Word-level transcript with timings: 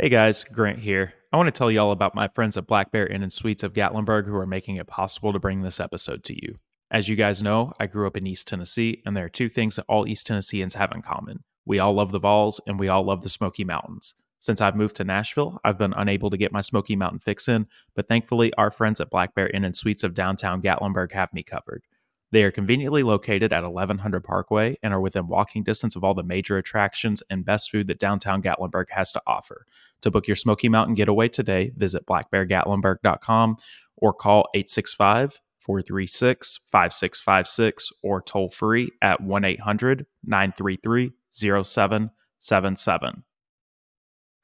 Hey 0.00 0.10
guys, 0.10 0.44
Grant 0.44 0.78
here. 0.78 1.12
I 1.32 1.36
want 1.36 1.48
to 1.48 1.50
tell 1.50 1.72
you 1.72 1.80
all 1.80 1.90
about 1.90 2.14
my 2.14 2.28
friends 2.28 2.56
at 2.56 2.68
Black 2.68 2.92
Bear 2.92 3.08
Inn 3.08 3.24
and 3.24 3.32
Suites 3.32 3.64
of 3.64 3.72
Gatlinburg 3.72 4.26
who 4.26 4.36
are 4.36 4.46
making 4.46 4.76
it 4.76 4.86
possible 4.86 5.32
to 5.32 5.40
bring 5.40 5.62
this 5.62 5.80
episode 5.80 6.22
to 6.22 6.34
you. 6.34 6.60
As 6.88 7.08
you 7.08 7.16
guys 7.16 7.42
know, 7.42 7.72
I 7.80 7.88
grew 7.88 8.06
up 8.06 8.16
in 8.16 8.24
East 8.24 8.46
Tennessee, 8.46 9.02
and 9.04 9.16
there 9.16 9.24
are 9.24 9.28
two 9.28 9.48
things 9.48 9.74
that 9.74 9.86
all 9.88 10.06
East 10.06 10.28
Tennesseans 10.28 10.74
have 10.74 10.92
in 10.92 11.02
common. 11.02 11.42
We 11.66 11.80
all 11.80 11.94
love 11.94 12.12
the 12.12 12.20
Vols, 12.20 12.60
and 12.64 12.78
we 12.78 12.86
all 12.86 13.02
love 13.02 13.22
the 13.22 13.28
Smoky 13.28 13.64
Mountains. 13.64 14.14
Since 14.38 14.60
I've 14.60 14.76
moved 14.76 14.94
to 14.96 15.04
Nashville, 15.04 15.58
I've 15.64 15.78
been 15.78 15.94
unable 15.94 16.30
to 16.30 16.36
get 16.36 16.52
my 16.52 16.60
Smoky 16.60 16.94
Mountain 16.94 17.18
fix 17.18 17.48
in, 17.48 17.66
but 17.96 18.06
thankfully, 18.06 18.54
our 18.54 18.70
friends 18.70 19.00
at 19.00 19.10
Black 19.10 19.34
Bear 19.34 19.48
Inn 19.48 19.64
and 19.64 19.76
Suites 19.76 20.04
of 20.04 20.14
downtown 20.14 20.62
Gatlinburg 20.62 21.10
have 21.10 21.34
me 21.34 21.42
covered. 21.42 21.82
They 22.30 22.42
are 22.42 22.50
conveniently 22.50 23.02
located 23.02 23.52
at 23.52 23.62
1100 23.62 24.22
Parkway 24.22 24.76
and 24.82 24.92
are 24.92 25.00
within 25.00 25.28
walking 25.28 25.62
distance 25.62 25.96
of 25.96 26.04
all 26.04 26.14
the 26.14 26.22
major 26.22 26.58
attractions 26.58 27.22
and 27.30 27.44
best 27.44 27.70
food 27.70 27.86
that 27.86 27.98
downtown 27.98 28.42
Gatlinburg 28.42 28.90
has 28.90 29.12
to 29.12 29.22
offer. 29.26 29.66
To 30.02 30.10
book 30.10 30.26
your 30.26 30.36
Smoky 30.36 30.68
Mountain 30.68 30.94
getaway 30.94 31.28
today, 31.28 31.72
visit 31.76 32.06
blackbeargatlinburg.com 32.06 33.56
or 33.96 34.12
call 34.12 34.48
865 34.54 35.40
436 35.58 36.60
5656 36.70 37.92
or 38.02 38.22
toll 38.22 38.50
free 38.50 38.90
at 39.02 39.20
1 39.20 39.44
800 39.44 40.06
933 40.24 41.12
0777. 41.30 43.24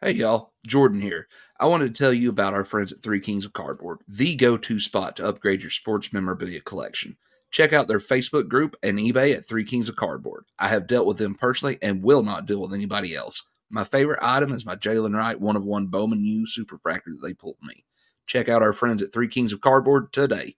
Hey 0.01 0.13
y'all, 0.13 0.53
Jordan 0.67 1.01
here. 1.01 1.29
I 1.59 1.67
wanted 1.67 1.95
to 1.95 1.99
tell 1.99 2.13
you 2.13 2.29
about 2.29 2.53
our 2.53 2.65
friends 2.65 2.93
at 2.93 3.03
Three 3.03 3.21
Kings 3.21 3.45
of 3.45 3.53
Cardboard, 3.53 4.01
the 4.09 4.35
go 4.35 4.57
to 4.57 4.81
spot 4.81 5.17
to 5.17 5.27
upgrade 5.27 5.63
your 5.63 5.71
sports 5.71 6.13
memorabilia 6.13 6.61
collection. 6.61 7.17
Check 7.55 7.73
out 7.73 7.87
their 7.87 8.01
Facebook 8.01 8.49
group 8.49 8.75
and 8.83 8.99
eBay 8.99 9.33
at 9.33 9.47
Three 9.47 9.63
Kings 9.63 9.89
of 9.89 9.95
Cardboard. 9.95 10.47
I 10.59 10.67
have 10.67 10.89
dealt 10.89 11.07
with 11.07 11.19
them 11.19 11.37
personally 11.37 11.79
and 11.81 12.03
will 12.03 12.25
not 12.25 12.47
deal 12.47 12.61
with 12.61 12.75
anybody 12.75 13.15
else. 13.15 13.45
My 13.71 13.85
favorite 13.85 14.19
item 14.21 14.51
is 14.51 14.67
my 14.67 14.75
Jaylen 14.75 15.17
Wright 15.17 15.41
one 15.41 15.55
of 15.55 15.65
one 15.65 15.87
Bowman 15.87 16.21
U 16.25 16.49
Super 16.49 16.79
Superfractor 16.79 17.13
that 17.13 17.21
they 17.23 17.33
pulled 17.33 17.59
me. 17.63 17.85
Check 18.27 18.49
out 18.49 18.63
our 18.63 18.73
friends 18.73 19.03
at 19.03 19.13
Three 19.13 19.29
Kings 19.29 19.53
of 19.53 19.61
Cardboard 19.61 20.13
today. 20.13 20.57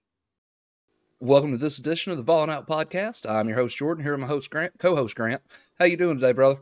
Welcome 1.19 1.51
to 1.51 1.59
this 1.59 1.77
edition 1.77 2.13
of 2.13 2.17
the 2.17 2.23
Balling 2.23 2.49
Out 2.49 2.67
Podcast. 2.67 3.29
I'm 3.29 3.47
your 3.47 3.59
host 3.59 3.77
Jordan. 3.77 4.03
Here 4.03 4.13
with 4.13 4.21
my 4.21 4.25
host 4.25 4.49
Grant, 4.49 4.73
co-host 4.79 5.15
Grant. 5.15 5.43
How 5.77 5.85
you 5.85 5.97
doing 5.97 6.17
today, 6.17 6.31
brother? 6.33 6.61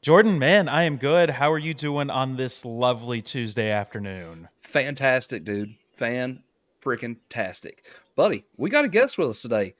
Jordan, 0.00 0.38
man, 0.38 0.66
I 0.66 0.84
am 0.84 0.96
good. 0.96 1.28
How 1.28 1.52
are 1.52 1.58
you 1.58 1.74
doing 1.74 2.08
on 2.08 2.38
this 2.38 2.64
lovely 2.64 3.20
Tuesday 3.20 3.70
afternoon? 3.70 4.48
Fantastic, 4.62 5.44
dude. 5.44 5.74
Fan 5.92 6.42
freaking 6.84 7.16
tastic. 7.28 7.86
Buddy, 8.14 8.44
we 8.56 8.70
got 8.70 8.84
a 8.84 8.88
guest 8.88 9.18
with 9.18 9.30
us 9.30 9.42
today. 9.42 9.74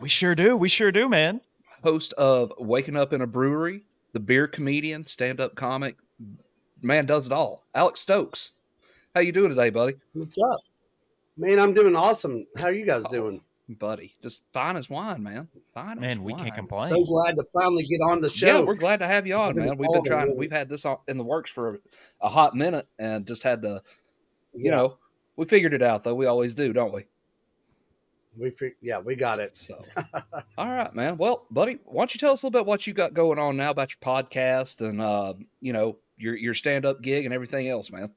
We 0.00 0.08
sure 0.08 0.34
do. 0.34 0.56
We 0.56 0.68
sure 0.68 0.92
do, 0.92 1.08
man. 1.08 1.40
Host 1.82 2.12
of 2.14 2.52
Waking 2.58 2.96
Up 2.96 3.12
in 3.12 3.20
a 3.22 3.26
Brewery, 3.26 3.84
the 4.12 4.20
beer 4.20 4.46
comedian, 4.46 5.06
stand-up 5.06 5.54
comic, 5.54 5.96
man 6.82 7.06
does 7.06 7.26
it 7.26 7.32
all. 7.32 7.64
Alex 7.74 8.00
Stokes. 8.00 8.52
How 9.14 9.20
you 9.20 9.32
doing 9.32 9.50
today, 9.50 9.70
buddy? 9.70 9.94
What's 10.12 10.38
up? 10.38 10.60
Man, 11.36 11.58
I'm 11.58 11.74
doing 11.74 11.96
awesome. 11.96 12.44
How 12.58 12.66
are 12.66 12.72
you 12.72 12.84
guys 12.86 13.04
doing? 13.04 13.40
Buddy, 13.68 14.14
just 14.22 14.42
fine 14.52 14.76
as 14.76 14.88
wine, 14.88 15.22
man. 15.22 15.48
Fine 15.74 16.00
Man, 16.00 16.10
as 16.10 16.18
we 16.18 16.32
wine. 16.32 16.44
can't 16.44 16.54
complain. 16.54 16.88
So 16.88 17.04
glad 17.04 17.36
to 17.36 17.44
finally 17.52 17.84
get 17.84 18.00
on 18.00 18.20
the 18.20 18.28
show. 18.28 18.46
Yeah, 18.46 18.60
we're 18.60 18.76
glad 18.76 19.00
to 19.00 19.06
have 19.06 19.26
you 19.26 19.34
on, 19.34 19.56
man. 19.56 19.76
We've 19.76 19.90
been 19.90 20.04
trying. 20.04 20.28
over. 20.28 20.36
We've 20.38 20.52
had 20.52 20.68
this 20.68 20.84
on- 20.84 20.98
in 21.08 21.18
the 21.18 21.24
works 21.24 21.50
for 21.50 21.80
a 22.20 22.28
hot 22.28 22.54
minute, 22.54 22.86
and 22.98 23.26
just 23.26 23.42
had 23.42 23.62
to, 23.62 23.82
you 24.54 24.66
Yeah. 24.66 24.70
know, 24.72 24.98
we 25.36 25.46
figured 25.46 25.74
it 25.74 25.82
out 25.82 26.04
though. 26.04 26.14
We 26.14 26.26
always 26.26 26.54
do, 26.54 26.72
don't 26.72 26.92
we? 26.94 27.06
We 28.38 28.52
yeah, 28.80 28.98
we 28.98 29.16
got 29.16 29.40
it. 29.40 29.56
So, 29.56 29.82
all 30.58 30.68
right, 30.68 30.94
man. 30.94 31.16
Well, 31.16 31.46
buddy, 31.50 31.78
why 31.84 32.02
don't 32.02 32.14
you 32.14 32.18
tell 32.18 32.32
us 32.32 32.42
a 32.42 32.46
little 32.46 32.60
bit 32.60 32.66
what 32.66 32.86
you 32.86 32.92
got 32.92 33.14
going 33.14 33.38
on 33.38 33.56
now 33.56 33.70
about 33.70 33.90
your 33.90 34.14
podcast 34.14 34.86
and 34.86 35.00
uh, 35.00 35.34
you 35.60 35.72
know 35.72 35.98
your 36.16 36.36
your 36.36 36.54
stand 36.54 36.86
up 36.86 37.02
gig 37.02 37.24
and 37.24 37.34
everything 37.34 37.68
else, 37.68 37.90
man. 37.90 38.12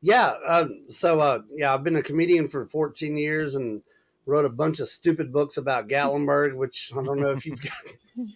Yeah, 0.00 0.34
um, 0.46 0.84
so 0.88 1.20
uh, 1.20 1.40
yeah, 1.56 1.74
I've 1.74 1.82
been 1.82 1.96
a 1.96 2.02
comedian 2.02 2.46
for 2.46 2.66
14 2.66 3.16
years 3.16 3.56
and 3.56 3.82
wrote 4.26 4.44
a 4.44 4.50
bunch 4.50 4.80
of 4.80 4.88
stupid 4.88 5.32
books 5.32 5.56
about 5.56 5.88
Gatlinburg, 5.88 6.54
which 6.54 6.92
I 6.96 7.02
don't 7.02 7.20
know 7.20 7.30
if 7.30 7.46
you've 7.46 7.60
got. 7.60 7.72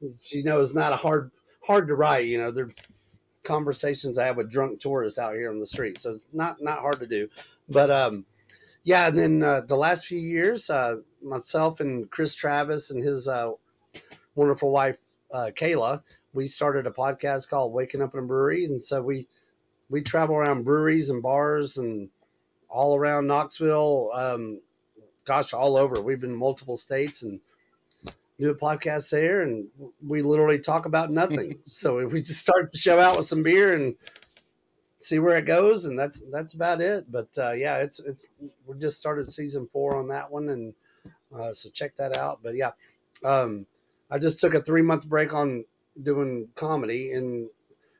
you 0.00 0.44
know, 0.44 0.60
it's 0.60 0.74
not 0.74 0.92
a 0.92 0.96
hard 0.96 1.32
hard 1.66 1.88
to 1.88 1.96
write. 1.96 2.26
You 2.26 2.38
know, 2.38 2.50
they're 2.50 2.70
conversations 3.42 4.18
I 4.18 4.26
have 4.26 4.36
with 4.36 4.50
drunk 4.50 4.80
tourists 4.80 5.18
out 5.18 5.34
here 5.34 5.50
on 5.50 5.58
the 5.58 5.66
street, 5.66 6.00
so 6.00 6.14
it's 6.14 6.28
not 6.32 6.62
not 6.62 6.80
hard 6.80 7.00
to 7.00 7.06
do. 7.06 7.28
But 7.68 7.90
um, 7.90 8.26
yeah, 8.86 9.08
and 9.08 9.18
then 9.18 9.42
uh, 9.42 9.62
the 9.62 9.74
last 9.74 10.06
few 10.06 10.20
years, 10.20 10.70
uh, 10.70 10.98
myself 11.20 11.80
and 11.80 12.08
Chris 12.08 12.36
Travis 12.36 12.92
and 12.92 13.02
his 13.02 13.26
uh, 13.26 13.50
wonderful 14.36 14.70
wife 14.70 14.98
uh, 15.34 15.50
Kayla, 15.56 16.02
we 16.32 16.46
started 16.46 16.86
a 16.86 16.92
podcast 16.92 17.50
called 17.50 17.72
Waking 17.72 18.00
Up 18.00 18.14
in 18.14 18.20
a 18.20 18.22
Brewery, 18.22 18.64
and 18.64 18.82
so 18.82 19.02
we 19.02 19.26
we 19.90 20.02
travel 20.02 20.36
around 20.36 20.62
breweries 20.62 21.10
and 21.10 21.20
bars 21.20 21.78
and 21.78 22.10
all 22.68 22.94
around 22.94 23.26
Knoxville. 23.26 24.12
Um, 24.14 24.60
gosh, 25.24 25.52
all 25.52 25.76
over. 25.76 26.00
We've 26.00 26.20
been 26.20 26.30
in 26.30 26.36
multiple 26.36 26.76
states 26.76 27.24
and 27.24 27.40
do 28.38 28.50
a 28.50 28.54
podcast 28.54 29.10
there, 29.10 29.42
and 29.42 29.66
we 30.06 30.22
literally 30.22 30.60
talk 30.60 30.86
about 30.86 31.10
nothing. 31.10 31.58
so 31.66 32.06
we 32.06 32.22
just 32.22 32.38
start 32.38 32.70
the 32.70 32.78
show 32.78 33.00
out 33.00 33.16
with 33.16 33.26
some 33.26 33.42
beer 33.42 33.74
and 33.74 33.96
see 34.98 35.18
where 35.18 35.36
it 35.36 35.46
goes, 35.46 35.86
and 35.86 35.98
that's 35.98 36.22
that's 36.32 36.54
about 36.54 36.80
it. 36.80 37.10
But 37.10 37.28
uh, 37.38 37.52
yeah, 37.52 37.78
it's 37.78 38.00
it's 38.00 38.28
we 38.66 38.78
just 38.78 38.98
started 38.98 39.28
season 39.28 39.68
four 39.72 39.96
on 39.96 40.08
that 40.08 40.30
one, 40.30 40.48
and 40.48 40.74
uh, 41.34 41.52
so 41.52 41.70
check 41.70 41.96
that 41.96 42.16
out. 42.16 42.40
But 42.42 42.54
yeah, 42.54 42.72
um, 43.24 43.66
I 44.10 44.18
just 44.18 44.40
took 44.40 44.54
a 44.54 44.60
three 44.60 44.82
month 44.82 45.08
break 45.08 45.34
on 45.34 45.64
doing 46.02 46.48
comedy 46.54 47.12
and 47.12 47.48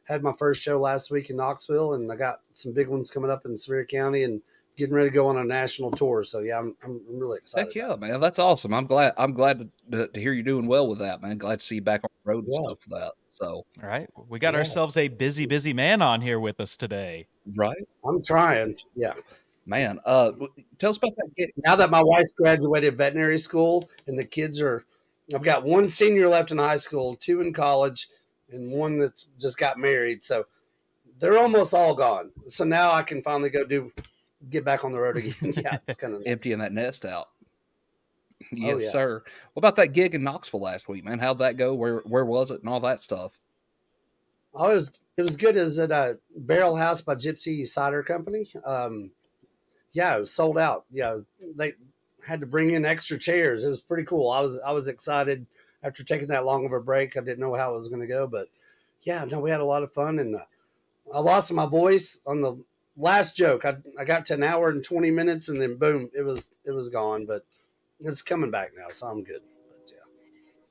had 0.05 0.23
my 0.23 0.33
first 0.39 0.63
show 0.63 0.79
last 0.79 1.11
week 1.11 1.31
in 1.31 1.37
Knoxville, 1.37 1.95
and 1.95 2.11
I 2.11 2.17
got 2.17 2.41
some 2.55 2.73
big 2.73 2.89
ones 2.89 3.11
coming 3.11 3.31
up 3.31 3.45
in 3.45 3.57
Sevier 3.59 3.85
County, 3.85 4.23
and 4.23 4.41
getting 4.77 4.95
ready 4.95 5.09
to 5.11 5.15
go 5.15 5.29
on 5.29 5.39
a 5.39 5.45
national 5.45 5.91
tour. 5.91 6.25
So 6.25 6.41
yeah, 6.41 6.59
I'm 6.59 6.77
I'm, 6.85 7.01
really 7.09 7.39
excited. 7.39 7.69
Heck 7.69 7.75
yeah, 7.75 7.97
man. 7.97 8.21
That's 8.21 8.39
awesome. 8.39 8.73
I'm 8.73 8.87
glad. 8.87 9.15
I'm 9.17 9.33
glad 9.33 9.71
to, 9.91 10.09
to, 10.09 10.21
hear 10.21 10.33
you're 10.33 10.45
doing 10.45 10.67
well 10.67 10.89
with 10.89 10.99
that, 11.01 11.23
man. 11.23 11.39
Glad 11.39 11.61
to 11.61 11.65
see 11.65 11.77
you 11.77 11.83
back 11.83 12.05
on 12.05 12.11
the 12.25 12.31
road 12.31 12.45
and 12.45 12.55
Yeah. 12.55 12.67
stuff 12.67 12.79
for 12.81 12.91
that. 12.91 13.13
So 13.37 13.67
All 13.83 13.89
right. 13.89 14.09
We 14.29 14.39
got 14.39 14.55
Yeah. 14.55 14.59
ourselves 14.61 14.97
a 14.97 15.09
busy, 15.09 15.45
busy 15.47 15.73
man 15.75 16.01
on 16.01 16.21
here 16.23 16.41
with 16.41 16.59
us 16.61 16.77
today. 16.77 17.27
right, 17.55 17.77
I'm 18.05 18.23
trying. 18.23 18.77
Yeah. 18.95 19.15
man. 19.67 20.01
Uh, 20.07 20.33
tell 20.79 20.91
us 20.91 20.97
about 20.97 21.13
that. 21.17 21.51
Now 21.59 21.77
that 21.77 21.91
my 21.91 22.03
wife's 22.03 22.33
graduated 22.33 22.97
veterinary 22.97 23.39
school 23.39 23.91
and 24.07 24.19
the 24.19 24.25
kids 24.25 24.61
are, 24.63 24.85
I've 25.35 25.43
got 25.43 25.65
one 25.65 25.89
senior 25.89 26.29
left 26.29 26.51
in 26.51 26.59
high 26.59 26.77
school, 26.79 27.15
two 27.17 27.41
in 27.43 27.53
college, 27.53 28.09
and 28.51 28.71
one 28.71 28.97
that's 28.97 29.27
just 29.39 29.59
got 29.59 29.77
married. 29.79 30.23
So 30.25 30.47
they're 31.19 31.37
almost 31.39 31.75
all 31.75 31.95
gone. 31.95 32.31
So 32.49 32.65
now 32.65 32.93
I 32.93 33.03
can 33.03 33.23
finally 33.23 33.51
go 33.51 33.65
do, 33.65 33.93
get 34.51 34.65
back 34.65 34.85
on 34.85 34.93
the 34.93 34.99
road 35.01 35.17
again. 35.19 35.35
yeah, 35.57 35.79
it's 35.89 35.99
kind 35.99 36.15
of 36.15 36.23
emptying 36.27 36.59
that 36.61 36.73
nest 36.73 37.05
out. 37.05 37.29
Yes, 38.53 38.85
yeah. 38.85 38.91
sir. 38.91 39.25
What 39.53 39.61
about 39.61 39.77
that 39.77 39.93
gig 39.93 40.15
in 40.15 40.23
Knoxville 40.23 40.61
last 40.61 40.89
week, 40.89 41.05
man? 41.05 41.19
How'd 41.19 41.39
that 41.39 41.57
go? 41.57 41.75
Where 41.75 41.99
where 42.01 42.25
was 42.25 42.51
it 42.51 42.61
and 42.61 42.69
all 42.69 42.81
that 42.81 43.01
stuff? 43.01 43.39
Oh, 44.55 44.71
it 44.71 44.75
was 44.75 45.01
it 45.17 45.23
was 45.23 45.37
good. 45.37 45.57
It 45.57 45.65
was 45.65 45.79
at 45.79 45.91
a 45.91 46.19
Barrel 46.37 46.77
House 46.77 47.01
by 47.01 47.15
Gypsy 47.15 47.67
Cider 47.67 48.03
Company. 48.03 48.47
Um, 48.65 49.11
yeah, 49.93 50.17
it 50.17 50.21
was 50.21 50.33
sold 50.33 50.59
out. 50.59 50.85
Yeah, 50.91 51.19
they 51.57 51.75
had 52.27 52.41
to 52.41 52.47
bring 52.47 52.71
in 52.71 52.85
extra 52.85 53.19
chairs. 53.19 53.65
It 53.65 53.69
was 53.69 53.83
pretty 53.83 54.05
cool. 54.05 54.31
I 54.31 54.41
was 54.41 54.61
I 54.61 54.73
was 54.73 54.89
excited 54.89 55.47
after 55.83 56.05
taking 56.05 56.29
that 56.29 56.45
long 56.45 56.67
of 56.67 56.73
a 56.73 56.81
break. 56.81 57.17
I 57.17 57.21
didn't 57.21 57.39
know 57.39 57.55
how 57.55 57.75
it 57.75 57.79
was 57.79 57.89
going 57.89 58.01
to 58.01 58.07
go, 58.07 58.27
but 58.27 58.49
yeah, 59.03 59.25
no, 59.25 59.41
we 59.41 59.51
had 59.51 59.61
a 59.61 59.65
lot 59.65 59.83
of 59.83 59.93
fun. 59.93 60.19
And 60.19 60.37
uh, 60.37 60.45
I 61.15 61.21
lost 61.21 61.53
my 61.53 61.67
voice 61.67 62.21
on 62.27 62.41
the 62.41 62.57
last 62.97 63.37
joke. 63.37 63.65
I 63.65 63.77
I 63.99 64.05
got 64.05 64.27
to 64.27 64.35
an 64.35 64.43
hour 64.43 64.69
and 64.69 64.83
twenty 64.85 65.11
minutes, 65.11 65.49
and 65.49 65.61
then 65.61 65.77
boom, 65.77 66.11
it 66.15 66.23
was 66.23 66.53
it 66.65 66.73
was 66.73 66.91
gone. 66.91 67.27
But 67.27 67.45
it's 68.01 68.23
coming 68.23 68.51
back 68.51 68.73
now, 68.77 68.89
so 68.91 69.09
I'm 69.09 69.25
good. 69.25 69.43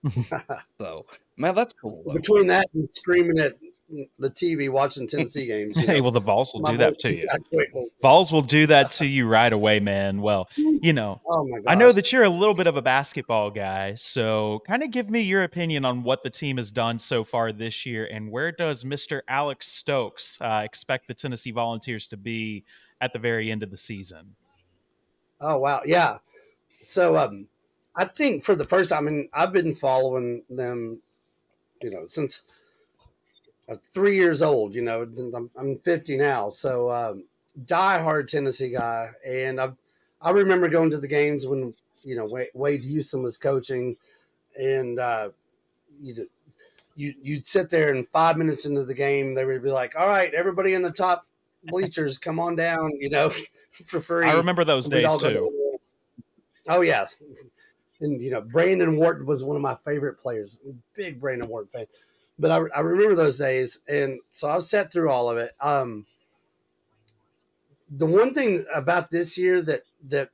But 0.03 0.33
yeah. 0.39 0.57
So, 0.79 1.05
man, 1.37 1.55
that's 1.55 1.73
cool. 1.73 2.03
though. 2.05 2.13
between 2.13 2.47
that 2.47 2.65
and 2.73 2.87
screaming 2.91 3.39
at 3.39 3.53
the 4.17 4.29
TV 4.29 4.69
watching 4.69 5.07
Tennessee 5.07 5.45
games. 5.47 5.79
you 5.79 5.85
Hey, 5.85 6.01
well, 6.01 6.11
the 6.11 6.19
Vols 6.19 6.53
will 6.53 6.63
do 6.63 6.77
that 6.77 6.97
to 6.99 7.13
you. 7.13 7.27
Vols 8.01 8.31
will 8.31 8.41
do 8.41 8.65
that 8.67 8.91
to 8.91 9.05
you 9.05 9.27
right 9.27 9.51
away, 9.51 9.79
man. 9.79 10.21
Well, 10.21 10.49
you 10.55 10.93
know, 10.93 11.21
Oh 11.27 11.45
my! 11.45 11.59
I 11.67 11.75
know 11.75 11.91
that 11.91 12.11
you're 12.11 12.23
a 12.23 12.29
little 12.29 12.53
bit 12.53 12.67
of 12.67 12.77
a 12.77 12.81
basketball 12.81 13.51
guy, 13.51 13.93
so 13.95 14.61
kind 14.65 14.83
of 14.83 14.91
give 14.91 15.09
me 15.09 15.21
your 15.21 15.43
opinion 15.43 15.85
on 15.85 16.03
what 16.03 16.23
the 16.23 16.29
team 16.29 16.57
has 16.57 16.71
done 16.71 16.99
so 16.99 17.23
far 17.23 17.51
this 17.51 17.85
year, 17.85 18.07
and 18.11 18.31
where 18.31 18.51
does 18.51 18.83
Mr. 18.83 19.21
Alex 19.27 19.67
Stokes 19.67 20.39
uh, 20.41 20.61
expect 20.63 21.07
the 21.07 21.13
Tennessee 21.13 21.51
Volunteers 21.51 22.07
to 22.09 22.17
be 22.17 22.63
at 23.01 23.13
the 23.13 23.19
very 23.19 23.51
end 23.51 23.63
of 23.63 23.71
the 23.71 23.77
season? 23.77 24.35
Oh 25.41 25.57
wow, 25.57 25.81
yeah. 25.85 26.17
So 26.85 27.17
um, 27.17 27.47
I 27.95 28.05
think 28.05 28.43
for 28.43 28.55
the 28.55 28.65
first 28.65 28.91
time, 28.91 29.07
I 29.07 29.11
mean, 29.11 29.29
I've 29.33 29.53
been 29.53 29.73
following 29.73 30.43
them, 30.49 31.01
you 31.81 31.91
know, 31.91 32.07
since 32.07 32.43
uh, 33.67 33.75
three 33.93 34.15
years 34.15 34.41
old. 34.41 34.75
You 34.75 34.81
know, 34.83 35.01
I'm, 35.35 35.49
I'm 35.57 35.77
50 35.79 36.17
now, 36.17 36.49
so 36.49 36.89
um, 36.89 37.25
diehard 37.65 38.27
Tennessee 38.27 38.71
guy, 38.71 39.09
and 39.25 39.59
I 39.59 39.71
I 40.21 40.31
remember 40.31 40.67
going 40.67 40.89
to 40.91 40.97
the 40.97 41.07
games 41.07 41.47
when 41.47 41.73
you 42.03 42.15
know 42.15 42.25
Wade, 42.25 42.49
Wade 42.53 42.83
Houston 42.83 43.23
was 43.23 43.37
coaching, 43.37 43.95
and 44.59 44.99
uh, 44.99 45.29
you 46.01 46.27
you 46.95 47.13
you'd 47.21 47.47
sit 47.47 47.69
there 47.69 47.93
and 47.93 48.07
five 48.07 48.37
minutes 48.37 48.65
into 48.65 48.83
the 48.83 48.93
game, 48.93 49.33
they 49.33 49.45
would 49.45 49.63
be 49.63 49.71
like, 49.71 49.95
"All 49.95 50.07
right, 50.07 50.33
everybody 50.33 50.73
in 50.73 50.81
the 50.81 50.91
top 50.91 51.25
bleachers, 51.63 52.17
come 52.17 52.39
on 52.39 52.55
down," 52.55 52.91
you 52.99 53.09
know, 53.09 53.31
for 53.85 53.99
free. 53.99 54.27
I 54.27 54.33
remember 54.33 54.63
those 54.63 54.89
days 54.89 55.17
too. 55.17 55.54
Oh 56.67 56.81
yeah, 56.81 57.05
and 58.01 58.21
you 58.21 58.31
know 58.31 58.41
Brandon 58.41 58.97
Wharton 58.97 59.25
was 59.25 59.43
one 59.43 59.55
of 59.55 59.61
my 59.61 59.75
favorite 59.75 60.17
players. 60.17 60.59
Big 60.95 61.19
Brandon 61.19 61.47
Wharton 61.47 61.69
fan, 61.69 61.85
but 62.39 62.51
I, 62.51 62.55
I 62.75 62.79
remember 62.81 63.15
those 63.15 63.37
days, 63.37 63.81
and 63.87 64.19
so 64.31 64.49
I've 64.49 64.63
sat 64.63 64.91
through 64.91 65.09
all 65.09 65.29
of 65.29 65.37
it. 65.37 65.51
Um, 65.61 66.05
the 67.89 68.05
one 68.05 68.33
thing 68.33 68.65
about 68.73 69.11
this 69.11 69.37
year 69.37 69.61
that 69.61 69.83
that 70.09 70.29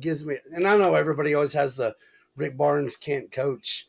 gives 0.00 0.26
me, 0.26 0.36
and 0.52 0.66
I 0.66 0.76
know 0.76 0.94
everybody 0.94 1.34
always 1.34 1.52
has 1.52 1.76
the 1.76 1.94
Rick 2.36 2.56
Barnes 2.56 2.96
can't 2.96 3.30
coach, 3.30 3.86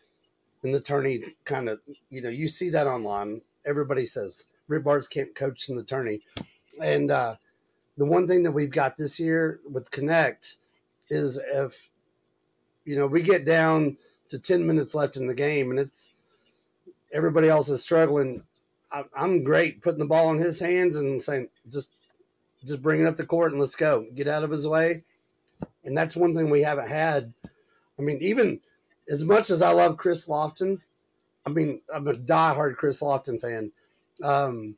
and 0.63 0.73
the 0.73 0.81
tourney 0.81 1.23
kind 1.45 1.69
of, 1.69 1.79
you 2.09 2.21
know, 2.21 2.29
you 2.29 2.47
see 2.47 2.69
that 2.71 2.87
online. 2.87 3.41
Everybody 3.65 4.05
says 4.05 4.45
Rick 4.67 4.83
Barnes 4.83 5.07
can't 5.07 5.33
coach 5.35 5.69
in 5.69 5.77
the 5.77 5.83
tourney, 5.83 6.21
and 6.81 7.11
uh, 7.11 7.35
the 7.97 8.05
one 8.05 8.27
thing 8.27 8.43
that 8.43 8.51
we've 8.51 8.71
got 8.71 8.97
this 8.97 9.19
year 9.19 9.59
with 9.69 9.89
Knecht 9.89 10.57
is 11.09 11.39
if 11.53 11.89
you 12.85 12.95
know 12.95 13.07
we 13.07 13.21
get 13.21 13.45
down 13.45 13.97
to 14.29 14.39
10 14.39 14.65
minutes 14.65 14.95
left 14.95 15.17
in 15.17 15.27
the 15.27 15.33
game 15.33 15.71
and 15.71 15.79
it's 15.79 16.13
everybody 17.13 17.47
else 17.47 17.69
is 17.69 17.83
struggling 17.83 18.43
I, 18.91 19.03
i'm 19.15 19.43
great 19.43 19.81
putting 19.81 19.99
the 19.99 20.05
ball 20.05 20.31
in 20.31 20.37
his 20.37 20.59
hands 20.59 20.97
and 20.97 21.21
saying 21.21 21.49
just 21.69 21.91
just 22.65 22.81
bring 22.81 23.01
it 23.01 23.07
up 23.07 23.15
the 23.15 23.25
court 23.25 23.51
and 23.51 23.61
let's 23.61 23.75
go 23.75 24.05
get 24.15 24.27
out 24.27 24.43
of 24.43 24.51
his 24.51 24.67
way 24.67 25.03
and 25.85 25.97
that's 25.97 26.17
one 26.17 26.35
thing 26.35 26.49
we 26.49 26.61
haven't 26.61 26.89
had 26.89 27.33
i 27.97 28.01
mean 28.01 28.17
even 28.21 28.59
as 29.09 29.23
much 29.23 29.49
as 29.49 29.61
i 29.61 29.71
love 29.71 29.97
chris 29.97 30.27
lofton 30.27 30.79
i 31.45 31.49
mean 31.49 31.81
i'm 31.93 32.07
a 32.07 32.13
diehard 32.13 32.75
chris 32.75 33.01
lofton 33.01 33.39
fan 33.39 33.71
um, 34.23 34.75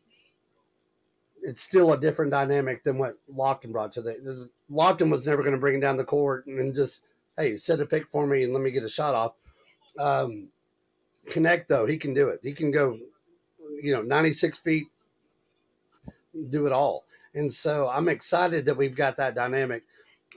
it's 1.41 1.61
still 1.61 1.93
a 1.93 1.99
different 1.99 2.31
dynamic 2.31 2.83
than 2.83 2.97
what 2.97 3.17
lofton 3.33 3.71
brought 3.71 3.91
to 3.93 4.01
the. 4.01 4.17
There's, 4.21 4.49
Lofton 4.71 5.10
was 5.10 5.27
never 5.27 5.42
going 5.42 5.54
to 5.54 5.60
bring 5.60 5.77
it 5.77 5.81
down 5.81 5.98
the 5.98 6.04
court 6.04 6.45
and 6.48 6.74
just 6.74 7.04
hey 7.38 7.57
set 7.57 7.80
a 7.80 7.86
pick 7.86 8.10
for 8.10 8.27
me 8.27 8.44
and 8.44 8.54
let 8.54 8.62
me 8.62 8.71
get 8.71 8.83
a 8.83 8.89
shot 8.89 9.16
off. 9.16 9.33
Um, 9.98 10.50
Knecht 11.27 11.68
though, 11.68 11.86
he 11.86 11.98
can 11.98 12.13
do 12.13 12.30
it. 12.30 12.39
He 12.44 12.54
can 12.54 12.71
go, 12.71 12.98
you 13.81 13.94
know, 13.94 14.01
96 14.01 14.60
feet, 14.60 14.88
do 16.50 16.66
it 16.66 16.71
all. 16.71 17.06
And 17.33 17.54
so 17.54 17.89
I'm 17.89 18.10
excited 18.10 18.66
that 18.66 18.77
we've 18.77 18.95
got 18.95 19.18
that 19.18 19.36
dynamic. 19.36 19.83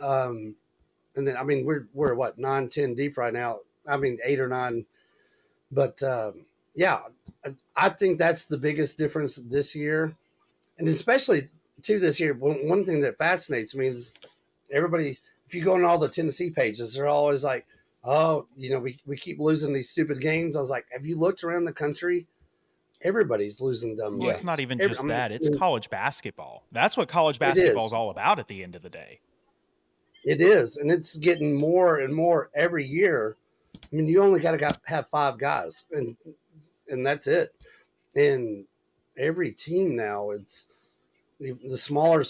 Um, 0.00 0.54
and 1.16 1.26
then 1.28 1.36
I 1.36 1.42
mean 1.42 1.64
we're 1.64 1.86
we're 1.92 2.14
what 2.14 2.38
nine 2.38 2.68
ten 2.68 2.94
deep 2.94 3.18
right 3.18 3.32
now. 3.32 3.60
I 3.86 3.96
mean 3.96 4.18
eight 4.24 4.40
or 4.40 4.48
nine, 4.48 4.86
but 5.70 6.02
um, 6.02 6.46
yeah, 6.74 7.00
I 7.76 7.88
think 7.90 8.18
that's 8.18 8.46
the 8.46 8.56
biggest 8.56 8.96
difference 8.96 9.36
this 9.36 9.76
year 9.76 10.14
and 10.78 10.88
especially 10.88 11.48
too 11.82 11.98
this 11.98 12.20
year. 12.20 12.34
One, 12.34 12.66
one 12.68 12.84
thing 12.84 13.00
that 13.00 13.18
fascinates 13.18 13.74
me 13.74 13.88
is 13.88 14.14
everybody. 14.70 15.18
If 15.46 15.54
you 15.54 15.64
go 15.64 15.74
on 15.74 15.84
all 15.84 15.98
the 15.98 16.08
Tennessee 16.08 16.50
pages, 16.50 16.94
they're 16.94 17.08
always 17.08 17.44
like, 17.44 17.66
"Oh, 18.04 18.46
you 18.56 18.70
know, 18.70 18.80
we, 18.80 18.98
we 19.06 19.16
keep 19.16 19.38
losing 19.38 19.72
these 19.72 19.90
stupid 19.90 20.20
games." 20.20 20.56
I 20.56 20.60
was 20.60 20.70
like, 20.70 20.86
"Have 20.92 21.04
you 21.04 21.16
looked 21.16 21.44
around 21.44 21.64
the 21.64 21.72
country? 21.72 22.26
Everybody's 23.02 23.60
losing 23.60 23.96
dumb 23.96 24.14
Well, 24.18 24.28
games." 24.28 24.36
it's 24.36 24.44
not 24.44 24.60
even 24.60 24.80
Every- 24.80 24.90
just 24.90 25.00
I 25.00 25.04
mean, 25.04 25.08
that. 25.08 25.32
It's 25.32 25.50
mm. 25.50 25.58
college 25.58 25.90
basketball. 25.90 26.64
That's 26.72 26.96
what 26.96 27.08
college 27.08 27.38
basketball 27.38 27.84
is 27.84 27.90
is. 27.90 27.94
all 27.94 28.10
about 28.10 28.38
at 28.38 28.48
the 28.48 28.62
end 28.62 28.74
of 28.74 28.82
the 28.82 28.90
day. 28.90 29.20
It 30.24 30.40
is, 30.40 30.76
and 30.76 30.90
it's 30.90 31.16
getting 31.16 31.54
more 31.54 31.98
and 31.98 32.14
more 32.14 32.50
every 32.54 32.84
year. 32.84 33.36
I 33.74 33.96
mean, 33.96 34.06
you 34.06 34.22
only 34.22 34.40
got 34.40 34.58
to 34.58 34.78
have 34.84 35.08
five 35.08 35.38
guys, 35.38 35.86
and 35.90 36.16
and 36.88 37.04
that's 37.04 37.26
it. 37.26 37.52
And 38.14 38.66
every 39.18 39.52
team 39.52 39.96
now, 39.96 40.30
it's 40.30 40.68
the 41.42 41.76
smaller. 41.76 42.24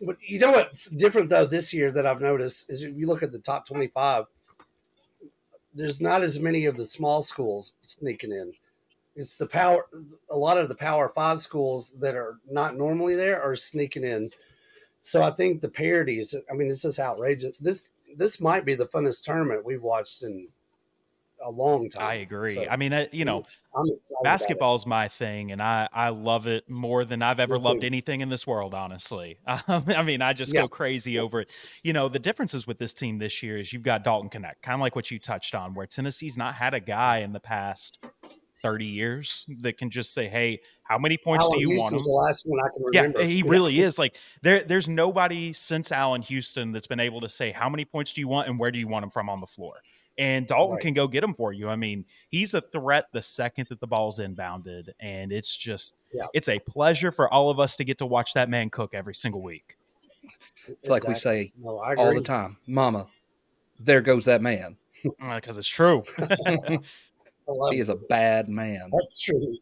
But 0.00 0.16
you 0.20 0.38
know 0.38 0.52
what's 0.52 0.90
different 0.90 1.28
though 1.28 1.46
this 1.46 1.72
year 1.72 1.90
that 1.90 2.06
I've 2.06 2.20
noticed 2.20 2.70
is 2.70 2.82
if 2.82 2.96
you 2.96 3.06
look 3.06 3.22
at 3.22 3.32
the 3.32 3.38
top 3.38 3.66
twenty-five, 3.66 4.24
there's 5.74 6.00
not 6.00 6.22
as 6.22 6.40
many 6.40 6.66
of 6.66 6.76
the 6.76 6.86
small 6.86 7.22
schools 7.22 7.74
sneaking 7.82 8.32
in. 8.32 8.52
It's 9.14 9.36
the 9.36 9.46
power. 9.46 9.86
A 10.30 10.36
lot 10.36 10.58
of 10.58 10.68
the 10.68 10.74
Power 10.74 11.08
Five 11.08 11.40
schools 11.40 11.92
that 12.00 12.14
are 12.14 12.38
not 12.50 12.76
normally 12.76 13.14
there 13.14 13.40
are 13.40 13.56
sneaking 13.56 14.04
in. 14.04 14.30
So 15.02 15.22
I 15.22 15.30
think 15.30 15.60
the 15.60 15.68
parodies. 15.68 16.34
I 16.50 16.54
mean, 16.54 16.70
it's 16.70 16.82
just 16.82 16.98
outrageous. 16.98 17.52
This 17.60 17.90
this 18.16 18.40
might 18.40 18.64
be 18.64 18.74
the 18.74 18.86
funnest 18.86 19.24
tournament 19.24 19.64
we've 19.64 19.82
watched 19.82 20.22
in 20.22 20.48
a 21.44 21.50
long 21.50 21.88
time. 21.88 22.02
I 22.02 22.14
agree. 22.14 22.54
So, 22.54 22.66
I 22.68 22.76
mean, 22.76 22.92
uh, 22.92 23.06
you 23.12 23.24
know, 23.24 23.44
I'm 23.74 23.82
excited 23.82 24.02
about 24.08 24.20
it. 24.20 24.24
basketball's 24.24 24.86
my 24.86 25.08
thing, 25.08 25.52
and 25.52 25.62
I 25.62 25.88
I 25.92 26.08
love 26.10 26.46
it 26.46 26.68
more 26.68 27.04
than 27.04 27.22
I've 27.22 27.40
ever 27.40 27.58
loved 27.58 27.84
anything 27.84 28.20
in 28.20 28.28
this 28.28 28.46
world. 28.46 28.74
Honestly, 28.74 29.38
um, 29.46 29.84
I 29.88 30.02
mean, 30.02 30.22
I 30.22 30.32
just 30.32 30.52
Yeah. 30.54 30.62
go 30.62 30.68
crazy 30.68 31.18
over 31.18 31.40
it. 31.42 31.50
You 31.82 31.92
know, 31.92 32.08
the 32.08 32.18
differences 32.18 32.66
with 32.66 32.78
this 32.78 32.92
team 32.94 33.18
this 33.18 33.42
year 33.42 33.58
is 33.58 33.72
you've 33.72 33.82
got 33.82 34.04
Dalton 34.04 34.30
Knecht, 34.30 34.62
kind 34.62 34.74
of 34.74 34.80
like 34.80 34.96
what 34.96 35.10
you 35.10 35.18
touched 35.18 35.54
on, 35.54 35.74
where 35.74 35.86
Tennessee's 35.86 36.36
not 36.36 36.54
had 36.54 36.74
a 36.74 36.80
guy 36.80 37.18
in 37.18 37.32
the 37.32 37.40
past 37.40 37.98
thirty 38.62 38.86
years 38.86 39.44
that 39.60 39.76
can 39.76 39.90
just 39.90 40.12
say, 40.12 40.28
"Hey, 40.28 40.60
how 40.84 40.98
many 40.98 41.18
points 41.18 41.44
Allan 41.44 41.58
do 41.58 41.62
you 41.62 41.68
want?" 41.70 41.80
Houston's 41.94 42.06
Him? 42.06 42.12
the 42.12 42.18
last 42.18 42.42
one 42.46 42.60
I 42.60 42.68
can 43.02 43.16
Yeah, 43.18 43.26
he 43.26 43.42
really 43.42 43.80
is. 43.80 43.98
Like 43.98 44.16
there, 44.42 44.62
there's 44.64 44.88
nobody 44.88 45.52
since 45.52 45.92
Allan 45.92 46.22
Houston 46.22 46.72
that's 46.72 46.86
been 46.86 47.00
able 47.00 47.20
to 47.20 47.28
say 47.28 47.52
how 47.52 47.68
many 47.68 47.84
points 47.84 48.14
do 48.14 48.20
you 48.20 48.28
want 48.28 48.48
and 48.48 48.58
where 48.58 48.70
do 48.70 48.78
you 48.78 48.88
want 48.88 49.04
him 49.04 49.10
from 49.10 49.28
on 49.28 49.40
the 49.40 49.46
floor. 49.46 49.74
And 50.18 50.46
Dalton 50.46 50.74
Right. 50.76 50.82
can 50.82 50.94
go 50.94 51.06
get 51.06 51.20
them 51.20 51.34
for 51.34 51.52
you. 51.52 51.68
I 51.68 51.76
mean, 51.76 52.04
he's 52.30 52.54
a 52.54 52.60
threat 52.62 53.06
the 53.12 53.20
second 53.20 53.66
that 53.68 53.80
the 53.80 53.86
ball's 53.86 54.18
inbounded, 54.18 54.88
and 55.00 55.30
it's 55.30 55.54
just, 55.54 55.96
Yeah. 56.12 56.26
it's 56.32 56.48
a 56.48 56.58
pleasure 56.58 57.12
for 57.12 57.32
all 57.32 57.50
of 57.50 57.60
us 57.60 57.76
to 57.76 57.84
get 57.84 57.98
to 57.98 58.06
watch 58.06 58.32
that 58.32 58.48
man 58.48 58.70
cook 58.70 58.94
every 58.94 59.14
single 59.14 59.42
week. 59.42 59.76
It's 60.66 60.88
like 60.88 61.06
we 61.06 61.14
say 61.14 61.52
No, 61.58 61.78
all 61.78 62.14
the 62.14 62.20
time, 62.22 62.56
Mama, 62.66 63.06
there 63.78 64.00
goes 64.00 64.24
that 64.24 64.40
man. 64.42 64.76
Because 65.20 65.58
it's 65.58 65.68
true. 65.68 66.02
He 67.70 67.78
is 67.78 67.90
a 67.90 67.94
bad 67.94 68.48
man. 68.48 68.90
That's 68.90 69.20
true. 69.22 69.56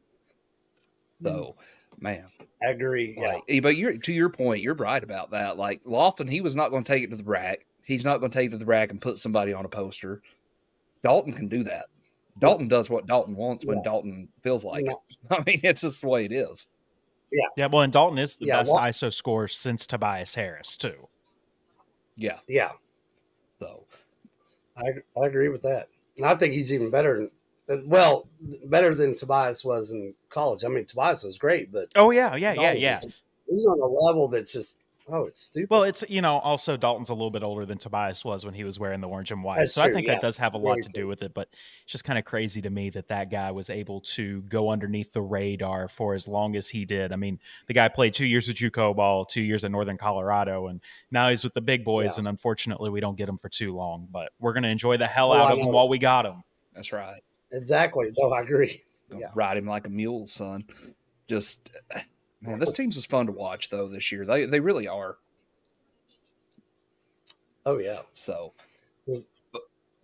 So, 1.23 1.55
man, 1.99 2.25
I 2.62 2.71
agree. 2.71 3.15
Yeah. 3.19 3.35
like, 3.35 3.43
eh, 3.49 3.61
but 3.61 3.77
you're 3.77 3.93
to 3.93 4.12
your 4.12 4.31
point, 4.31 4.62
you're 4.62 4.75
right 4.75 5.03
about 5.05 5.31
that. 5.33 5.59
Like 5.59 5.85
Lofton, 5.85 6.29
he 6.31 6.41
was 6.41 6.56
not 6.56 6.71
going 6.71 6.83
to 6.85 6.91
take 6.91 7.03
it 7.05 7.11
to 7.11 7.17
the 7.17 7.23
rack. 7.25 7.67
He's 7.83 8.05
not 8.05 8.21
going 8.21 8.31
to 8.31 8.39
take 8.39 8.49
it 8.49 8.51
to 8.53 8.56
the 8.59 8.65
rack 8.65 8.91
and 8.91 9.01
put 9.03 9.19
somebody 9.19 9.53
on 9.53 9.67
a 9.67 9.69
poster. 9.69 10.23
Dalton 11.05 11.33
can 11.33 11.47
do 11.49 11.62
that. 11.65 11.87
Dalton 12.41 12.67
does 12.67 12.91
what 12.91 13.06
Dalton 13.06 13.37
wants 13.37 13.65
when 13.65 13.77
Yeah. 13.79 13.85
Dalton 13.85 14.29
feels 14.43 14.65
like 14.65 14.85
No. 14.87 15.01
it. 15.09 15.17
I 15.31 15.37
mean, 15.47 15.61
it's 15.62 15.83
just 15.83 16.01
the 16.01 16.09
way 16.09 16.25
it 16.25 16.33
is. 16.33 16.67
yeah, 17.31 17.47
Yeah. 17.56 17.67
well, 17.67 17.83
and 17.83 17.93
Dalton 17.93 18.19
is 18.19 18.35
the 18.37 18.47
Yeah, 18.47 18.61
best 18.62 18.73
well- 18.73 18.83
ISO 18.83 19.13
scorer 19.13 19.46
since 19.46 19.87
Tobias 19.87 20.34
Harris, 20.34 20.77
too. 20.77 21.08
Yeah. 22.17 22.41
Yeah. 22.49 22.73
So, 23.61 23.84
I, 24.77 24.84
I 25.20 25.27
agree 25.27 25.49
with 25.49 25.63
that. 25.63 25.89
And 26.17 26.27
I 26.27 26.34
think 26.34 26.55
he's 26.55 26.73
even 26.75 26.91
better. 26.91 27.29
Than, 27.67 27.89
well, 27.89 28.29
better 28.67 28.94
than 28.94 29.15
Tobias 29.15 29.65
was 29.65 29.93
in 29.93 30.15
college. 30.29 30.65
I 30.65 30.69
mean, 30.69 30.84
Tobias 30.87 31.23
was 31.25 31.39
great, 31.39 31.70
but 31.73 31.89
Oh, 31.96 32.11
yeah, 32.11 32.34
yeah, 32.34 32.53
yeah, 32.55 32.73
yeah. 32.73 32.94
just- 33.01 33.23
he's 33.49 33.67
on 33.67 33.79
a 33.79 33.87
level 33.87 34.27
that's 34.29 34.53
just 34.53 34.81
oh, 35.08 35.27
it's 35.27 35.43
stupid. 35.43 35.70
Well, 35.70 35.82
it's 35.82 36.05
you 36.08 36.20
know 36.20 36.39
also 36.39 36.77
Dalton's 36.77 37.11
a 37.11 37.15
little 37.15 37.31
bit 37.31 37.43
older 37.43 37.67
than 37.67 37.79
Tobias 37.79 38.25
was 38.25 38.44
when 38.44 38.55
he 38.55 38.65
was 38.65 38.79
wearing 38.79 39.01
the 39.01 39.08
orange 39.08 39.31
and 39.31 39.43
white, 39.44 39.58
That's 39.58 39.75
so 39.75 39.82
I 39.82 39.93
think 39.93 40.06
yeah. 40.06 40.15
that 40.15 40.23
does 40.23 40.37
have 40.39 40.55
a 40.55 40.58
lot 40.58 40.75
Very 40.75 40.82
to 40.82 40.89
do 40.91 41.06
with 41.06 41.23
it. 41.23 41.34
But 41.34 41.49
it's 41.82 41.93
just 41.93 42.05
kind 42.05 42.19
of 42.19 42.25
crazy 42.25 42.63
to 42.63 42.70
me 42.70 42.91
that 42.91 43.08
that 43.08 43.31
guy 43.31 43.51
was 43.51 43.70
able 43.70 44.01
to 44.01 44.43
go 44.43 44.70
underneath 44.70 45.13
the 45.13 45.23
radar 45.23 45.89
for 45.89 46.15
as 46.15 46.27
long 46.29 46.56
as 46.56 46.69
he 46.69 46.84
did. 46.84 47.13
I 47.13 47.17
mean, 47.17 47.39
the 47.67 47.75
guy 47.75 47.89
played 47.89 48.15
two 48.15 48.27
years 48.27 48.49
of 48.49 48.55
JUCO 48.55 48.94
ball, 48.96 49.25
two 49.25 49.43
years 49.43 49.65
at 49.65 49.70
Northern 49.70 49.96
Colorado, 49.99 50.69
and 50.69 50.81
now 51.11 51.29
he's 51.31 51.44
with 51.44 51.55
the 51.55 51.61
big 51.61 51.84
boys. 51.84 52.15
Yeah. 52.17 52.20
And 52.20 52.29
unfortunately, 52.29 52.91
we 52.91 53.01
don't 53.01 53.17
get 53.17 53.29
him 53.29 53.39
for 53.39 53.49
too 53.49 53.75
long. 53.75 54.08
But 54.11 54.32
we're 54.39 54.53
gonna 54.53 54.69
enjoy 54.69 54.96
the 54.96 55.06
hell 55.06 55.32
Oh, 55.32 55.37
out 55.37 55.51
I 55.51 55.53
of 55.55 55.58
him 55.58 55.73
while 55.73 55.89
we 55.89 55.99
got 55.99 56.27
him. 56.27 56.43
that's 56.75 56.93
right. 56.93 57.20
exactly. 57.53 58.11
No, 58.19 58.31
I 58.32 58.43
agree. 58.43 58.81
Yeah. 59.17 59.29
Ride 59.34 59.58
him 59.58 59.67
like 59.67 59.87
a 59.87 59.91
mule, 59.91 60.27
son. 60.27 60.65
Just, 61.29 61.70
man, 62.46 62.60
this 62.60 62.72
team's 62.72 62.96
is 62.96 63.05
fun 63.05 63.27
to 63.27 63.32
watch, 63.32 63.70
though, 63.70 63.89
this 63.89 64.13
year. 64.13 64.24
They, 64.24 64.46
they 64.46 64.60
really 64.60 64.89
are. 64.89 65.17
Oh 67.67 67.79
yeah. 67.79 68.01
So, 68.13 68.53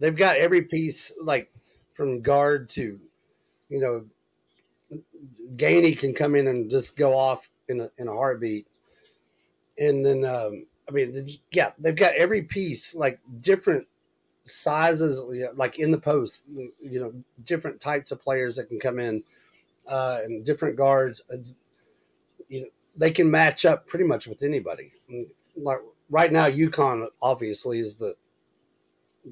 they've 0.01 0.17
got 0.17 0.37
every 0.37 0.63
piece 0.63 1.15
like 1.23 1.53
from 1.95 2.23
guard 2.23 2.69
to 2.71 2.99
you 3.69 3.81
know 3.81 4.05
Gainey 5.57 5.99
can 5.99 6.15
come 6.15 6.35
in 6.35 6.49
and 6.49 6.71
just 6.71 6.97
go 6.97 7.15
off 7.15 7.49
in 7.69 7.81
a 7.81 7.91
in 7.99 8.09
a 8.09 8.13
heartbeat 8.13 8.67
and 9.79 10.05
then 10.05 10.25
um 10.25 10.67
I 10.89 10.93
mean 10.93 11.29
yeah 11.53 11.73
they've 11.79 11.95
got 11.95 12.15
every 12.15 12.43
piece 12.43 12.95
like 12.95 13.21
different 13.41 13.87
sizes 14.45 15.23
you 15.33 15.45
know, 15.45 15.53
like 15.55 15.79
in 15.79 15.91
the 15.91 16.01
post 16.01 16.47
you 16.49 17.01
know 17.01 17.13
different 17.45 17.81
types 17.81 18.11
of 18.11 18.23
players 18.23 18.57
that 18.57 18.69
can 18.69 18.81
come 18.81 18.99
in 18.99 19.23
uh 19.87 20.21
and 20.25 20.45
different 20.45 20.77
guards 20.77 21.23
they 22.97 23.11
can 23.11 23.31
match 23.31 23.65
up 23.65 23.87
pretty 23.87 24.05
much 24.05 24.27
with 24.27 24.43
anybody 24.43 24.91
like 25.57 25.79
right 26.11 26.33
now 26.33 26.49
UConn 26.49 27.07
obviously 27.23 27.79
is 27.79 27.97
the 27.97 28.15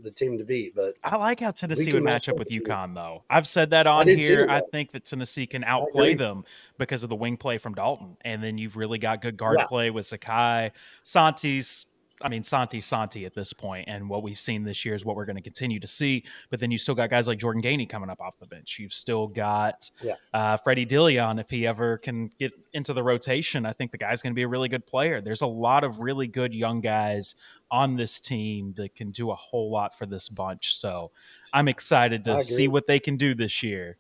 the 0.03 0.11
team 0.11 0.39
to 0.39 0.45
beat. 0.45 0.75
But 0.75 0.95
I 1.05 1.17
like 1.17 1.41
how 1.41 1.51
Tennessee 1.51 1.93
would 1.93 2.03
match 2.03 2.29
up 2.29 2.39
with. 2.39 2.49
UConn, 2.49 2.95
though. 2.95 3.25
I've 3.31 3.47
said 3.47 3.71
that 3.71 3.87
on 3.87 4.07
do 4.07 4.17
here. 4.17 4.47
I 4.49 4.61
think 4.73 4.93
that 4.93 5.05
Tennessee 5.05 5.47
can 5.47 5.65
outplay 5.65 6.15
them 6.15 6.45
because 6.79 7.03
of 7.03 7.09
the 7.09 7.17
wing 7.17 7.37
play 7.37 7.59
from 7.59 7.75
Dalton, 7.75 8.17
and 8.23 8.43
then 8.43 8.59
you've 8.59 8.77
really 8.77 8.99
got 8.99 9.23
good 9.23 9.37
guard 9.37 9.57
Yeah. 9.59 9.67
play 9.67 9.91
with 9.91 10.05
Zakai, 10.07 10.73
Santi's. 11.03 11.87
I 12.21 12.29
mean, 12.29 12.43
Santi 12.43 12.81
Santi 12.81 13.25
at 13.27 13.35
this 13.35 13.53
point, 13.53 13.89
and 13.89 14.09
what 14.09 14.23
we've 14.23 14.39
seen 14.39 14.65
this 14.65 14.85
year 14.85 14.95
is 14.95 15.05
what 15.05 15.17
we're 15.17 15.25
going 15.25 15.37
to 15.37 15.43
continue 15.43 15.79
to 15.81 15.87
see. 15.87 16.25
But 16.51 16.61
then 16.61 16.71
you 16.71 16.79
still 16.79 16.95
got 16.95 17.11
guys 17.11 17.29
like 17.29 17.39
Jordan 17.39 17.63
Gainey 17.63 17.89
coming 17.89 18.11
up 18.11 18.21
off 18.21 18.39
the 18.39 18.47
bench. 18.47 18.79
You've 18.79 18.93
still 18.93 19.27
got 19.29 19.91
Yeah. 20.03 20.15
uh, 20.35 20.57
Freddie 20.57 20.87
Dilione 20.87 21.41
if 21.41 21.49
he 21.51 21.67
ever 21.67 21.99
can 21.99 22.31
get 22.39 22.53
into 22.73 22.93
the 22.93 23.03
rotation. 23.03 23.65
I 23.67 23.73
think 23.73 23.93
the 23.93 23.99
guy's 23.99 24.23
going 24.23 24.33
to 24.33 24.37
be 24.37 24.43
a 24.43 24.49
really 24.49 24.69
good 24.69 24.87
player. 24.87 25.21
There's 25.21 25.43
a 25.43 25.47
lot 25.47 25.85
of 25.85 26.01
really 26.01 26.27
good 26.27 26.55
young 26.55 26.81
guys 26.81 27.35
on 27.71 27.97
this 27.97 28.19
team 28.19 28.75
that 28.77 28.95
can 28.95 29.11
do 29.11 29.31
a 29.31 29.35
whole 29.35 29.71
lot 29.71 29.97
for 29.97 30.07
this 30.07 30.29
bunch. 30.29 30.75
So 30.77 31.11
I'm 31.53 31.69
excited 31.69 32.25
to 32.25 32.43
see 32.43 32.67
what 32.69 32.87
they 32.87 32.99
can 32.99 33.17
do 33.17 33.35
this 33.35 33.63
year. 33.63 33.97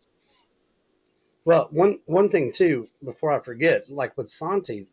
Well, 1.44 1.68
one 1.70 2.00
one 2.04 2.28
thing 2.28 2.52
too, 2.52 2.88
before 3.02 3.32
I 3.32 3.40
forget, 3.40 3.88
like 3.88 4.18
with 4.18 4.28
Santi, 4.28 4.86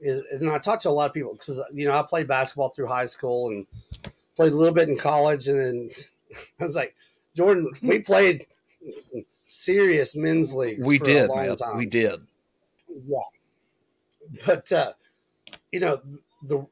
is 0.00 0.22
and 0.30 0.50
I 0.50 0.58
talked 0.58 0.82
to 0.82 0.88
a 0.88 0.90
lot 0.90 1.06
of 1.06 1.14
people 1.14 1.32
because 1.32 1.62
you 1.72 1.86
know 1.86 1.98
I 1.98 2.02
played 2.02 2.28
basketball 2.28 2.68
through 2.68 2.86
high 2.86 3.06
school 3.06 3.48
and 3.48 3.66
played 4.36 4.52
a 4.52 4.56
little 4.56 4.74
bit 4.74 4.88
in 4.88 4.96
college, 4.96 5.48
and 5.48 5.60
then 5.60 5.90
I 6.60 6.64
was 6.64 6.76
like, 6.76 6.94
Jordan, 7.36 7.70
we 7.82 7.98
played 8.00 8.46
some 8.98 9.24
serious 9.44 10.16
men's 10.16 10.54
leagues. 10.54 10.86
We 10.86 10.98
for 10.98 11.04
did, 11.04 11.30
a 11.30 11.32
long 11.32 11.46
man. 11.46 11.56
time. 11.56 11.76
We 11.76 11.86
did. 11.86 12.20
Yeah, 13.04 13.18
but 14.46 14.70
uh, 14.72 14.92
you 15.72 15.80
know 15.80 16.00
the 16.42 16.66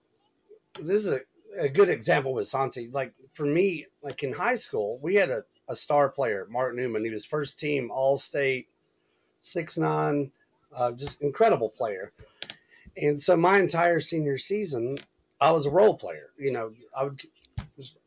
this 0.80 1.06
is 1.06 1.12
a, 1.14 1.20
a 1.64 1.68
good 1.68 1.88
example 1.88 2.32
with 2.34 2.48
Santi. 2.48 2.88
Like 2.88 3.12
for 3.34 3.46
me, 3.46 3.86
like 4.02 4.22
in 4.22 4.32
high 4.32 4.56
school, 4.56 4.98
we 5.02 5.14
had 5.14 5.30
a, 5.30 5.42
a 5.68 5.76
star 5.76 6.08
player, 6.08 6.46
Mark 6.50 6.74
Newman. 6.74 7.04
He 7.04 7.10
was 7.10 7.26
first 7.26 7.58
team 7.58 7.90
All 7.90 8.16
State, 8.16 8.68
six 9.40 9.76
nine, 9.78 10.30
uh, 10.74 10.92
just 10.92 11.22
incredible 11.22 11.68
player. 11.68 12.12
And 12.96 13.20
so 13.20 13.36
my 13.36 13.58
entire 13.58 14.00
senior 14.00 14.38
season, 14.38 14.98
I 15.40 15.50
was 15.50 15.66
a 15.66 15.70
role 15.70 15.96
player. 15.96 16.30
You 16.38 16.52
know, 16.52 16.72
I 16.96 17.04
would 17.04 17.20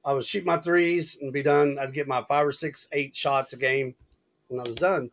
I 0.03 0.13
would 0.13 0.25
shoot 0.25 0.45
my 0.45 0.57
threes 0.57 1.19
and 1.21 1.31
be 1.31 1.43
done. 1.43 1.77
I'd 1.79 1.93
get 1.93 2.07
my 2.07 2.23
five 2.23 2.45
or 2.45 2.51
six, 2.51 2.87
eight 2.91 3.15
shots 3.15 3.53
a 3.53 3.57
game, 3.57 3.95
and 4.49 4.59
I 4.59 4.63
was 4.63 4.77
done. 4.77 5.11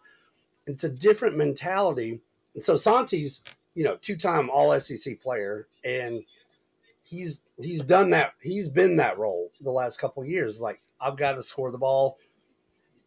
It's 0.66 0.84
a 0.84 0.92
different 0.92 1.36
mentality. 1.36 2.20
And 2.54 2.62
so 2.62 2.76
Santi's, 2.76 3.42
you 3.74 3.84
know, 3.84 3.96
two 3.96 4.16
time 4.16 4.50
All 4.50 4.78
SEC 4.78 5.20
player, 5.20 5.68
and 5.84 6.22
he's 7.02 7.44
he's 7.60 7.82
done 7.82 8.10
that. 8.10 8.32
He's 8.42 8.68
been 8.68 8.96
that 8.96 9.18
role 9.18 9.50
the 9.60 9.70
last 9.70 10.00
couple 10.00 10.24
years. 10.24 10.60
Like 10.60 10.80
I've 11.00 11.16
got 11.16 11.32
to 11.32 11.42
score 11.42 11.70
the 11.70 11.78
ball. 11.78 12.18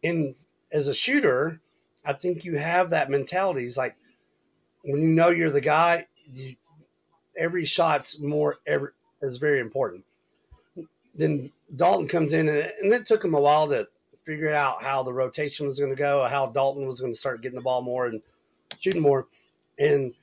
And 0.02 0.34
as 0.72 0.88
a 0.88 0.94
shooter, 0.94 1.60
I 2.04 2.12
think 2.12 2.44
you 2.44 2.56
have 2.56 2.90
that 2.90 3.10
mentality. 3.10 3.64
It's 3.64 3.76
like 3.76 3.96
when 4.82 5.02
you 5.02 5.08
know 5.08 5.28
you're 5.28 5.50
the 5.50 5.60
guy, 5.60 6.06
you, 6.32 6.54
every 7.40 7.64
shot's 7.64 8.20
more 8.20 8.58
every 8.66 8.90
is 9.22 9.38
very 9.38 9.58
important. 9.58 10.04
Then 11.14 11.50
Dalton 11.74 12.06
comes 12.06 12.32
in, 12.32 12.48
and, 12.48 12.72
and 12.80 12.92
it 12.92 13.06
took 13.06 13.24
him 13.24 13.34
a 13.34 13.40
while 13.40 13.66
to 13.68 13.88
figure 14.22 14.54
out 14.54 14.82
how 14.82 15.02
the 15.02 15.12
rotation 15.12 15.66
was 15.66 15.80
going 15.80 15.90
to 15.90 15.98
go, 15.98 16.24
how 16.28 16.46
Dalton 16.46 16.86
was 16.86 17.00
going 17.00 17.12
to 17.12 17.18
start 17.18 17.42
getting 17.42 17.58
the 17.58 17.64
ball 17.64 17.82
more 17.82 18.06
and 18.06 18.22
shooting 18.78 19.02
more. 19.02 19.26
And 19.78 20.14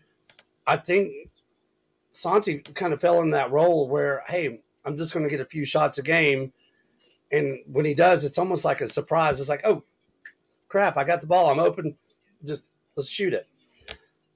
I 0.65 0.77
think 0.77 1.11
Santi 2.11 2.59
kind 2.59 2.93
of 2.93 3.01
fell 3.01 3.21
in 3.21 3.31
that 3.31 3.51
role 3.51 3.89
where, 3.89 4.23
hey, 4.27 4.61
I'm 4.85 4.95
just 4.95 5.13
going 5.13 5.25
to 5.25 5.29
get 5.29 5.41
a 5.41 5.45
few 5.45 5.65
shots 5.65 5.97
a 5.97 6.03
game. 6.03 6.53
And 7.31 7.59
when 7.67 7.83
he 7.83 7.93
does, 7.93 8.23
it's 8.23 8.37
almost 8.37 8.63
like 8.63 8.81
a 8.81 8.87
surprise. 8.87 9.41
It's 9.41 9.49
like, 9.49 9.65
oh, 9.65 9.83
crap, 10.69 10.95
I 10.95 11.03
got 11.03 11.19
the 11.19 11.27
ball. 11.27 11.49
I'm 11.49 11.59
open. 11.59 11.95
Just 12.45 12.63
let's 12.95 13.09
shoot 13.09 13.33
it. 13.33 13.47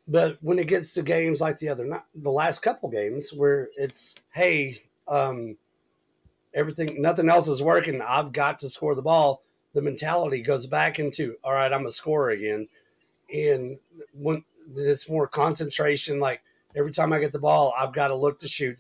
But 0.07 0.37
when 0.41 0.59
it 0.59 0.67
gets 0.67 0.93
to 0.95 1.03
games 1.03 1.41
like 1.41 1.59
the 1.59 1.69
other 1.69 1.85
night, 1.85 2.01
the 2.15 2.31
last 2.31 2.59
couple 2.59 2.89
games 2.89 3.31
where 3.31 3.69
it's, 3.77 4.15
hey, 4.33 4.77
um, 5.07 5.57
everything, 6.53 7.01
nothing 7.01 7.29
else 7.29 7.47
is 7.47 7.61
working. 7.61 8.01
I've 8.01 8.31
got 8.31 8.59
to 8.59 8.69
score 8.69 8.95
the 8.95 9.01
ball. 9.01 9.43
The 9.73 9.81
mentality 9.81 10.41
goes 10.41 10.67
back 10.67 10.99
into, 10.99 11.35
all 11.43 11.53
right, 11.53 11.71
I'm 11.71 11.85
a 11.85 11.91
scorer 11.91 12.31
again. 12.31 12.67
And 13.33 13.77
when 14.13 14.43
it's 14.75 15.09
more 15.09 15.27
concentration, 15.27 16.19
like 16.19 16.41
every 16.75 16.91
time 16.91 17.13
I 17.13 17.19
get 17.19 17.31
the 17.31 17.39
ball, 17.39 17.73
I've 17.77 17.93
got 17.93 18.09
to 18.09 18.15
look 18.15 18.39
to 18.39 18.47
shoot. 18.47 18.77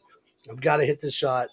I've 0.49 0.59
got 0.59 0.77
to 0.77 0.85
hit 0.85 0.99
the 0.99 1.11
shot. 1.11 1.47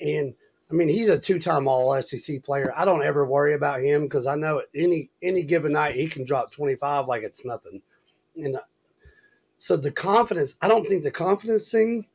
And 0.00 0.34
I 0.70 0.74
mean, 0.74 0.88
he's 0.88 1.08
a 1.08 1.18
two-time 1.18 1.66
All 1.66 2.00
SEC 2.02 2.44
player. 2.44 2.72
I 2.76 2.84
don't 2.84 3.02
ever 3.02 3.26
worry 3.26 3.54
about 3.54 3.80
him 3.80 4.02
because 4.02 4.26
I 4.26 4.36
know 4.36 4.62
any 4.74 5.10
any 5.22 5.42
given 5.42 5.72
night 5.72 5.94
he 5.94 6.06
can 6.06 6.24
drop 6.24 6.52
25 6.52 7.06
like 7.06 7.22
it's 7.22 7.44
nothing. 7.44 7.80
And 8.36 8.58
so 9.58 9.76
the 9.76 9.90
confidence, 9.90 10.56
I 10.62 10.68
don't 10.68 10.86
think 10.86 11.02
the 11.02 11.10
confidence 11.10 11.70
thing 11.70 12.06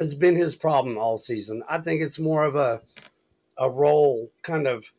has 0.00 0.14
been 0.14 0.36
his 0.36 0.56
problem 0.56 0.98
all 0.98 1.16
season. 1.16 1.62
I 1.68 1.78
think 1.78 2.02
it's 2.02 2.18
more 2.18 2.44
of 2.44 2.56
a 2.56 2.82
a 3.58 3.70
role 3.70 4.30
kind 4.42 4.66
of, 4.66 4.90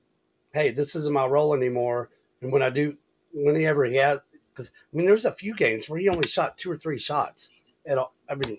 hey, 0.54 0.72
this 0.72 0.96
isn't 0.96 1.14
my 1.14 1.26
role 1.26 1.54
anymore. 1.54 2.10
And 2.42 2.52
when 2.52 2.64
I 2.64 2.70
do, 2.70 2.98
whenever 3.34 3.86
he 3.86 3.96
has, 3.98 4.20
because 4.52 4.72
I 4.92 4.98
mean, 4.98 5.06
there's 5.06 5.26
a 5.26 5.32
few 5.32 5.56
games 5.56 5.90
where 5.90 6.00
he 6.00 6.10
only 6.10 6.28
shot 6.28 6.58
two 6.58 6.72
or 6.72 6.78
three 6.78 6.98
shots 6.98 7.54
at 7.86 7.98
all. 7.98 8.14
I 8.30 8.36
mean, 8.36 8.58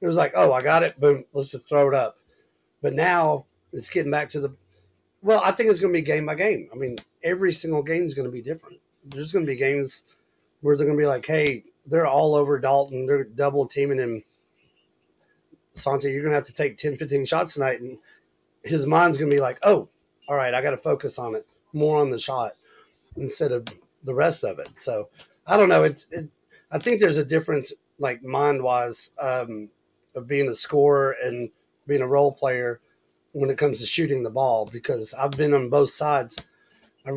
it 0.00 0.06
was 0.06 0.16
like, 0.16 0.32
oh, 0.34 0.52
I 0.52 0.62
got 0.62 0.82
it, 0.82 0.98
boom, 0.98 1.24
let's 1.32 1.52
just 1.52 1.68
throw 1.68 1.88
it 1.88 1.94
up. 1.94 2.16
But 2.82 2.94
now 2.94 3.46
it's 3.72 3.90
getting 3.90 4.10
back 4.10 4.28
to 4.30 4.40
the, 4.40 4.54
well, 5.22 5.40
I 5.44 5.52
think 5.52 5.70
it's 5.70 5.80
going 5.80 5.92
to 5.92 5.98
be 5.98 6.04
game 6.04 6.26
by 6.26 6.34
game. 6.34 6.68
I 6.72 6.76
mean, 6.76 6.96
every 7.22 7.52
single 7.52 7.82
game 7.82 8.04
is 8.04 8.14
going 8.14 8.26
to 8.26 8.32
be 8.32 8.42
different. 8.42 8.78
There's 9.04 9.32
going 9.32 9.44
to 9.44 9.50
be 9.50 9.58
games 9.58 10.04
where 10.60 10.76
they're 10.76 10.86
going 10.86 10.98
to 10.98 11.02
be 11.02 11.06
like, 11.06 11.26
hey, 11.26 11.64
they're 11.88 12.06
all 12.06 12.34
over 12.34 12.58
Dalton. 12.58 13.06
They're 13.06 13.24
double 13.24 13.66
teaming 13.66 13.98
him. 13.98 14.22
Santi, 15.72 16.10
you're 16.10 16.22
going 16.22 16.32
to 16.32 16.36
have 16.36 16.44
to 16.44 16.54
take 16.54 16.76
10, 16.76 16.96
15 16.96 17.24
shots 17.24 17.54
tonight. 17.54 17.80
And 17.80 17.98
his 18.64 18.86
mind's 18.86 19.18
going 19.18 19.30
to 19.30 19.36
be 19.36 19.40
like, 19.40 19.58
oh, 19.62 19.88
all 20.28 20.36
right, 20.36 20.54
I 20.54 20.62
got 20.62 20.72
to 20.72 20.76
focus 20.76 21.18
on 21.18 21.34
it 21.34 21.44
more 21.72 22.00
on 22.00 22.10
the 22.10 22.18
shot 22.18 22.52
instead 23.16 23.52
of 23.52 23.66
the 24.04 24.14
rest 24.14 24.44
of 24.44 24.58
it. 24.58 24.68
So 24.76 25.08
I 25.46 25.56
don't 25.56 25.68
know. 25.68 25.84
It's, 25.84 26.06
it, 26.10 26.28
I 26.70 26.78
think 26.78 27.00
there's 27.00 27.18
a 27.18 27.24
difference, 27.24 27.72
like 27.98 28.22
mind 28.22 28.62
wise, 28.62 29.12
um, 29.20 29.68
of 30.14 30.26
being 30.26 30.48
a 30.48 30.54
scorer 30.54 31.16
and 31.22 31.50
being 31.86 32.02
a 32.02 32.06
role 32.06 32.32
player 32.32 32.80
when 33.32 33.50
it 33.50 33.58
comes 33.58 33.80
to 33.80 33.86
shooting 33.86 34.22
the 34.22 34.30
ball 34.30 34.68
because 34.70 35.14
I've 35.14 35.30
been 35.32 35.54
on 35.54 35.70
both 35.70 35.90
sides. 35.90 36.38
I, 37.06 37.12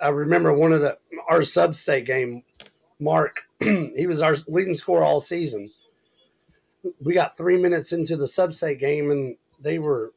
I 0.00 0.08
remember 0.08 0.52
one 0.52 0.72
of 0.72 0.80
the 0.80 0.98
our 1.28 1.42
sub 1.42 1.76
state 1.76 2.06
game, 2.06 2.42
Mark, 3.00 3.42
he 3.60 4.06
was 4.06 4.22
our 4.22 4.36
leading 4.46 4.74
scorer 4.74 5.02
all 5.02 5.20
season. 5.20 5.70
We 7.02 7.14
got 7.14 7.36
three 7.36 7.58
minutes 7.58 7.92
into 7.92 8.16
the 8.16 8.28
sub 8.28 8.54
state 8.54 8.78
game 8.78 9.10
and 9.10 9.36
they 9.60 9.78
were 9.78 10.12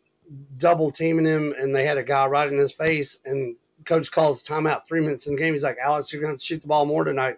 double 0.57 0.91
teaming 0.91 1.25
him 1.25 1.53
and 1.57 1.75
they 1.75 1.85
had 1.85 1.97
a 1.97 2.03
guy 2.03 2.25
right 2.25 2.47
in 2.47 2.57
his 2.57 2.71
face 2.71 3.19
and 3.25 3.55
coach 3.85 4.11
calls 4.11 4.43
timeout 4.43 4.87
three 4.87 5.01
minutes 5.01 5.27
in 5.27 5.35
the 5.35 5.41
game. 5.41 5.53
He's 5.53 5.63
like, 5.63 5.77
Alex, 5.83 6.11
you're 6.11 6.21
gonna 6.21 6.39
shoot 6.39 6.61
the 6.61 6.67
ball 6.67 6.85
more 6.85 7.03
tonight. 7.03 7.37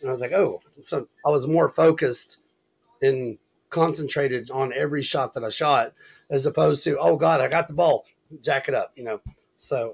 And 0.00 0.08
I 0.08 0.12
was 0.12 0.20
like, 0.20 0.32
oh, 0.32 0.60
so 0.80 1.08
I 1.24 1.30
was 1.30 1.46
more 1.46 1.68
focused 1.68 2.42
and 3.00 3.38
concentrated 3.70 4.50
on 4.50 4.72
every 4.74 5.02
shot 5.02 5.32
that 5.32 5.44
I 5.44 5.50
shot 5.50 5.92
as 6.30 6.46
opposed 6.46 6.84
to, 6.84 6.98
oh 6.98 7.16
God, 7.16 7.40
I 7.40 7.48
got 7.48 7.68
the 7.68 7.74
ball, 7.74 8.04
jack 8.42 8.68
it 8.68 8.74
up, 8.74 8.92
you 8.96 9.04
know. 9.04 9.20
So 9.56 9.92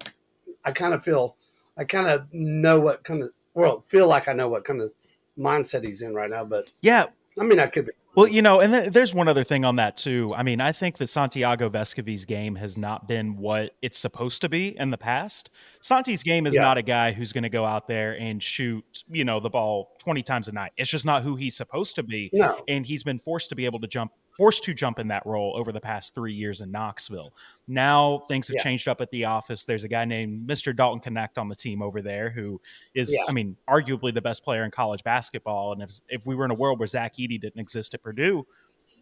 I 0.64 0.72
kind 0.72 0.94
of 0.94 1.02
feel, 1.02 1.36
I 1.76 1.84
kind 1.84 2.08
of 2.08 2.26
know 2.32 2.80
what 2.80 3.04
kind 3.04 3.22
of, 3.22 3.30
well, 3.58 3.80
feel 3.82 4.08
like 4.08 4.28
I 4.28 4.32
know 4.32 4.48
what 4.48 4.64
kind 4.64 4.80
of 4.80 4.92
mindset 5.38 5.84
he's 5.84 6.02
in 6.02 6.14
right 6.14 6.30
now. 6.30 6.44
But 6.44 6.70
Yeah. 6.82 7.06
I 7.40 7.44
mean, 7.44 7.60
I 7.60 7.66
could 7.68 7.86
be. 7.86 7.92
Well, 8.16 8.26
you 8.26 8.42
know, 8.42 8.58
and 8.58 8.72
th- 8.72 8.92
there's 8.92 9.14
one 9.14 9.28
other 9.28 9.44
thing 9.44 9.64
on 9.64 9.76
that 9.76 9.96
too. 9.96 10.34
I 10.34 10.42
mean, 10.42 10.60
I 10.60 10.72
think 10.72 10.96
that 10.98 11.06
Santiago 11.06 11.68
Vescovi's 11.68 12.24
game 12.24 12.56
has 12.56 12.76
not 12.76 13.06
been 13.06 13.36
what 13.36 13.76
it's 13.80 13.96
supposed 13.96 14.40
to 14.40 14.48
be 14.48 14.76
in 14.76 14.90
the 14.90 14.98
past. 14.98 15.50
Santi's 15.80 16.24
game 16.24 16.44
is 16.44 16.56
Yeah. 16.56 16.62
not 16.62 16.78
a 16.78 16.82
guy 16.82 17.12
who's 17.12 17.32
going 17.32 17.44
to 17.44 17.48
go 17.48 17.64
out 17.64 17.86
there 17.86 18.18
and 18.18 18.42
shoot, 18.42 18.84
you 19.08 19.24
know, 19.24 19.38
the 19.38 19.50
ball 19.50 19.92
20 20.00 20.24
times 20.24 20.48
a 20.48 20.52
night. 20.52 20.72
It's 20.76 20.90
just 20.90 21.06
not 21.06 21.22
who 21.22 21.36
he's 21.36 21.56
supposed 21.56 21.94
to 21.94 22.02
be. 22.02 22.28
No. 22.32 22.64
And 22.66 22.84
he's 22.84 23.04
been 23.04 23.20
forced 23.20 23.50
to 23.50 23.54
be 23.54 23.66
able 23.66 23.78
to 23.80 23.86
jump, 23.86 24.10
forced 24.38 24.62
to 24.64 24.72
jump 24.72 24.98
in 25.00 25.08
that 25.08 25.26
role 25.26 25.52
over 25.56 25.72
the 25.72 25.80
past 25.80 26.14
three 26.14 26.32
years 26.32 26.60
in 26.62 26.70
Knoxville. 26.70 27.34
Now 27.66 28.20
things 28.28 28.46
have 28.48 28.54
Yeah. 28.54 28.62
changed 28.62 28.86
up 28.88 29.00
at 29.00 29.10
the 29.10 29.24
office. 29.24 29.64
There's 29.64 29.82
a 29.84 29.88
guy 29.88 30.04
named 30.04 30.48
Mr. 30.48 30.74
Dalton 30.74 31.12
Knecht 31.12 31.36
on 31.38 31.48
the 31.48 31.56
team 31.56 31.82
over 31.82 32.00
there 32.00 32.30
who 32.30 32.60
is, 32.94 33.12
Yeah. 33.12 33.22
I 33.28 33.32
mean, 33.32 33.56
arguably 33.68 34.14
the 34.14 34.22
best 34.22 34.44
player 34.44 34.64
in 34.64 34.70
college 34.70 35.02
basketball. 35.02 35.72
And 35.72 35.82
if, 35.82 35.90
if 36.08 36.24
we 36.24 36.36
were 36.36 36.44
in 36.44 36.52
a 36.52 36.54
world 36.54 36.78
where 36.78 36.86
Zach 36.86 37.16
Edey 37.16 37.38
didn't 37.40 37.58
exist 37.60 37.92
at 37.94 38.02
Purdue, 38.02 38.46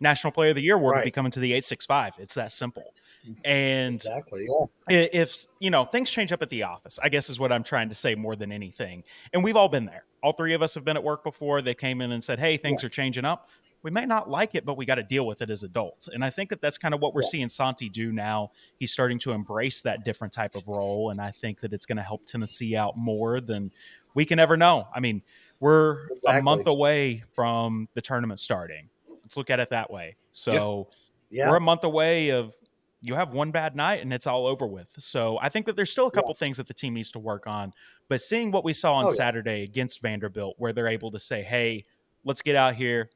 National 0.00 0.31
Player 0.31 0.50
of 0.50 0.57
the 0.57 0.62
Year 0.62 0.75
award 0.76 0.97
would 0.97 1.02
be 1.02 1.07
Right. 1.09 1.14
coming 1.14 1.33
to 1.33 1.40
the 1.40 1.52
865. 1.52 2.14
It's 2.19 2.35
that 2.35 2.50
simple. 2.52 2.95
Mm-hmm. 3.26 3.33
And 3.45 3.95
Exactly. 3.97 4.47
i- 4.88 5.11
if 5.12 5.45
you 5.61 5.69
know 5.71 5.85
things 5.85 6.11
change 6.11 6.33
up 6.33 6.43
at 6.43 6.49
the 6.50 6.62
office 6.62 6.97
i 7.02 7.09
guess 7.09 7.28
is 7.28 7.40
what 7.40 7.50
i'm 7.50 7.64
trying 7.64 7.88
to 7.88 7.95
say 7.95 8.14
more 8.14 8.37
than 8.37 8.52
anything 8.52 9.02
and 9.33 9.43
we've 9.43 9.57
all 9.57 9.69
been 9.69 9.85
there 9.85 10.05
all 10.23 10.33
three 10.33 10.55
of 10.55 10.62
us 10.62 10.75
have 10.75 10.85
been 10.85 10.97
at 10.97 11.02
work 11.02 11.25
before 11.25 11.61
they 11.61 11.75
came 11.75 12.00
in 12.00 12.12
and 12.12 12.23
said 12.23 12.38
hey 12.38 12.57
things 12.57 12.85
are 12.85 12.88
changing 12.88 13.25
up 13.25 13.49
we 13.87 13.93
may 13.93 14.05
not 14.05 14.28
like 14.28 14.57
it, 14.57 14.64
but 14.64 14.76
we 14.76 14.85
got 14.85 14.97
to 14.97 15.05
deal 15.05 15.25
with 15.25 15.43
it 15.43 15.49
as 15.49 15.62
adults. 15.62 16.09
And 16.09 16.25
I 16.25 16.31
think 16.31 16.50
that 16.50 16.61
that's 16.61 16.76
kind 16.76 16.93
of 16.93 17.00
what 17.00 17.14
we're 17.14 17.23
yeah. 17.23 17.28
seeing 17.28 17.49
Santi 17.49 17.88
do 17.88 18.11
now. 18.11 18.50
He's 18.81 18.90
starting 18.90 19.21
to 19.21 19.31
embrace 19.31 19.81
that 19.83 20.05
different 20.05 20.33
type 20.33 20.57
of 20.57 20.66
role. 20.66 21.11
And 21.11 21.21
I 21.21 21.31
think 21.31 21.61
that 21.61 21.73
it's 21.73 21.87
going 21.87 21.99
to 21.99 22.02
help 22.02 22.26
Tennessee 22.26 22.75
out 22.75 22.97
more 22.97 23.40
than 23.40 23.71
we 24.12 24.25
can 24.25 24.40
ever 24.40 24.57
know. 24.57 24.88
I 24.93 24.99
mean, 24.99 25.23
we're 25.61 26.09
exactly. 26.09 26.40
a 26.40 26.43
month 26.43 26.66
away 26.66 27.23
from 27.37 27.88
the 27.95 28.00
tournament 28.00 28.40
starting. 28.40 28.88
Let's 29.23 29.37
look 29.37 29.50
at 29.50 29.61
it 29.61 29.71
that 29.71 29.88
way. 29.88 30.16
So 30.33 30.88
yeah. 31.31 31.49
we're 31.49 31.59
a 31.59 31.61
month 31.61 31.85
away 31.85 32.31
of 32.31 32.57
you 33.02 33.14
have 33.14 33.31
one 33.31 33.52
bad 33.52 33.76
night 33.76 34.02
and 34.02 34.12
it's 34.12 34.26
all 34.26 34.49
over 34.49 34.66
with. 34.66 34.88
So 34.99 35.38
I 35.40 35.49
think 35.49 35.64
that 35.66 35.76
there's 35.76 35.93
still 35.93 36.09
a 36.09 36.11
couple 36.11 36.31
yeah. 36.31 36.40
things 36.40 36.57
that 36.57 36.66
the 36.66 36.75
team 36.75 36.95
needs 36.95 37.12
to 37.12 37.21
work 37.21 37.47
on. 37.47 37.73
But 38.09 38.21
seeing 38.21 38.50
what 38.50 38.64
we 38.64 38.73
saw 38.73 38.95
on 38.95 39.05
oh, 39.05 39.11
Saturday 39.11 39.62
against 39.62 40.02
Vanderbilt, 40.02 40.57
where 40.59 40.73
they're 40.73 40.88
able 40.88 41.12
to 41.12 41.21
say, 41.21 41.45
hey, 41.45 41.85
let's 42.25 42.43
get 42.43 42.57
out 42.57 42.75
here. 42.75 43.11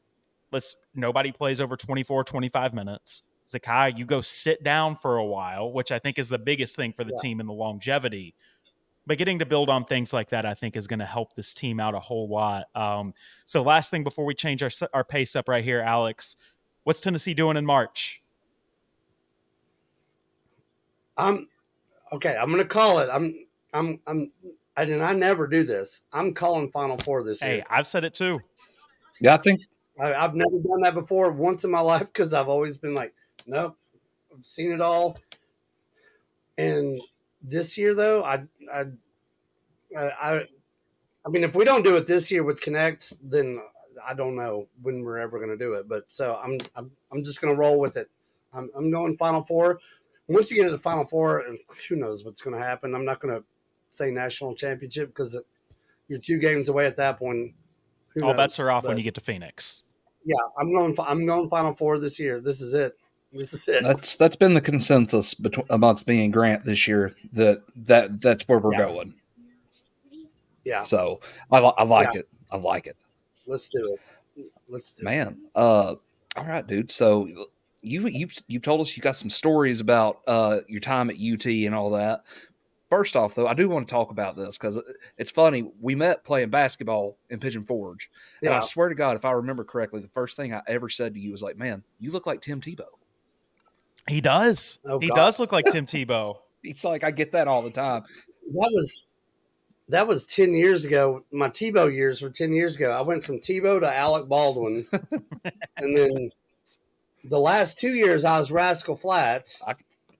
Let's 0.53 0.77
nobody 0.95 1.33
plays 1.33 1.61
over 1.61 1.77
24, 1.77 2.25
25 2.25 2.75
minutes. 2.75 3.23
Zakai, 3.47 3.97
you 3.99 4.05
go 4.05 4.21
sit 4.21 4.63
down 4.63 4.97
for 4.97 5.17
a 5.17 5.25
while, 5.25 5.73
which 5.73 5.91
I 5.91 5.99
think 5.99 6.19
is 6.19 6.29
the 6.29 6.39
biggest 6.39 6.77
thing 6.77 6.93
for 6.93 7.05
the 7.05 7.13
yeah. 7.17 7.23
team 7.23 7.41
in 7.41 7.47
the 7.47 7.53
longevity. 7.53 8.35
But 9.07 9.19
getting 9.19 9.39
to 9.41 9.47
build 9.47 9.71
on 9.71 9.85
things 9.85 10.13
like 10.13 10.29
that, 10.31 10.47
I 10.47 10.55
think, 10.55 10.77
is 10.77 10.87
going 10.87 11.01
to 11.01 11.07
help 11.07 11.35
this 11.35 11.53
team 11.53 11.81
out 11.81 11.95
a 11.95 11.99
whole 11.99 12.29
lot. 12.29 12.67
Um, 12.75 13.13
so, 13.45 13.63
last 13.63 13.91
thing 13.91 14.05
before 14.05 14.25
we 14.25 14.35
change 14.35 14.63
our 14.63 14.71
our 14.93 15.05
pace 15.05 15.35
up 15.35 15.49
right 15.49 15.65
here, 15.65 15.81
Alex, 15.81 16.37
what's 16.85 17.01
Tennessee 17.01 17.35
doing 17.35 17.57
in 17.57 17.67
March? 17.67 18.23
I'm 21.17 21.49
okay. 22.13 22.37
I'm 22.37 22.51
going 22.53 22.63
to 22.63 22.69
call 22.69 22.99
it. 22.99 23.09
I'm 23.13 23.47
I'm 23.73 24.01
I'm 24.07 24.31
I 24.77 24.83
and 24.83 25.03
I 25.03 25.13
never 25.13 25.49
do 25.49 25.65
this. 25.65 26.03
I'm 26.13 26.33
calling 26.33 26.69
Final 26.69 26.97
Four 26.99 27.25
this 27.25 27.41
hey, 27.41 27.57
year. 27.57 27.65
I've 27.69 27.87
said 27.87 28.05
it 28.05 28.15
too. 28.15 28.41
Yeah, 29.21 29.35
I 29.35 29.39
think 29.39 29.61
I, 30.01 30.21
have 30.21 30.35
never 30.35 30.59
done 30.59 30.81
that 30.83 30.95
before 30.95 31.31
once 31.33 31.65
in 31.65 31.71
my 31.71 31.81
life 31.93 32.07
because 32.07 32.35
I've 32.35 32.49
always 32.49 32.79
been 32.79 32.95
like, 32.95 33.15
nope, 33.47 33.77
I've 34.37 34.45
seen 34.45 34.73
it 34.73 34.81
all. 34.81 35.19
And 36.59 37.01
this 37.43 37.79
year, 37.79 37.95
though, 37.95 38.23
I 38.23 38.45
I 38.73 38.87
I 39.97 40.47
I 41.25 41.29
mean, 41.29 41.45
if 41.45 41.55
we 41.55 41.65
don't 41.65 41.85
do 41.85 41.97
it 41.97 42.07
this 42.07 42.31
year 42.31 42.45
with 42.45 42.61
Knecht, 42.61 43.17
then 43.23 43.61
I 44.07 44.15
don't 44.15 44.37
know 44.37 44.67
when 44.83 45.03
we're 45.03 45.19
ever 45.19 45.39
going 45.39 45.51
to 45.51 45.57
do 45.57 45.75
it. 45.75 45.89
But 45.89 46.05
so 46.09 46.39
I'm 46.43 46.59
I'm 46.77 46.91
I'm 47.13 47.25
just 47.25 47.41
going 47.41 47.55
to 47.55 47.59
roll 47.59 47.79
with 47.79 47.97
it. 47.97 48.09
I'm 48.53 48.71
I'm 48.77 48.91
going 48.91 49.17
Final 49.17 49.43
Four 49.43 49.81
once 50.29 50.51
you 50.51 50.57
get 50.57 50.65
to 50.65 50.71
the 50.71 50.79
Final 50.79 51.05
Four, 51.05 51.41
and 51.41 51.59
who 51.89 51.97
knows 51.97 52.25
what's 52.25 52.43
going 52.43 52.57
to 52.57 52.63
happen. 52.63 52.95
I'm 52.95 53.05
not 53.05 53.21
going 53.21 53.35
to 53.35 53.45
say 53.91 54.11
national 54.11 54.55
championship 54.55 55.09
because 55.09 55.43
you're 56.09 56.19
two 56.19 56.39
games 56.39 56.69
away 56.69 56.87
at 56.87 56.97
that 56.97 57.19
point. 57.19 57.55
Who 58.15 58.23
All 58.23 58.29
knows? 58.29 58.37
bets 58.37 58.61
are 58.61 58.71
off 58.71 58.83
but, 58.83 58.91
when 58.91 58.99
you 58.99 59.05
get 59.05 59.15
to 59.15 59.21
Phoenix. 59.21 59.83
Yeah, 60.25 60.37
I'm 60.59 60.73
going. 60.73 60.95
I'm 60.99 61.27
going 61.27 61.49
Final 61.49 61.73
Four 61.73 61.99
this 61.99 62.21
year. 62.21 62.41
This 62.41 62.61
is 62.61 62.75
it. 62.75 62.93
This 63.33 63.53
is 63.55 63.69
it. 63.69 63.83
That's 63.83 64.17
that's 64.17 64.37
been 64.37 64.55
the 64.55 64.61
consensus 64.61 65.35
between 65.35 65.67
amongst 65.71 66.07
me 66.07 66.25
and 66.25 66.33
Grant 66.33 66.65
this 66.65 66.87
year. 66.87 67.13
That 67.33 67.63
that 67.77 68.21
that's 68.21 68.47
where 68.49 68.59
we're 68.59 68.73
yeah. 68.73 68.79
going. 68.79 69.15
Yeah. 70.65 70.85
So 70.85 71.21
I, 71.51 71.59
I 71.59 71.85
like 71.85 72.15
yeah. 72.15 72.21
it. 72.21 72.29
I 72.53 72.57
like 72.57 72.87
it. 72.87 72.97
Let's 73.47 73.69
do 73.71 73.97
it. 74.37 74.47
Let's 74.69 74.95
do 74.95 75.05
Man, 75.05 75.29
it. 75.29 75.51
uh, 75.55 75.95
all 76.37 76.45
right, 76.47 76.67
dude. 76.67 76.91
So 76.91 77.29
you 77.83 78.07
you've 78.09 78.37
you 78.47 78.61
told 78.61 78.81
us 78.81 78.97
you 78.97 79.03
got 79.03 79.17
some 79.17 79.31
stories 79.31 79.81
about 79.81 80.21
uh, 80.27 80.61
your 80.69 80.81
time 80.81 81.11
at 81.11 81.17
UT 81.17 81.47
and 81.47 81.75
all 81.75 81.91
that. 81.91 82.23
First 82.91 83.15
off, 83.15 83.37
though, 83.37 83.47
I 83.47 83.55
do 83.55 83.69
want 83.69 83.87
to 83.87 83.93
talk 83.93 84.11
about 84.11 84.37
this 84.37 84.59
because 84.59 84.77
uh, 84.77 84.83
it's 85.17 85.31
funny. 85.31 85.71
We 85.81 85.95
met 85.95 86.25
playing 86.25 86.51
basketball 86.51 87.17
in 87.31 87.39
Pigeon 87.39 87.63
Forge, 87.63 88.11
yeah. 88.43 88.51
and 88.51 88.59
I 88.59 88.61
swear 88.63 88.89
to 88.89 88.97
God, 88.97 89.17
if 89.17 89.25
I 89.25 89.31
remember 89.31 89.63
correctly, 89.63 90.01
the 90.01 90.09
first 90.09 90.37
thing 90.37 90.53
I 90.53 90.61
ever 90.67 90.89
said 90.89 91.15
to 91.15 91.21
you 91.21 91.31
was 91.31 91.41
like, 91.41 91.57
"Man, 91.57 91.85
you 92.01 92.11
look 92.11 92.27
like 92.27 92.41
Tim 92.41 92.61
Tebow." 92.61 92.89
He 94.09 94.21
does. 94.21 94.81
Oh, 94.85 94.99
he 94.99 95.09
God. 95.09 95.15
does 95.15 95.39
look 95.39 95.53
like 95.53 95.67
Tim 95.67 95.87
Tebow. 95.87 96.39
It's 96.65 96.85
like 96.85 97.05
I 97.05 97.13
get 97.13 97.33
that 97.33 97.47
all 97.47 97.63
the 97.63 97.71
time. 97.71 98.03
That 98.53 98.71
was 98.75 99.07
that 99.89 100.09
was 100.09 100.27
10 100.27 100.55
years 100.55 100.85
ago. 100.85 101.25
My 101.33 101.49
Tebow 101.49 101.93
years 101.93 102.23
were 102.23 102.31
10 102.31 102.53
years 102.53 102.77
ago. 102.77 102.91
I 102.93 103.03
went 103.03 103.25
from 103.25 103.39
Tebow 103.39 103.81
to 103.81 103.95
Alec 103.95 104.29
Baldwin. 104.29 104.87
and 105.77 105.97
then 105.97 106.31
the 107.25 107.39
last 107.39 107.79
two 107.79 107.95
years 107.95 108.25
I 108.25 108.39
was 108.39 108.51
Rascal 108.51 108.97
Flatts, 108.97 109.65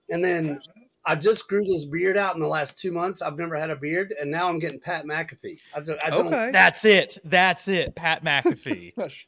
and 0.09 0.25
then 0.25 0.61
I 1.07 1.15
just 1.15 1.49
grew 1.49 1.65
this 1.65 1.87
beard 1.87 2.17
out 2.17 2.35
in 2.35 2.41
the 2.41 2.49
last 2.49 2.79
two 2.79 2.93
months. 2.93 3.23
I've 3.23 3.39
never 3.39 3.57
had 3.57 3.71
a 3.71 3.77
beard, 3.77 4.15
and 4.21 4.31
now 4.31 4.49
I'm 4.49 4.59
getting 4.59 4.81
Pat 4.81 5.07
McAfee. 5.07 5.59
I 5.75 5.81
don't, 5.81 6.05
I 6.05 6.11
don't 6.11 6.27
okay. 6.27 6.51
That's 6.51 6.85
it. 6.85 7.19
That's 7.25 7.69
it. 7.69 7.95
Pat 7.95 8.23
McAfee. 8.23 8.93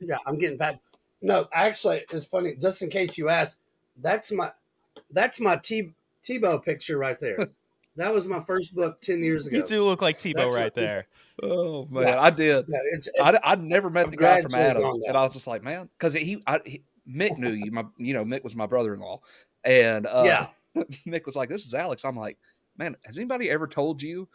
yeah, 0.00 0.16
I'm 0.26 0.38
getting 0.38 0.58
Pat. 0.58 0.80
No, 1.22 1.48
actually, 1.52 2.04
it's 2.12 2.26
funny. 2.26 2.56
Just 2.60 2.82
in 2.82 2.90
case 2.90 3.16
you 3.16 3.28
ask, 3.28 3.60
that's 3.98 4.32
my 4.32 4.50
that's 5.10 5.40
my 5.40 5.56
T 5.56 5.92
Tebow 6.24 6.62
picture 6.62 6.98
right 6.98 7.18
there. 7.20 7.48
that 7.96 8.12
was 8.12 8.26
my 8.26 8.40
first 8.40 8.74
book 8.74 9.00
ten 9.00 9.22
years 9.22 9.46
ago. 9.46 9.58
You 9.58 9.62
do 9.62 9.84
look 9.84 10.02
like 10.02 10.18
Tebow 10.18 10.50
right 10.50 10.74
there. 10.74 11.06
Oh 11.42 11.86
man, 11.90 12.08
yeah. 12.08 12.20
I 12.20 12.30
did. 12.30 12.64
Yeah, 12.68 12.78
it's, 12.92 13.08
I 13.22 13.38
I'd 13.44 13.62
never 13.62 13.90
met 13.90 14.06
I'm 14.06 14.10
the 14.10 14.16
guy 14.16 14.42
from 14.42 14.54
Adam, 14.54 15.02
and 15.06 15.16
I 15.16 15.22
was 15.22 15.34
just 15.34 15.46
like, 15.46 15.62
man, 15.62 15.88
because 15.96 16.14
he, 16.14 16.42
I, 16.46 16.60
he, 16.64 16.82
Mick 17.08 17.38
knew 17.38 17.50
you. 17.50 17.70
My, 17.70 17.84
you 17.96 18.14
know, 18.14 18.24
Mick 18.24 18.42
was 18.42 18.56
my 18.56 18.66
brother-in-law, 18.66 19.20
and 19.62 20.06
uh, 20.06 20.24
yeah, 20.26 20.46
Mick 21.06 21.26
was 21.26 21.36
like, 21.36 21.48
"This 21.48 21.66
is 21.66 21.74
Alex." 21.74 22.04
I'm 22.04 22.16
like, 22.16 22.38
man, 22.76 22.96
has 23.04 23.18
anybody 23.18 23.50
ever 23.50 23.66
told 23.66 24.02
you? 24.02 24.28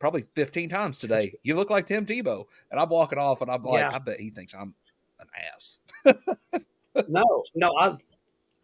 Probably 0.00 0.24
15 0.34 0.68
times 0.68 0.98
today. 0.98 1.34
You 1.42 1.54
look 1.54 1.70
like 1.70 1.86
Tim 1.86 2.04
Tebow, 2.04 2.44
and 2.70 2.80
I'm 2.80 2.88
walking 2.88 3.18
off, 3.18 3.40
and 3.40 3.50
I'm 3.50 3.62
like, 3.62 3.80
yeah. 3.80 3.92
I 3.94 3.98
bet 4.00 4.20
he 4.20 4.30
thinks 4.30 4.54
I'm 4.54 4.74
an 5.20 5.28
ass. 5.52 5.78
no, 7.08 7.44
no, 7.54 7.72
I 7.78 7.96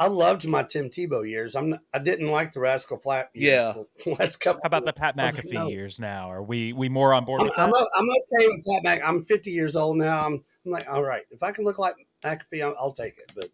I 0.00 0.06
loved 0.06 0.46
my 0.46 0.62
Tim 0.62 0.88
Tebow 0.88 1.28
years. 1.28 1.54
I'm 1.54 1.78
I 1.92 1.98
didn't 1.98 2.28
like 2.28 2.54
the 2.54 2.60
Rascal 2.60 2.96
Flat 2.96 3.28
years. 3.34 3.76
Yeah. 4.06 4.12
Last 4.18 4.38
couple. 4.38 4.60
How 4.62 4.68
about 4.68 4.86
the 4.86 4.94
Pat 4.94 5.14
McAfee 5.14 5.44
like, 5.44 5.52
no. 5.52 5.68
years 5.68 6.00
now? 6.00 6.30
Are 6.30 6.42
we 6.42 6.72
we 6.72 6.88
more 6.88 7.12
on 7.12 7.26
board 7.26 7.42
I'm, 7.42 7.46
with 7.48 7.56
that? 7.56 7.62
I'm, 7.62 7.74
I'm, 7.74 8.08
okay 8.08 8.48
with 8.48 8.66
Pat 8.66 8.82
Mc. 8.82 9.02
I'm 9.06 9.24
50 9.24 9.50
years 9.50 9.76
old 9.76 9.98
now. 9.98 10.26
I'm, 10.26 10.42
I'm 10.64 10.72
like, 10.72 10.90
all 10.90 11.02
right, 11.02 11.24
if 11.30 11.42
I 11.42 11.52
can 11.52 11.64
look 11.64 11.78
like 11.78 11.94
McAfee, 12.24 12.62
I'll, 12.62 12.74
I'll 12.78 12.92
take 12.92 13.18
it. 13.18 13.30
But 13.34 13.50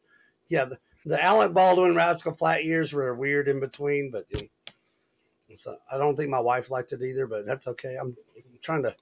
yeah, 0.48 0.66
the, 0.66 0.79
the 1.07 1.23
Alec 1.23 1.55
Baldwin 1.55 1.95
Rascal 1.95 2.35
Flat 2.35 2.64
years 2.64 2.92
were 2.92 3.14
weird 3.14 3.49
in 3.49 3.61
between. 3.61 4.11
But 4.11 4.27
you 4.31 4.49
know, 5.49 5.55
so 5.55 5.77
I 5.90 5.97
don't 5.97 6.16
think 6.16 6.29
my 6.29 6.40
wife 6.40 6.71
liked 6.71 6.92
it 6.92 7.03
either. 7.03 7.27
But 7.27 7.47
that's 7.47 7.69
okay. 7.69 7.97
I'm, 7.99 8.16
I'm 8.37 8.59
trying 8.61 8.83
to 8.83 8.95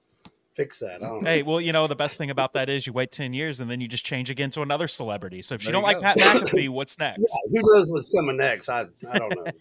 fix 0.53 0.79
that. 0.79 1.01
hey, 1.23 1.43
well, 1.43 1.59
you 1.59 1.73
know, 1.73 1.85
the 1.85 1.95
best 1.95 2.17
thing 2.17 2.29
about 2.29 2.53
that 2.53 2.69
is 2.69 2.87
you 2.87 2.93
wait 2.93 3.11
10 3.11 3.33
years 3.33 3.59
and 3.59 3.69
then 3.69 3.81
you 3.81 3.87
just 3.87 4.05
change 4.05 4.29
again 4.29 4.49
to 4.51 4.61
another 4.61 4.87
celebrity. 4.87 5.41
So 5.41 5.55
if 5.55 5.61
there 5.61 5.67
you 5.67 5.73
don't 5.73 5.83
like 5.83 5.99
Pat 5.99 6.17
McAfee, 6.17 6.69
what's 6.69 6.97
next? 6.97 7.19
Yeah, 7.19 7.61
who 7.61 7.73
knows 7.73 7.91
what's 7.91 8.13
coming 8.13 8.37
next? 8.37 8.69
I, 8.69 8.85
I 9.11 9.19
don't 9.19 9.35
know. 9.35 9.51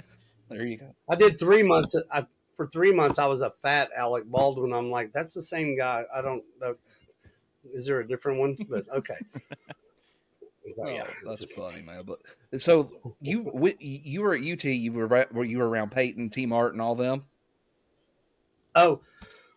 there 0.48 0.64
you 0.64 0.76
go. 0.76 0.94
I 1.08 1.16
did 1.16 1.40
three 1.40 1.64
months. 1.64 2.00
I, 2.12 2.24
for 2.54 2.68
three 2.68 2.92
months, 2.92 3.18
I 3.18 3.26
was 3.26 3.42
a 3.42 3.50
fat 3.50 3.90
Alec 3.96 4.26
Baldwin. 4.26 4.72
I'm 4.72 4.90
like, 4.90 5.12
that's 5.12 5.34
the 5.34 5.42
same 5.42 5.76
guy. 5.76 6.04
I 6.14 6.22
don't 6.22 6.44
know. 6.60 6.76
Is 7.72 7.86
there 7.86 7.98
a 8.00 8.06
different 8.06 8.38
one? 8.38 8.56
But 8.68 8.88
okay. 8.90 9.16
Oh, 10.78 10.88
yeah, 10.88 11.06
that's 11.24 11.54
funny, 11.54 11.82
man. 11.82 12.04
But 12.04 12.60
so 12.60 12.90
you 13.20 13.52
you 13.80 14.22
were 14.22 14.34
at 14.34 14.40
UT. 14.40 14.64
You 14.64 14.92
were 14.92 15.06
were 15.06 15.44
you 15.44 15.58
were 15.58 15.68
around 15.68 15.90
Peyton, 15.90 16.30
Tee 16.30 16.46
Martin, 16.46 16.80
and 16.80 16.82
all 16.82 16.94
them. 16.94 17.24
Oh, 18.74 19.00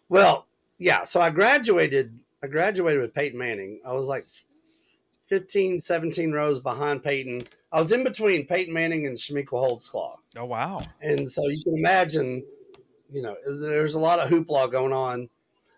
well, 0.10 0.48
yeah, 0.78 1.04
so 1.04 1.22
I 1.22 1.30
graduated. 1.30 2.18
I 2.44 2.48
graduated 2.48 3.02
with 3.02 3.14
Peyton 3.14 3.40
Manning. 3.40 3.80
I 3.86 3.94
was 3.94 4.08
like 4.08 4.28
15, 5.26 5.80
17 5.80 6.32
rows 6.32 6.60
behind 6.60 7.04
Peyton. 7.04 7.48
I 7.72 7.82
was 7.82 7.92
in 7.92 8.04
between 8.04 8.46
Peyton 8.46 8.74
Manning 8.74 9.08
and 9.08 9.18
Chamique 9.18 9.48
Holdsclaw. 9.48 10.18
Oh 10.36 10.46
wow! 10.46 10.82
And 11.02 11.32
so 11.32 11.48
you 11.48 11.64
can 11.64 11.78
imagine, 11.78 12.44
you 13.12 13.22
know, 13.22 13.36
there's 13.46 13.96
a 13.96 14.00
lot 14.00 14.20
of 14.20 14.30
hoopla 14.30 14.72
going 14.72 14.94
on. 14.94 15.30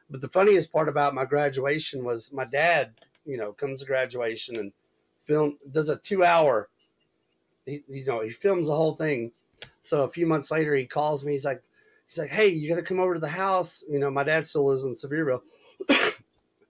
But 0.09 0.21
the 0.21 0.29
funniest 0.29 0.73
part 0.73 0.89
about 0.89 1.13
my 1.13 1.25
graduation 1.25 2.03
was 2.03 2.33
my 2.33 2.45
dad, 2.45 2.93
you 3.25 3.37
know, 3.37 3.53
comes 3.53 3.81
to 3.81 3.85
graduation 3.85 4.55
and 4.55 4.71
film 5.29 5.57
does 5.71 5.89
a 5.89 5.97
two 5.97 6.23
hour. 6.23 6.69
He, 7.65 7.83
you 7.87 8.05
know, 8.05 8.21
he 8.21 8.31
films 8.31 8.67
the 8.67 8.75
whole 8.75 8.95
thing. 8.95 9.31
So 9.81 10.01
a 10.01 10.09
few 10.09 10.25
months 10.25 10.49
later, 10.49 10.73
he 10.73 10.87
calls 10.87 11.23
me. 11.23 11.33
He's 11.33 11.45
like, 11.45 11.61
he's 12.07 12.17
like, 12.17 12.29
hey, 12.29 12.47
you 12.47 12.67
got 12.67 12.77
to 12.77 12.81
come 12.81 12.99
over 12.99 13.13
to 13.13 13.19
the 13.19 13.29
house. 13.29 13.83
You 13.87 13.99
know, 13.99 14.09
my 14.09 14.23
dad 14.23 14.47
still 14.47 14.65
lives 14.65 14.85
in 14.85 14.95
Sevierville. 14.95 15.41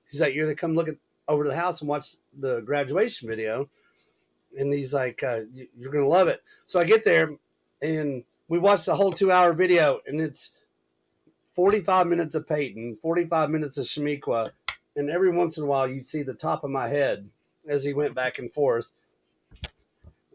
he's 0.09 0.19
like, 0.19 0.35
you're 0.35 0.47
to 0.47 0.55
come 0.55 0.75
look 0.75 0.89
at 0.89 0.97
over 1.29 1.43
to 1.43 1.49
the 1.49 1.55
house 1.55 1.79
and 1.79 1.89
watch 1.89 2.15
the 2.37 2.59
graduation 2.61 3.29
video. 3.29 3.69
And 4.57 4.73
he's 4.73 4.93
like, 4.93 5.23
uh, 5.23 5.41
you're 5.77 5.91
to 5.93 6.05
love 6.05 6.27
it. 6.27 6.41
So 6.65 6.81
I 6.81 6.83
get 6.83 7.05
there 7.05 7.35
and 7.81 8.25
we 8.49 8.59
watch 8.59 8.85
the 8.85 8.95
whole 8.95 9.13
two 9.13 9.31
hour 9.31 9.53
video 9.53 10.01
and 10.05 10.19
it's 10.19 10.51
45 11.55 12.07
minutes 12.07 12.35
of 12.35 12.47
Peyton, 12.47 12.95
45 12.95 13.51
minutes 13.51 13.77
of 13.77 13.85
Chamique. 13.85 14.51
And 14.97 15.09
every 15.09 15.31
once 15.31 15.57
in 15.57 15.63
a 15.63 15.67
while, 15.67 15.87
you'd 15.87 16.05
see 16.05 16.23
the 16.23 16.33
top 16.33 16.65
of 16.65 16.71
my 16.71 16.89
head 16.89 17.29
as 17.69 17.84
he 17.84 17.93
went 17.93 18.15
back 18.15 18.39
and 18.39 18.51
forth. 18.51 18.91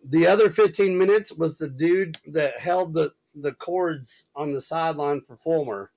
The 0.06 0.26
other 0.26 0.48
15 0.48 0.96
minutes 0.96 1.32
was 1.32 1.58
the 1.58 1.68
dude 1.68 2.18
that 2.28 2.60
held 2.60 2.94
the 2.94 3.12
the 3.34 3.52
cords 3.52 4.30
on 4.36 4.52
the 4.52 4.60
sideline 4.60 5.20
for 5.20 5.34
Fulmer. 5.36 5.90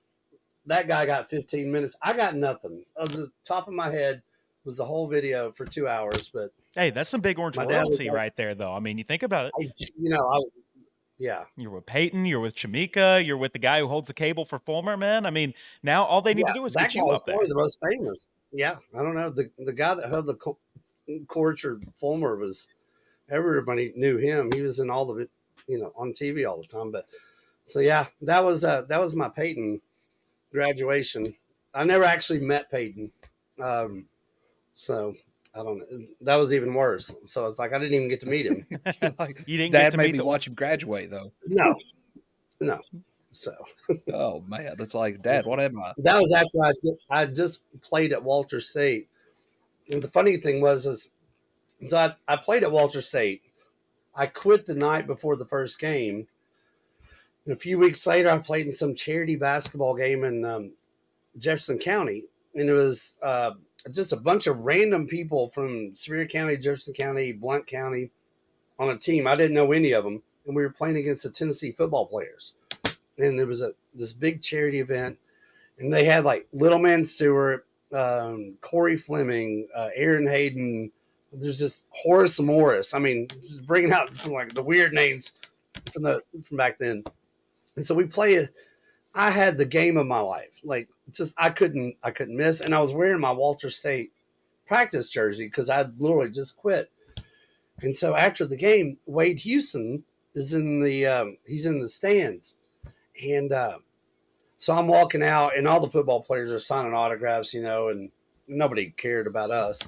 That 0.66 0.88
guy 0.88 1.06
got 1.06 1.30
15 1.30 1.70
minutes. 1.70 1.96
I 2.02 2.16
got 2.16 2.34
nothing. 2.34 2.82
Of 2.96 3.12
the 3.12 3.30
top 3.44 3.68
of 3.68 3.74
my 3.74 3.90
head 3.90 4.22
was 4.64 4.76
the 4.76 4.84
whole 4.84 5.06
video 5.06 5.52
for 5.52 5.64
two 5.64 5.86
hours. 5.86 6.30
But 6.34 6.50
hey, 6.74 6.90
that's 6.90 7.08
some 7.08 7.20
big 7.20 7.38
orange 7.38 7.56
My 7.56 7.64
dad 7.64 7.82
was 7.82 7.90
royalty 7.90 8.08
like- 8.08 8.16
right 8.16 8.36
there, 8.36 8.54
though. 8.54 8.74
I 8.74 8.80
mean, 8.80 8.98
you 8.98 9.04
think 9.04 9.22
about 9.22 9.46
it. 9.46 9.52
I, 9.58 9.62
you 9.98 10.10
know, 10.10 10.28
I, 10.30 10.40
yeah, 11.18 11.44
You're 11.56 11.70
with 11.70 11.86
Peyton. 11.86 12.26
You're 12.26 12.40
with 12.40 12.54
Chamique. 12.54 13.26
You're 13.26 13.36
with 13.36 13.52
the 13.52 13.58
guy 13.58 13.80
who 13.80 13.88
holds 13.88 14.06
the 14.08 14.14
cable 14.14 14.44
for 14.44 14.58
Fulmer, 14.60 14.96
man. 14.96 15.26
I 15.26 15.30
mean, 15.30 15.52
now 15.82 16.04
all 16.04 16.22
they 16.22 16.32
need 16.34 16.44
yeah, 16.46 16.52
to 16.52 16.58
do 16.60 16.64
is 16.64 16.76
get 16.76 16.94
you 16.94 17.08
up 17.08 17.24
there. 17.26 17.36
the 17.40 17.54
most 17.54 17.78
famous. 17.90 18.26
Yeah, 18.52 18.76
I 18.94 19.02
don't 19.02 19.14
know 19.14 19.28
the 19.30 19.50
the 19.58 19.72
guy 19.72 19.94
that 19.94 20.08
held 20.08 20.26
the 20.26 20.34
co- 21.08 21.24
coach 21.26 21.64
or 21.64 21.80
Fulmer 21.98 22.36
was 22.36 22.68
everybody 23.30 23.92
knew 23.96 24.16
him. 24.16 24.52
He 24.52 24.62
was 24.62 24.78
in 24.80 24.90
all 24.90 25.06
the 25.06 25.28
you 25.66 25.78
know, 25.78 25.92
on 25.96 26.12
TV 26.12 26.48
all 26.48 26.60
the 26.60 26.66
time. 26.66 26.90
But 26.90 27.06
so 27.64 27.80
yeah, 27.80 28.06
that 28.22 28.44
was 28.44 28.64
uh 28.64 28.82
that 28.82 29.00
was 29.00 29.14
my 29.14 29.28
Peyton 29.28 29.80
graduation. 30.52 31.34
I 31.74 31.84
never 31.84 32.04
actually 32.04 32.40
met 32.40 32.70
Peyton, 32.70 33.12
um, 33.60 34.06
so 34.74 35.14
I 35.54 35.62
don't 35.62 35.78
know. 35.78 36.06
That 36.22 36.36
was 36.36 36.54
even 36.54 36.72
worse. 36.74 37.14
So 37.26 37.46
it's 37.46 37.58
like 37.58 37.72
I 37.72 37.78
didn't 37.78 37.94
even 37.94 38.08
get 38.08 38.20
to 38.20 38.26
meet 38.26 38.46
him. 38.46 38.66
like, 39.18 39.42
You 39.46 39.58
didn't 39.58 39.72
get 39.72 39.82
Dad 39.82 39.92
to 39.92 39.96
made 39.98 40.06
meet 40.06 40.12
me 40.12 40.18
the 40.18 40.24
watch 40.24 40.46
him 40.46 40.54
graduate 40.54 41.10
though. 41.10 41.32
No, 41.46 41.74
no. 42.60 42.80
So 43.30 43.52
Oh 44.12 44.42
man, 44.48 44.74
that's 44.78 44.94
like 44.94 45.22
Dad. 45.22 45.44
What 45.44 45.60
am 45.60 45.78
I? 45.80 45.92
that 45.98 46.18
was 46.20 46.32
after 46.32 46.62
I 46.62 46.72
di- 46.82 46.98
I 47.10 47.26
just 47.26 47.62
played 47.82 48.12
at 48.12 48.22
Walter 48.24 48.60
State. 48.60 49.08
And 49.90 50.02
the 50.02 50.08
funny 50.08 50.36
thing 50.36 50.60
was 50.60 50.86
is, 50.86 51.10
so 51.86 51.96
I, 51.96 52.14
I 52.26 52.36
played 52.36 52.62
at 52.62 52.72
Walter 52.72 53.00
State. 53.00 53.42
I 54.14 54.26
quit 54.26 54.66
the 54.66 54.74
night 54.74 55.06
before 55.06 55.36
the 55.36 55.46
first 55.46 55.78
game. 55.78 56.26
And 57.44 57.54
a 57.54 57.58
few 57.58 57.78
weeks 57.78 58.06
later, 58.06 58.30
I 58.30 58.38
played 58.38 58.66
in 58.66 58.72
some 58.72 58.94
charity 58.94 59.36
basketball 59.36 59.94
game 59.94 60.24
in 60.24 60.44
um, 60.44 60.72
Jefferson 61.38 61.78
County, 61.78 62.24
and 62.54 62.68
it 62.68 62.72
was 62.72 63.16
uh, 63.22 63.52
just 63.90 64.12
a 64.12 64.16
bunch 64.16 64.46
of 64.46 64.58
random 64.58 65.06
people 65.06 65.48
from 65.50 65.94
Sevier 65.94 66.26
County, 66.26 66.56
Jefferson 66.56 66.94
County, 66.94 67.32
Blount 67.32 67.66
County 67.66 68.10
on 68.78 68.90
a 68.90 68.98
team. 68.98 69.26
I 69.26 69.36
didn't 69.36 69.54
know 69.54 69.72
any 69.72 69.92
of 69.92 70.04
them, 70.04 70.22
and 70.46 70.54
we 70.54 70.62
were 70.62 70.70
playing 70.70 70.96
against 70.96 71.22
the 71.22 71.30
Tennessee 71.30 71.72
football 71.72 72.06
players. 72.06 72.54
And 73.18 73.38
there 73.38 73.46
was 73.46 73.62
a 73.62 73.72
this 73.94 74.12
big 74.12 74.42
charity 74.42 74.80
event, 74.80 75.18
and 75.78 75.92
they 75.92 76.04
had 76.04 76.24
like 76.24 76.46
Little 76.52 76.78
Man 76.78 77.04
Stewart, 77.04 77.66
um, 77.92 78.56
Corey 78.60 78.96
Fleming, 78.96 79.68
uh, 79.74 79.90
Aaron 79.94 80.26
Hayden. 80.26 80.90
There's 81.32 81.58
just 81.58 81.86
Horace 81.90 82.40
Morris. 82.40 82.94
I 82.94 82.98
mean, 82.98 83.28
bringing 83.66 83.92
out 83.92 84.16
some 84.16 84.32
like 84.32 84.54
the 84.54 84.62
weird 84.62 84.92
names 84.92 85.32
from 85.92 86.02
the 86.02 86.22
from 86.44 86.56
back 86.56 86.78
then. 86.78 87.04
And 87.76 87.84
so 87.84 87.94
we 87.94 88.06
played. 88.06 88.48
I 89.14 89.30
had 89.30 89.58
the 89.58 89.66
game 89.66 89.96
of 89.96 90.06
my 90.06 90.20
life. 90.20 90.60
Like 90.64 90.88
just 91.12 91.34
I 91.38 91.50
couldn't 91.50 91.96
I 92.02 92.10
couldn't 92.10 92.36
miss, 92.36 92.60
and 92.60 92.74
I 92.74 92.80
was 92.80 92.94
wearing 92.94 93.20
my 93.20 93.32
Walter 93.32 93.70
State 93.70 94.12
practice 94.66 95.08
jersey 95.08 95.46
because 95.46 95.70
I 95.70 95.86
literally 95.98 96.30
just 96.30 96.56
quit. 96.56 96.90
And 97.80 97.96
so 97.96 98.14
after 98.14 98.46
the 98.46 98.56
game, 98.56 98.98
Wade 99.06 99.38
Houston 99.40 100.04
is 100.34 100.54
in 100.54 100.80
the 100.80 101.06
um, 101.06 101.38
he's 101.46 101.66
in 101.66 101.78
the 101.78 101.88
stands, 101.88 102.58
and 103.26 103.52
uh, 103.52 103.78
so 104.58 104.76
I'm 104.76 104.88
walking 104.88 105.22
out, 105.22 105.56
and 105.56 105.66
all 105.66 105.80
the 105.80 105.86
football 105.86 106.20
players 106.20 106.52
are 106.52 106.58
signing 106.58 106.92
autographs, 106.92 107.54
you 107.54 107.62
know, 107.62 107.88
and 107.88 108.10
nobody 108.48 108.90
cared 108.90 109.28
about 109.28 109.50
us. 109.50 109.80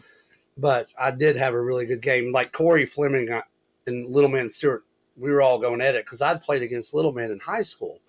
But 0.57 0.87
I 0.99 1.11
did 1.11 1.37
have 1.37 1.55
a 1.55 1.61
really 1.61 1.87
good 1.87 2.03
game. 2.03 2.33
Like 2.33 2.53
Corey 2.53 2.87
Fleming 2.87 3.29
and 3.87 4.15
Little 4.15 4.31
Man 4.31 4.49
Stewart, 4.49 4.85
we 5.17 5.33
were 5.33 5.43
all 5.43 5.59
going 5.59 5.81
at 5.81 5.97
it 5.97 6.05
because 6.05 6.23
I'd 6.23 6.43
played 6.43 6.63
against 6.63 6.95
Little 6.95 7.13
Man 7.13 7.33
in 7.33 7.41
high 7.41 7.63
school. 7.63 8.01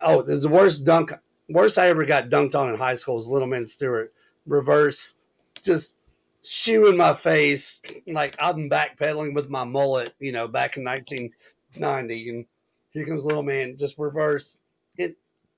Oh, 0.00 0.20
it 0.20 0.26
was 0.26 0.42
the 0.42 0.48
worst 0.48 0.84
dunk, 0.84 1.12
worst 1.48 1.78
I 1.78 1.88
ever 1.88 2.04
got 2.04 2.28
dunked 2.28 2.54
on 2.54 2.70
in 2.70 2.76
high 2.76 2.96
school 2.96 3.14
was 3.14 3.28
Little 3.28 3.48
Man 3.48 3.66
Stewart. 3.66 4.12
Reverse, 4.46 5.14
just 5.62 6.00
shoe 6.42 6.88
in 6.88 6.96
my 6.96 7.14
face. 7.14 7.82
Like 8.06 8.34
I'm 8.40 8.68
backpedaling 8.68 9.34
with 9.34 9.48
my 9.48 9.64
mullet, 9.64 10.12
you 10.18 10.32
know, 10.32 10.48
back 10.48 10.76
in 10.76 10.84
1990. 10.84 12.28
And 12.30 12.46
here 12.90 13.06
comes 13.06 13.26
Little 13.26 13.42
Man, 13.42 13.76
just 13.76 13.96
reverse. 13.96 14.60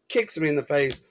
Kicks 0.09 0.39
me 0.39 0.49
in 0.49 0.57
the 0.57 0.63
face. 0.63 1.03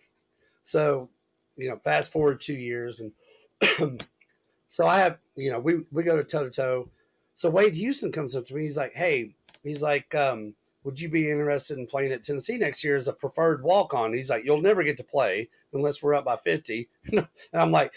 So, 0.63 1.10
you 1.58 1.69
know, 1.69 1.77
fast 1.77 2.12
forward 2.12 2.41
two 2.41 2.55
years, 2.55 3.01
and 3.01 4.01
so 4.67 4.86
I 4.86 4.99
have, 4.99 5.19
you 5.36 5.51
know, 5.51 5.60
we 5.60 5.81
we 5.91 6.03
go 6.03 6.17
to 6.17 6.23
toe 6.23 6.43
to 6.43 6.49
toe. 6.49 6.89
So 7.36 7.49
Wade 7.49 7.75
Houston 7.75 8.12
comes 8.12 8.36
up 8.36 8.47
to 8.47 8.55
me. 8.55 8.63
He's 8.63 8.77
like, 8.77 8.93
"Hey," 8.93 9.36
he's 9.63 9.81
like, 9.81 10.13
um, 10.15 10.55
"Would 10.84 10.99
you 10.99 11.10
be 11.10 11.29
interested 11.29 11.77
in 11.77 11.86
playing 11.86 12.13
at 12.13 12.23
Tennessee 12.23 12.58
next 12.58 12.84
year 12.84 12.95
as 12.95 13.08
a 13.08 13.13
preferred 13.13 13.63
walk 13.63 13.93
on?" 13.93 14.13
He's 14.13 14.29
like, 14.29 14.43
"You'll 14.45 14.62
never 14.62 14.84
get 14.84 14.97
to 14.97 15.03
play 15.03 15.49
unless 15.73 16.01
we're 16.01 16.15
up 16.15 16.25
by 16.25 16.38
50. 16.38 16.89
and 17.12 17.27
I'm 17.53 17.71
like, 17.71 17.93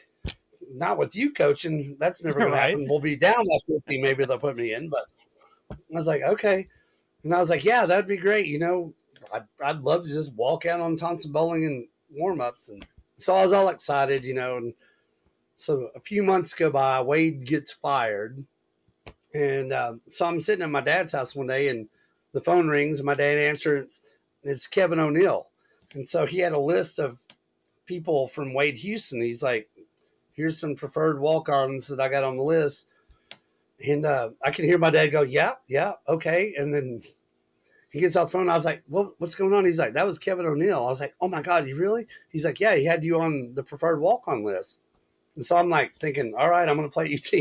"Not 0.72 0.98
with 0.98 1.16
you 1.16 1.32
coaching. 1.32 1.96
That's 1.98 2.24
never 2.24 2.40
going 2.40 2.52
to 2.52 2.58
happen. 2.58 2.86
We'll 2.88 3.00
be 3.00 3.16
down 3.16 3.44
by 3.46 3.74
50. 3.74 4.02
Maybe 4.02 4.24
they'll 4.24 4.38
put 4.38 4.56
me 4.56 4.74
in." 4.74 4.88
But 4.88 5.06
I 5.70 5.76
was 5.90 6.06
like, 6.06 6.22
"Okay," 6.22 6.66
and 7.24 7.34
I 7.34 7.38
was 7.40 7.50
like, 7.50 7.64
"Yeah, 7.64 7.86
that'd 7.86 8.08
be 8.08 8.16
great." 8.16 8.46
You 8.46 8.58
know, 8.58 8.94
I'd, 9.32 9.44
I'd 9.62 9.80
love 9.80 10.04
to 10.04 10.08
just 10.08 10.34
walk 10.36 10.66
out 10.66 10.80
on 10.80 10.96
Thompson 10.96 11.32
Boling 11.32 11.64
and 11.64 11.86
warm 12.10 12.40
ups. 12.40 12.68
And 12.68 12.84
so 13.18 13.34
I 13.34 13.42
was 13.42 13.52
all 13.52 13.68
excited, 13.68 14.24
you 14.24 14.34
know. 14.34 14.56
And 14.56 14.74
so 15.56 15.90
a 15.94 16.00
few 16.00 16.22
months 16.22 16.54
go 16.54 16.70
by, 16.70 17.00
Wade 17.00 17.44
gets 17.44 17.72
fired. 17.72 18.44
And 19.34 19.72
um, 19.72 20.00
so 20.08 20.26
I'm 20.26 20.40
sitting 20.40 20.62
at 20.62 20.70
my 20.70 20.80
dad's 20.80 21.12
house 21.12 21.36
one 21.36 21.48
day 21.48 21.68
and 21.68 21.88
the 22.32 22.40
phone 22.40 22.68
rings 22.68 23.00
and 23.00 23.06
my 23.06 23.14
dad 23.14 23.38
answers. 23.38 24.02
It's 24.42 24.66
Kevin 24.66 25.00
O'Neill. 25.00 25.48
And 25.94 26.08
so 26.08 26.26
he 26.26 26.38
had 26.38 26.52
a 26.52 26.58
list 26.58 26.98
of 26.98 27.18
people 27.86 28.28
from 28.28 28.54
Wade 28.54 28.78
Houston. 28.78 29.20
He's 29.20 29.42
like, 29.42 29.68
here's 30.32 30.60
some 30.60 30.76
preferred 30.76 31.20
walk 31.20 31.48
ons 31.48 31.88
that 31.88 32.00
I 32.00 32.08
got 32.08 32.24
on 32.24 32.36
the 32.36 32.42
list. 32.42 32.88
And 33.86 34.06
uh, 34.06 34.30
I 34.42 34.50
can 34.50 34.64
hear 34.64 34.78
my 34.78 34.90
dad 34.90 35.08
go, 35.08 35.22
yeah, 35.22 35.54
yeah, 35.68 35.94
okay. 36.08 36.54
And 36.56 36.72
then 36.72 37.02
he 37.98 38.02
gets 38.02 38.14
off 38.14 38.28
the 38.28 38.38
phone. 38.38 38.48
I 38.48 38.54
was 38.54 38.64
like, 38.64 38.82
well, 38.88 39.12
what's 39.18 39.34
going 39.34 39.52
on? 39.52 39.64
He's 39.64 39.78
like, 39.78 39.94
that 39.94 40.06
was 40.06 40.20
Kevin 40.20 40.46
O'Neill. 40.46 40.86
I 40.86 40.90
was 40.90 41.00
like, 41.00 41.14
oh 41.20 41.26
my 41.26 41.42
God, 41.42 41.66
you 41.66 41.74
really? 41.74 42.06
He's 42.30 42.44
like, 42.44 42.60
yeah, 42.60 42.76
he 42.76 42.84
had 42.84 43.02
you 43.02 43.20
on 43.20 43.54
the 43.54 43.62
preferred 43.64 44.00
walk 44.00 44.28
on 44.28 44.44
list. 44.44 44.82
And 45.34 45.44
so 45.44 45.56
I'm 45.56 45.68
like 45.68 45.94
thinking, 45.96 46.34
all 46.38 46.48
right, 46.48 46.68
I'm 46.68 46.76
going 46.76 46.88
to 46.88 46.92
play 46.92 47.12
UT. 47.14 47.32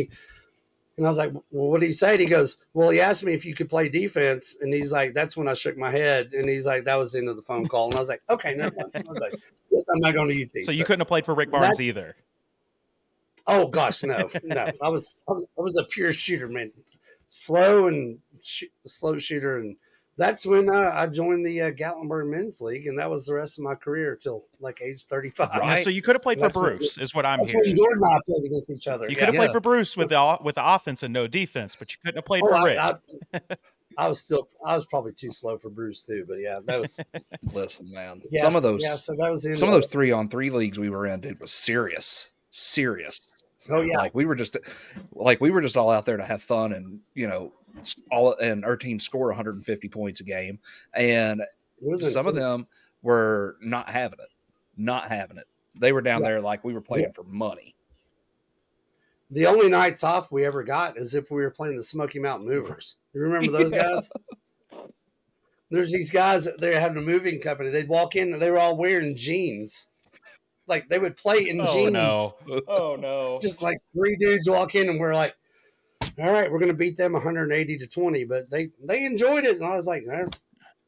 And 0.97 1.05
I 1.05 1.09
was 1.09 1.19
like, 1.19 1.31
well, 1.51 1.69
what 1.69 1.81
did 1.81 1.87
he 1.87 1.91
say? 1.91 2.13
And 2.13 2.21
he 2.21 2.25
goes, 2.25 2.57
well, 2.73 2.89
he 2.89 2.99
asked 2.99 3.23
me 3.23 3.33
if 3.33 3.45
you 3.45 3.53
could 3.53 3.69
play 3.69 3.87
defense. 3.87 4.57
And 4.59 4.73
he's 4.73 4.91
like, 4.91 5.13
that's 5.13 5.37
when 5.37 5.47
I 5.47 5.53
shook 5.53 5.77
my 5.77 5.91
head. 5.91 6.33
And 6.33 6.49
he's 6.49 6.65
like, 6.65 6.85
that 6.85 6.95
was 6.95 7.11
the 7.11 7.19
end 7.19 7.29
of 7.29 7.35
the 7.35 7.43
phone 7.43 7.67
call. 7.67 7.85
And 7.85 7.95
I 7.95 7.99
was 7.99 8.09
like, 8.09 8.23
okay, 8.27 8.55
never 8.55 8.75
mind. 8.75 8.91
I 8.95 9.11
was 9.11 9.19
like, 9.19 9.35
yes, 9.69 9.85
I'm 9.93 9.99
not 9.99 10.15
going 10.15 10.29
to 10.29 10.43
UT. 10.43 10.63
So 10.63 10.71
you 10.71 10.85
couldn't 10.85 11.01
have 11.01 11.07
played 11.07 11.25
for 11.25 11.35
Rick 11.35 11.51
Barnes 11.51 11.79
either. 11.79 12.15
Oh 13.45 13.67
gosh, 13.67 14.03
no, 14.03 14.27
no. 14.43 14.71
I 14.81 14.89
was, 14.89 15.23
I 15.29 15.31
was 15.31 15.47
I 15.57 15.61
was 15.61 15.77
a 15.77 15.85
pure 15.85 16.11
shooter, 16.11 16.49
man. 16.49 16.69
Slow 17.29 17.87
and 17.87 18.19
sh- 18.41 18.65
slow 18.85 19.17
shooter, 19.17 19.59
and 19.59 19.77
that's 20.17 20.45
when 20.45 20.69
uh, 20.69 20.91
I 20.93 21.07
joined 21.07 21.45
the 21.45 21.61
uh, 21.61 21.71
Gatlinburg 21.71 22.29
Men's 22.29 22.59
League, 22.61 22.87
and 22.87 22.97
that 22.99 23.09
was 23.09 23.25
the 23.25 23.33
rest 23.35 23.57
of 23.57 23.63
my 23.63 23.75
career 23.75 24.15
till 24.15 24.45
like 24.59 24.81
age 24.81 25.03
thirty 25.05 25.29
five. 25.29 25.49
Yeah, 25.53 25.59
Right. 25.59 25.83
So 25.83 25.89
you 25.89 26.01
could 26.01 26.15
have 26.15 26.21
played 26.23 26.39
for 26.39 26.49
Bruce, 26.49 26.97
is 26.97 27.13
what 27.13 27.25
I'm 27.25 27.39
That's 27.39 27.51
hearing. 27.51 27.75
Jordan 27.75 28.01
and 28.03 28.13
I 28.15 28.19
played 28.25 28.45
against 28.45 28.69
each 28.69 28.87
other. 28.87 29.05
You 29.05 29.11
Yeah. 29.11 29.19
could 29.19 29.25
have 29.27 29.35
Yeah. 29.35 29.39
played 29.41 29.51
for 29.51 29.59
Bruce 29.59 29.95
with 29.95 30.09
the 30.09 30.37
with 30.43 30.55
the 30.55 30.73
offense 30.75 31.03
and 31.03 31.13
no 31.13 31.27
defense, 31.27 31.75
but 31.77 31.91
you 31.93 31.97
couldn't 32.03 32.17
have 32.17 32.25
played 32.25 32.43
Oh, 32.45 32.49
for 32.49 32.55
I, 32.55 32.63
Rick. 32.63 32.79
I, 32.79 33.39
I 33.99 34.07
was 34.07 34.21
still, 34.21 34.47
I 34.63 34.75
was 34.77 34.85
probably 34.85 35.11
too 35.13 35.31
slow 35.31 35.57
for 35.57 35.69
Bruce 35.71 36.03
too, 36.03 36.23
but 36.27 36.35
yeah, 36.35 36.59
that 36.65 36.79
was 36.81 36.99
Listen, 37.53 37.91
man. 37.91 38.21
yeah, 38.29 38.41
some 38.41 38.55
of 38.55 38.61
those, 38.63 38.83
Yeah, 38.83 38.95
so 38.95 39.15
that 39.15 39.31
was 39.31 39.41
some 39.43 39.53
of 39.69 39.75
of 39.75 39.81
those 39.81 39.87
three 39.91 40.11
on 40.11 40.29
three 40.29 40.49
leagues 40.51 40.77
we 40.77 40.89
were 40.91 41.07
in, 41.07 41.19
dude, 41.21 41.39
was 41.39 41.51
serious, 41.51 42.29
serious. 42.51 43.33
Oh 43.69 43.81
yeah, 43.81 43.97
Like 43.97 44.13
we 44.15 44.25
were 44.25 44.35
just, 44.35 44.55
like 45.13 45.41
we 45.41 45.49
were 45.49 45.61
just 45.61 45.75
all 45.77 45.89
out 45.89 46.05
there 46.05 46.17
to 46.17 46.23
have 46.25 46.41
fun 46.43 46.73
and 46.73 46.99
you 47.15 47.27
know, 47.27 47.51
s- 47.66 47.66
all 48.11 48.35
and 48.37 48.63
our 48.65 48.77
team 48.77 48.99
score 48.99 49.27
150 49.27 49.89
points 49.89 50.19
a 50.19 50.23
game, 50.23 50.59
and 50.93 51.41
some 51.97 52.27
of 52.27 52.35
them 52.35 52.67
were 53.01 53.57
not 53.61 53.89
having 53.89 54.19
it, 54.19 54.29
not 54.77 55.07
having 55.09 55.37
it. 55.37 55.47
They 55.79 55.91
were 55.91 56.01
down 56.01 56.21
Yeah. 56.21 56.29
there 56.29 56.41
like 56.41 56.63
we 56.63 56.73
were 56.73 56.81
playing 56.81 57.05
Yeah. 57.05 57.11
for 57.13 57.23
money. 57.23 57.75
The 59.29 59.45
only 59.45 59.69
nights 59.69 60.03
off 60.03 60.31
we 60.31 60.45
ever 60.45 60.63
got 60.63 60.97
is 60.97 61.13
if 61.13 61.29
we 61.29 61.41
were 61.41 61.51
playing 61.51 61.75
the 61.75 61.83
Smoky 61.83 62.17
Mountain 62.19 62.47
Movers. 62.47 62.95
You 63.13 63.21
remember 63.21 63.51
those 63.51 63.71
Yeah. 63.73 63.83
guys? 63.83 64.11
There's 65.69 65.91
these 65.91 66.11
guys 66.11 66.47
they're 66.57 66.79
having 66.79 66.97
a 66.97 67.01
moving 67.05 67.41
company. 67.41 67.69
They'd 67.69 67.89
walk 67.89 68.15
in 68.15 68.31
and 68.33 68.41
they 68.41 68.49
were 68.49 68.57
all 68.57 68.77
wearing 68.77 69.15
jeans. 69.17 69.87
Like 70.65 70.87
they 70.89 70.97
would 70.99 71.17
play 71.17 71.47
in 71.49 71.59
oh 71.61 71.65
jeans. 71.65 71.93
no! 71.93 72.31
Oh 72.67 72.95
no! 72.95 73.37
Just 73.41 73.61
like 73.61 73.77
three 73.93 74.15
dudes 74.17 74.49
walk 74.49 74.75
in 74.75 74.89
and 74.89 74.99
we're 74.99 75.13
like, 75.13 75.35
all 76.19 76.31
right, 76.31 76.51
we're 76.51 76.59
gonna 76.59 76.73
beat 76.73 76.97
them 76.97 77.13
180 77.13 77.77
to 77.77 77.87
20. 77.87 78.25
But 78.25 78.49
they 78.49 78.69
they 78.83 79.05
enjoyed 79.05 79.45
it, 79.45 79.57
and 79.57 79.65
I 79.65 79.75
was 79.75 79.87
like, 79.87 80.03
"Eh, 80.11 80.25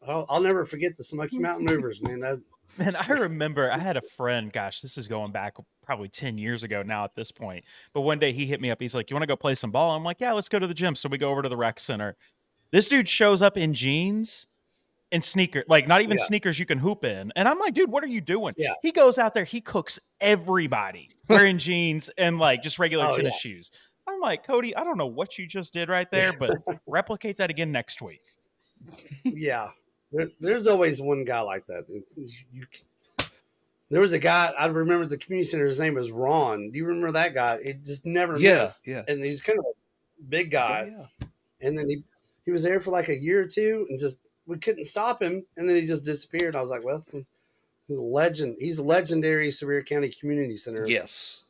I'll, 0.07 0.25
I'll 0.29 0.41
never 0.41 0.65
forget 0.65 0.95
the 0.97 1.03
Smoky 1.03 1.39
Mountain 1.39 1.65
Movers, 1.65 2.01
man. 2.01 2.19
That, 2.21 2.39
Man, 2.77 2.95
I 2.95 3.07
remember 3.07 3.69
I 3.69 3.77
had 3.77 3.97
a 3.97 4.01
friend, 4.01 4.53
gosh, 4.53 4.79
this 4.79 4.97
is 4.97 5.07
going 5.09 5.31
back 5.33 5.55
probably 5.83 6.07
10 6.07 6.37
years 6.37 6.63
ago 6.63 6.81
now 6.81 7.03
at 7.03 7.13
this 7.13 7.29
point. 7.31 7.65
But 7.93 8.01
one 8.01 8.19
day 8.19 8.31
he 8.31 8.45
hit 8.45 8.61
me 8.61 8.71
up. 8.71 8.79
He's 8.79 8.95
like, 8.95 9.09
You 9.09 9.15
want 9.15 9.23
to 9.23 9.27
go 9.27 9.35
play 9.35 9.55
some 9.55 9.71
ball? 9.71 9.95
I'm 9.95 10.03
like, 10.03 10.21
Yeah, 10.21 10.31
let's 10.31 10.47
go 10.47 10.59
to 10.59 10.67
the 10.67 10.73
gym. 10.73 10.95
So 10.95 11.09
we 11.09 11.17
go 11.17 11.29
over 11.29 11.41
to 11.41 11.49
the 11.49 11.57
rec 11.57 11.77
center. 11.79 12.15
This 12.71 12.87
dude 12.87 13.09
shows 13.09 13.41
up 13.41 13.57
in 13.57 13.73
jeans 13.73 14.45
and 15.11 15.21
sneaker, 15.21 15.65
like 15.67 15.87
not 15.87 16.01
even 16.01 16.17
Yeah. 16.17 16.23
sneakers 16.23 16.57
you 16.59 16.65
can 16.67 16.77
hoop 16.77 17.03
in. 17.03 17.33
And 17.35 17.49
I'm 17.49 17.59
like, 17.59 17.73
dude, 17.73 17.91
what 17.91 18.03
are 18.03 18.07
you 18.07 18.21
doing? 18.21 18.53
Yeah. 18.55 18.73
He 18.81 18.91
goes 18.91 19.17
out 19.17 19.33
there, 19.33 19.43
he 19.45 19.59
cooks 19.59 19.99
everybody 20.21 21.09
wearing 21.27 21.57
jeans 21.57 22.09
and 22.17 22.39
like 22.39 22.61
just 22.63 22.79
regular 22.79 23.07
Oh, 23.07 23.11
tennis 23.11 23.35
shoes. 23.37 23.71
I'm 24.09 24.19
like, 24.19 24.45
Cody, 24.45 24.75
I 24.75 24.83
don't 24.83 24.97
know 24.97 25.07
what 25.07 25.37
you 25.37 25.45
just 25.47 25.73
did 25.73 25.89
right 25.89 26.09
there, 26.09 26.33
but 26.33 26.51
replicate 26.87 27.37
that 27.37 27.49
again 27.49 27.71
next 27.71 28.01
week. 28.01 28.21
yeah, 29.23 29.69
there, 30.11 30.29
there's 30.39 30.67
always 30.67 31.01
one 31.01 31.23
guy 31.25 31.41
like 31.41 31.65
that. 31.67 31.85
It- 31.89 32.11
you- 32.51 32.65
there 33.91 34.01
was 34.01 34.13
a 34.13 34.19
guy 34.19 34.53
I 34.57 34.67
remember 34.67 35.07
the 35.07 35.17
community 35.17 35.47
center. 35.47 35.65
His 35.65 35.79
name 35.79 35.95
was 35.95 36.11
Ron. 36.11 36.69
Do 36.69 36.77
you 36.77 36.85
remember 36.85 37.11
that 37.13 37.33
guy? 37.33 37.55
It 37.55 37.83
just 37.83 38.05
never 38.05 38.37
Yeah, 38.37 38.59
missed, 38.59 38.85
yeah. 38.85 39.01
and 39.07 39.23
he's 39.23 39.41
kind 39.41 39.57
of 39.57 39.65
a 39.65 40.23
big 40.29 40.51
guy. 40.51 40.91
Oh, 40.95 41.07
yeah. 41.21 41.27
And 41.67 41.75
then 41.77 41.89
he 41.89 42.03
he 42.45 42.51
was 42.51 42.61
there 42.61 42.79
for 42.79 42.91
like 42.91 43.09
a 43.09 43.15
year 43.17 43.41
or 43.41 43.47
two, 43.47 43.87
and 43.89 43.99
just 43.99 44.17
we 44.45 44.59
couldn't 44.59 44.85
stop 44.85 45.23
him. 45.23 45.43
And 45.57 45.67
then 45.67 45.75
he 45.75 45.87
just 45.87 46.05
disappeared. 46.05 46.55
I 46.55 46.61
was 46.61 46.69
like, 46.69 46.85
well, 46.85 47.03
legend. 47.87 48.57
He's 48.59 48.79
legendary 48.79 49.49
Sevier 49.49 49.81
County 49.81 50.09
Community 50.09 50.55
Center. 50.55 50.85
Yes. 50.87 51.41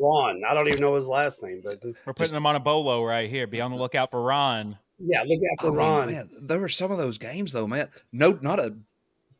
Ron. 0.00 0.42
I 0.48 0.54
don't 0.54 0.68
even 0.68 0.80
know 0.80 0.94
his 0.94 1.08
last 1.08 1.42
name, 1.42 1.60
but 1.64 1.82
We're 2.06 2.12
putting 2.14 2.34
him 2.36 2.46
on 2.46 2.56
a 2.56 2.60
bolo 2.60 3.04
right 3.04 3.28
here. 3.28 3.46
Be 3.46 3.60
on 3.60 3.70
the 3.70 3.76
lookout 3.76 4.10
for 4.10 4.22
Ron. 4.22 4.78
yeah, 4.98 5.22
look 5.22 5.38
out 5.52 5.60
for 5.60 5.66
I 5.68 5.70
mean, 5.70 5.78
Ron. 5.78 6.12
man, 6.12 6.30
there 6.42 6.58
were 6.58 6.68
some 6.68 6.90
of 6.90 6.98
those 6.98 7.18
games 7.18 7.52
though, 7.52 7.66
man. 7.66 7.88
No, 8.12 8.38
not 8.42 8.58
a 8.60 8.74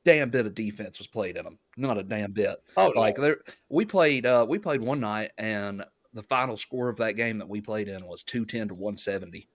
damn 0.05 0.31
bit 0.31 0.47
of 0.47 0.55
defense 0.55 0.99
was 0.99 1.07
played 1.07 1.37
in 1.37 1.45
them. 1.45 1.59
Not 1.77 1.99
a 1.99 2.03
damn 2.03 2.33
bit. 2.33 2.57
oh, 2.77 2.93
Like 2.95 3.17
there, 3.17 3.39
we 3.69 3.85
played. 3.85 4.27
uh 4.27 4.47
We 4.49 4.59
played 4.59 4.81
one 4.83 5.01
night, 5.01 5.33
and 5.39 5.85
the 6.13 6.23
final 6.25 6.57
score 6.57 6.89
of 6.89 6.97
that 6.99 7.13
game 7.13 7.39
that 7.39 7.49
we 7.49 7.61
played 7.61 7.89
in 7.89 8.05
was 8.07 8.23
two 8.23 8.45
ten 8.45 8.69
to 8.69 8.75
one 8.75 8.97
seventy. 8.97 9.49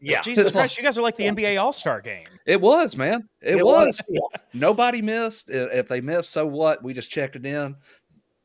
yeah, 0.00 0.20
Jesus 0.20 0.52
Christ, 0.54 0.76
you 0.76 0.84
guys 0.84 0.98
are 0.98 1.02
like 1.02 1.16
the 1.16 1.24
NBA 1.24 1.60
All 1.60 1.72
Star 1.72 2.00
game. 2.00 2.26
It 2.46 2.60
was, 2.60 2.96
man. 2.96 3.28
It, 3.40 3.56
It 3.56 3.64
was. 3.64 4.02
was. 4.08 4.28
Nobody 4.52 5.00
missed. 5.02 5.48
If 5.50 5.88
they 5.88 6.00
missed, 6.00 6.30
so 6.30 6.46
what? 6.46 6.82
We 6.82 6.92
just 6.92 7.10
checked 7.10 7.36
it 7.36 7.46
in, 7.46 7.76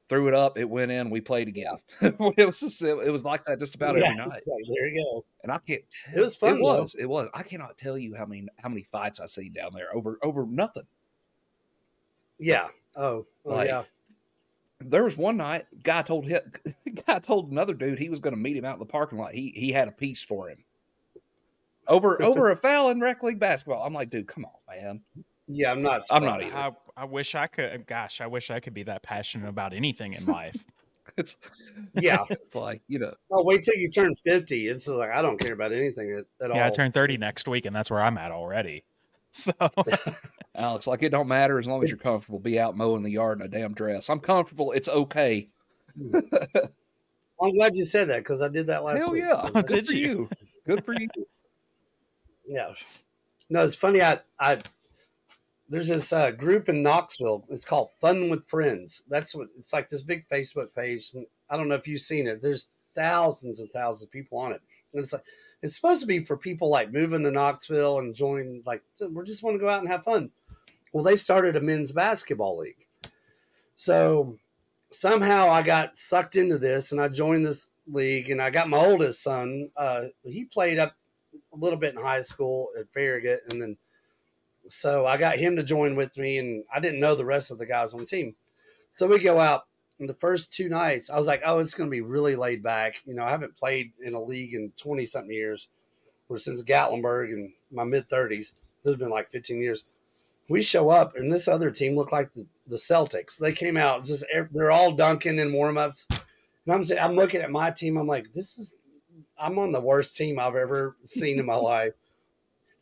threw 0.09 0.27
it 0.27 0.33
up, 0.33 0.57
it 0.57 0.69
went 0.69 0.91
in. 0.91 1.09
We 1.09 1.21
played 1.21 1.47
again. 1.47 1.77
it 2.01 2.45
was 2.45 2.59
just, 2.59 2.81
it, 2.81 2.97
it 3.05 3.11
was 3.11 3.23
like 3.23 3.45
that 3.45 3.59
just 3.59 3.75
about 3.75 3.95
Yeah, 3.97 4.05
every 4.05 4.17
night. 4.17 4.27
like, 4.29 4.43
there 4.47 4.87
you 4.87 5.03
go. 5.03 5.25
And 5.43 5.51
I 5.51 5.59
can't. 5.59 5.81
It 6.13 6.19
was 6.19 6.35
fun, 6.35 6.55
It 6.55 6.55
though. 6.55 6.81
was. 6.81 6.95
It 6.95 7.05
was. 7.05 7.29
I 7.33 7.43
cannot 7.43 7.77
tell 7.77 7.97
you 7.97 8.15
how 8.15 8.25
many 8.25 8.47
how 8.57 8.69
many 8.69 8.83
fights 8.83 9.19
I 9.19 9.27
seen 9.27 9.53
down 9.53 9.71
there 9.73 9.95
over 9.95 10.17
over 10.23 10.45
nothing. 10.45 10.83
Yeah. 12.39 12.67
Oh, 12.95 13.25
oh 13.45 13.49
Like, 13.49 13.67
yeah. 13.67 13.83
There 14.81 15.03
was 15.03 15.17
one 15.17 15.35
night, 15.37 15.65
guy 15.83 16.01
told 16.01 16.25
him, 16.25 16.39
guy 17.05 17.19
told 17.19 17.51
another 17.51 17.73
dude 17.73 17.99
he 17.99 18.09
was 18.09 18.19
going 18.19 18.33
to 18.33 18.39
meet 18.39 18.55
him 18.55 18.63
out 18.65 18.73
in 18.73 18.79
the 18.79 18.85
parking 18.85 19.19
lot. 19.19 19.33
He 19.33 19.51
he 19.55 19.71
had 19.71 19.87
a 19.87 19.91
piece 19.91 20.23
for 20.23 20.49
him 20.49 20.63
over 21.87 22.21
over 22.21 22.49
a 22.51 22.55
foul 22.61 22.89
in 22.89 22.99
rec 23.01 23.21
league 23.21 23.39
basketball. 23.39 23.85
I'm 23.85 23.93
like, 23.93 24.09
dude, 24.09 24.27
come 24.27 24.45
on, 24.45 24.51
man. 24.69 25.01
Yeah, 25.49 25.71
I'm 25.71 25.81
not. 25.81 26.03
I'm 26.11 26.23
not 26.23 26.45
surprised. 26.45 26.55
I, 26.55 26.88
I 26.99 27.05
wish 27.05 27.33
I 27.35 27.47
could. 27.47 27.71
Uh, 27.73 27.77
gosh, 27.87 28.19
I 28.21 28.27
wish 28.27 28.51
I 28.51 28.59
could 28.59 28.73
be 28.73 28.83
that 28.83 29.01
passionate 29.03 29.47
about 29.47 29.73
anything 29.73 30.13
in 30.13 30.25
life. 30.25 30.55
It's 31.17 31.35
Yeah. 31.95 32.23
like 32.53 32.81
you 32.87 32.99
know, 32.99 33.13
Oh, 33.31 33.43
wait 33.43 33.63
till 33.63 33.75
you 33.75 33.89
turn 33.89 34.13
50. 34.15 34.67
It's 34.67 34.87
like, 34.87 35.09
I 35.09 35.23
don't 35.23 35.39
care 35.39 35.53
about 35.53 35.71
anything 35.73 36.11
at, 36.11 36.25
at 36.45 36.55
yeah, 36.55 36.61
I 36.63 36.67
all. 36.67 36.71
turn 36.71 36.91
30 36.91 37.17
next 37.17 37.47
week, 37.47 37.65
and 37.65 37.75
that's 37.75 37.89
where 37.89 37.99
I'm 38.01 38.17
at 38.17 38.31
already. 38.31 38.83
So 39.31 39.51
Alex, 40.55 40.87
like 40.87 41.03
it 41.03 41.09
don't 41.09 41.27
matter 41.27 41.57
as 41.59 41.67
long 41.67 41.83
as 41.83 41.89
you're 41.89 41.97
comfortable. 41.99 42.39
Be 42.39 42.59
out 42.59 42.77
mowing 42.77 43.03
the 43.03 43.09
yard 43.11 43.39
in 43.39 43.45
a 43.45 43.49
damn 43.49 43.73
dress. 43.73 44.09
I'm 44.09 44.19
comfortable. 44.19 44.71
It's 44.71 44.87
okay. 44.89 45.49
I'm 47.41 47.53
glad 47.55 47.75
you 47.77 47.85
said 47.85 48.09
that 48.09 48.19
because 48.19 48.41
I 48.41 48.47
did 48.49 48.67
that 48.67 48.83
last 48.83 48.99
Hell 48.99 49.11
week. 49.11 49.21
yeah, 49.23 49.33
so 49.33 49.49
good 49.49 49.67
that's- 49.67 49.87
for 49.89 49.93
you. 49.95 50.29
Good 50.67 50.85
for 50.85 50.93
you. 50.93 51.07
yeah. 52.47 52.73
No, 53.49 53.63
it's 53.63 53.75
funny. 53.75 54.01
I, 54.01 54.19
I, 54.39 54.59
there's 55.69 55.87
this 55.87 56.11
uh, 56.11 56.31
group 56.31 56.67
in 56.67 56.81
Knoxville. 56.81 57.45
It's 57.49 57.65
called 57.65 57.91
Fun 58.01 58.29
with 58.29 58.47
Friends. 58.47 59.03
That's 59.07 59.35
what 59.35 59.47
it's 59.57 59.71
like. 59.71 59.87
This 59.87 60.01
big 60.01 60.23
Facebook 60.25 60.73
page. 60.75 61.11
And 61.13 61.25
I 61.49 61.57
don't 61.57 61.67
know 61.67 61.75
if 61.75 61.87
you've 61.87 62.01
seen 62.01 62.27
it. 62.27 62.41
There's 62.41 62.71
thousands 62.95 63.59
and 63.59 63.71
thousands 63.71 64.03
of 64.03 64.11
people 64.11 64.39
on 64.39 64.51
it. 64.51 64.61
And 64.93 65.01
it's 65.01 65.13
like 65.13 65.21
it's 65.61 65.75
supposed 65.75 66.01
to 66.01 66.07
be 66.07 66.23
for 66.23 66.37
people 66.37 66.69
like 66.69 66.91
moving 66.91 67.23
to 67.23 67.31
Knoxville 67.31 67.99
and 67.99 68.15
join. 68.15 68.63
Like 68.65 68.81
we 68.99 69.23
just 69.25 69.43
want 69.43 69.55
to 69.55 69.61
go 69.61 69.69
out 69.69 69.81
and 69.81 69.89
have 69.89 70.03
fun. 70.03 70.31
Well, 70.91 71.03
they 71.03 71.15
started 71.15 71.55
a 71.55 71.61
men's 71.61 71.91
basketball 71.91 72.57
league. 72.57 72.87
So 73.75 74.37
somehow 74.89 75.49
I 75.49 75.61
got 75.61 75.97
sucked 75.99 76.35
into 76.35 76.57
this 76.57 76.91
and 76.91 76.99
I 76.99 77.09
joined 77.09 77.45
this 77.45 77.69
league. 77.87 78.31
And 78.31 78.41
I 78.41 78.49
got 78.49 78.69
my 78.69 78.79
oldest 78.79 79.21
son. 79.21 79.69
Uh, 79.77 80.05
he 80.23 80.45
played 80.45 80.79
up 80.79 80.95
a 81.53 81.57
little 81.57 81.77
bit 81.77 81.93
in 81.93 82.01
high 82.01 82.21
school 82.21 82.69
at 82.79 82.91
Farragut, 82.91 83.41
and 83.49 83.61
then 83.61 83.77
so 84.71 85.05
I 85.05 85.17
got 85.17 85.37
him 85.37 85.55
to 85.55 85.63
join 85.63 85.95
with 85.95 86.17
me, 86.17 86.37
and 86.37 86.63
I 86.73 86.79
didn't 86.79 86.99
know 86.99 87.15
the 87.15 87.25
rest 87.25 87.51
of 87.51 87.57
the 87.57 87.65
guys 87.65 87.93
on 87.93 87.99
the 87.99 88.05
team. 88.05 88.35
So 88.89 89.07
we 89.07 89.19
go 89.19 89.39
out, 89.39 89.65
and 89.99 90.07
the 90.07 90.13
first 90.13 90.53
two 90.53 90.69
nights, 90.69 91.09
I 91.09 91.17
was 91.17 91.27
like, 91.27 91.41
"Oh, 91.45 91.59
it's 91.59 91.73
going 91.73 91.89
to 91.89 91.91
be 91.91 92.01
really 92.01 92.35
laid 92.35 92.63
back." 92.63 92.95
You 93.05 93.13
know, 93.13 93.23
I 93.23 93.31
haven't 93.31 93.57
played 93.57 93.93
in 94.01 94.13
a 94.13 94.21
league 94.21 94.53
in 94.53 94.71
twenty 94.77 95.05
something 95.05 95.33
years, 95.33 95.69
or 96.29 96.37
since 96.37 96.63
Gatlinburg 96.63 97.33
in 97.33 97.53
my 97.71 97.83
mid 97.83 98.09
thirties. 98.09 98.55
It's 98.85 98.95
been 98.95 99.09
like 99.09 99.29
fifteen 99.29 99.61
years. 99.61 99.85
We 100.47 100.61
show 100.61 100.89
up, 100.89 101.15
and 101.15 101.31
this 101.31 101.47
other 101.47 101.69
team 101.69 101.95
looked 101.95 102.11
like 102.11 102.33
the, 102.33 102.47
the 102.65 102.77
Celtics. 102.77 103.37
They 103.37 103.51
came 103.51 103.77
out 103.77 104.05
just, 104.05 104.25
they're 104.51 104.71
all 104.71 104.93
dunking 104.93 105.37
in 105.37 105.53
warm 105.53 105.77
ups, 105.77 106.07
and 106.09 106.73
I'm 106.73 106.83
saying, 106.83 106.99
I'm 106.99 107.15
looking 107.15 107.41
at 107.41 107.51
my 107.51 107.69
team. 107.69 107.97
I'm 107.97 108.07
like, 108.07 108.33
this 108.33 108.57
is 108.57 108.75
I'm 109.39 109.57
on 109.57 109.71
the 109.71 109.81
worst 109.81 110.17
team 110.17 110.39
I've 110.39 110.55
ever 110.55 110.95
seen 111.03 111.39
in 111.39 111.45
my 111.45 111.55
life. 111.57 111.93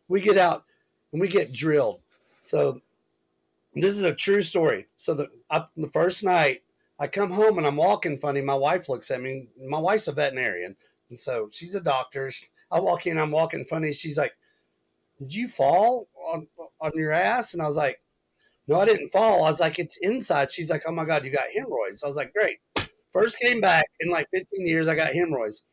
We 0.08 0.22
get 0.22 0.38
out 0.38 0.64
and 1.12 1.22
we 1.22 1.28
get 1.28 1.54
drilled. 1.54 2.02
So 2.42 2.82
this 3.74 3.94
is 3.98 4.04
a 4.04 4.16
true 4.16 4.42
story. 4.42 4.88
So 4.98 5.14
the 5.14 5.30
up 5.50 5.72
the 5.78 5.88
first 5.88 6.24
night, 6.24 6.64
I 7.00 7.08
come 7.08 7.32
home 7.32 7.58
and 7.58 7.68
I'm 7.68 7.76
walking 7.76 8.18
funny. 8.18 8.42
My 8.42 8.56
wife 8.56 8.90
looks 8.90 9.12
at 9.12 9.22
me. 9.22 9.48
My 9.68 9.80
wife's 9.80 10.08
a 10.08 10.14
veterinarian, 10.14 10.76
and 11.10 11.20
so 11.20 11.50
she's 11.52 11.76
a 11.76 11.82
doctor. 11.82 12.32
I 12.72 12.80
walk 12.80 13.08
in, 13.08 13.18
I'm 13.18 13.32
walking 13.32 13.66
funny. 13.66 13.94
She's 13.94 14.18
like, 14.18 14.36
"Did 15.20 15.34
you 15.34 15.48
fall 15.48 16.08
on 16.32 16.48
on 16.82 16.92
your 16.96 17.14
ass?" 17.14 17.54
And 17.54 17.62
I 17.62 17.68
was 17.68 17.78
like, 17.78 18.02
"No, 18.68 18.80
I 18.80 18.86
didn't 18.86 19.10
fall." 19.10 19.44
I 19.44 19.50
was 19.50 19.60
like, 19.60 19.80
"It's 19.80 19.98
inside." 20.02 20.52
She's 20.52 20.72
like, 20.72 20.84
"Oh 20.88 20.92
my 20.92 21.06
god, 21.06 21.24
you 21.26 21.32
got 21.32 21.50
hemorrhoids." 21.54 22.04
I 22.04 22.08
was 22.08 22.18
like, 22.18 22.34
"Great." 22.34 22.60
First 23.12 23.40
came 23.40 23.62
back 23.62 23.86
in 24.00 24.10
like 24.10 24.28
15 24.34 24.68
years, 24.68 24.88
I 24.88 24.96
got 24.96 25.14
hemorrhoids. 25.14 25.64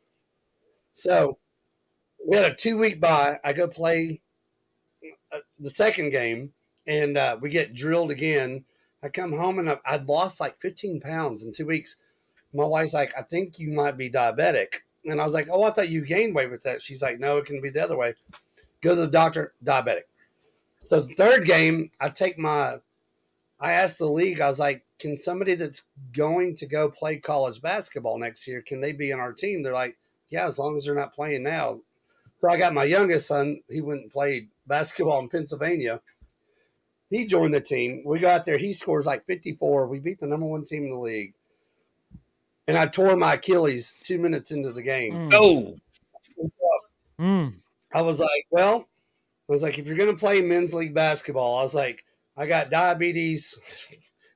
So 0.93 1.39
we 2.27 2.37
had 2.37 2.51
a 2.51 2.55
two 2.55 2.79
week 2.79 3.01
bye. 3.01 3.39
I 3.45 3.53
go 3.53 3.69
play 3.69 4.23
the 5.59 5.71
second 5.71 6.11
game, 6.11 6.53
and 6.87 7.17
uh, 7.17 7.39
we 7.41 7.51
get 7.51 7.75
drilled 7.75 8.11
again. 8.11 8.65
I 9.03 9.09
come 9.09 9.33
home 9.33 9.59
and 9.59 9.79
I'd 9.87 10.09
lost 10.09 10.41
like 10.41 10.61
15 10.61 11.01
pounds 11.01 11.45
in 11.45 11.53
two 11.53 11.67
weeks. 11.67 11.97
My 12.53 12.65
wife's 12.65 12.95
like, 12.95 13.13
I 13.19 13.23
think 13.23 13.59
you 13.59 13.71
might 13.71 13.99
be 13.99 14.11
diabetic. 14.11 14.77
And 15.05 15.21
I 15.21 15.25
was 15.25 15.35
like, 15.35 15.49
Oh, 15.51 15.65
I 15.65 15.71
thought 15.71 15.91
you 15.91 16.05
gained 16.05 16.35
weight 16.35 16.51
with 16.51 16.63
that. 16.63 16.81
She's 16.81 17.03
like, 17.03 17.19
No, 17.19 17.39
it 17.39 17.45
can 17.45 17.61
be 17.61 17.71
the 17.71 17.83
other 17.83 17.97
way. 17.97 18.15
Go 18.81 18.95
to 18.95 19.03
the 19.03 19.07
doctor, 19.07 19.53
diabetic. 19.65 20.05
So 20.85 21.01
the 21.01 21.15
third 21.15 21.45
game, 21.47 21.91
I 22.01 22.11
take 22.11 22.39
my, 22.39 22.77
I 23.61 23.73
asked 23.73 23.99
the 23.99 24.07
league, 24.07 24.41
I 24.41 24.47
was 24.47 24.61
like, 24.61 24.85
Can 24.99 25.17
somebody 25.17 25.55
that's 25.55 25.87
going 26.13 26.55
to 26.57 26.67
go 26.67 26.91
play 26.91 27.19
college 27.19 27.61
basketball 27.61 28.19
next 28.19 28.49
year, 28.49 28.63
can 28.63 28.81
they 28.81 28.93
be 28.93 29.13
on 29.13 29.21
our 29.21 29.33
team? 29.33 29.63
They're 29.63 29.73
like, 29.73 29.99
Yeah, 30.31 30.47
as 30.47 30.59
long 30.59 30.77
as 30.77 30.87
they're 30.87 30.95
not 30.95 31.15
playing 31.15 31.43
now. 31.43 31.81
So 32.41 32.49
I 32.49 32.57
got 32.57 32.75
my 32.75 32.85
youngest 32.85 33.27
son, 33.27 33.61
he 33.69 33.81
went 33.81 34.03
and 34.03 34.11
played 34.11 34.49
basketball 34.67 35.21
in 35.21 35.29
Pennsylvania. 35.29 36.01
He 37.11 37.27
joined 37.27 37.55
the 37.55 37.61
team. 37.61 38.03
We 38.05 38.19
got 38.19 38.45
there. 38.45 38.57
He 38.57 38.73
scores 38.73 39.07
like 39.07 39.25
54. 39.27 39.87
We 39.87 40.01
beat 40.01 40.21
the 40.21 40.27
number 40.27 40.47
one 40.47 40.65
team 40.65 40.85
in 40.85 40.91
the 40.91 40.99
league. 40.99 41.35
And 42.67 42.77
I 42.79 42.87
tore 42.87 43.15
my 43.15 43.35
Achilles 43.35 43.95
two 44.03 44.19
minutes 44.19 44.51
into 44.51 44.73
the 44.73 44.83
game. 44.83 45.13
Mm. 45.13 45.35
Oh, 45.35 45.77
Mm. 47.19 47.55
I 47.93 48.03
was 48.03 48.21
like, 48.21 48.47
well, 48.51 48.89
I 49.49 49.53
was 49.53 49.63
like, 49.63 49.79
if 49.79 49.87
you're 49.87 49.97
going 49.97 50.11
to 50.11 50.19
play 50.19 50.43
men's 50.43 50.75
league 50.75 50.95
basketball, 50.95 51.59
I 51.59 51.63
was 51.63 51.75
like, 51.75 52.05
I 52.37 52.47
got 52.47 52.71
diabetes, 52.71 53.59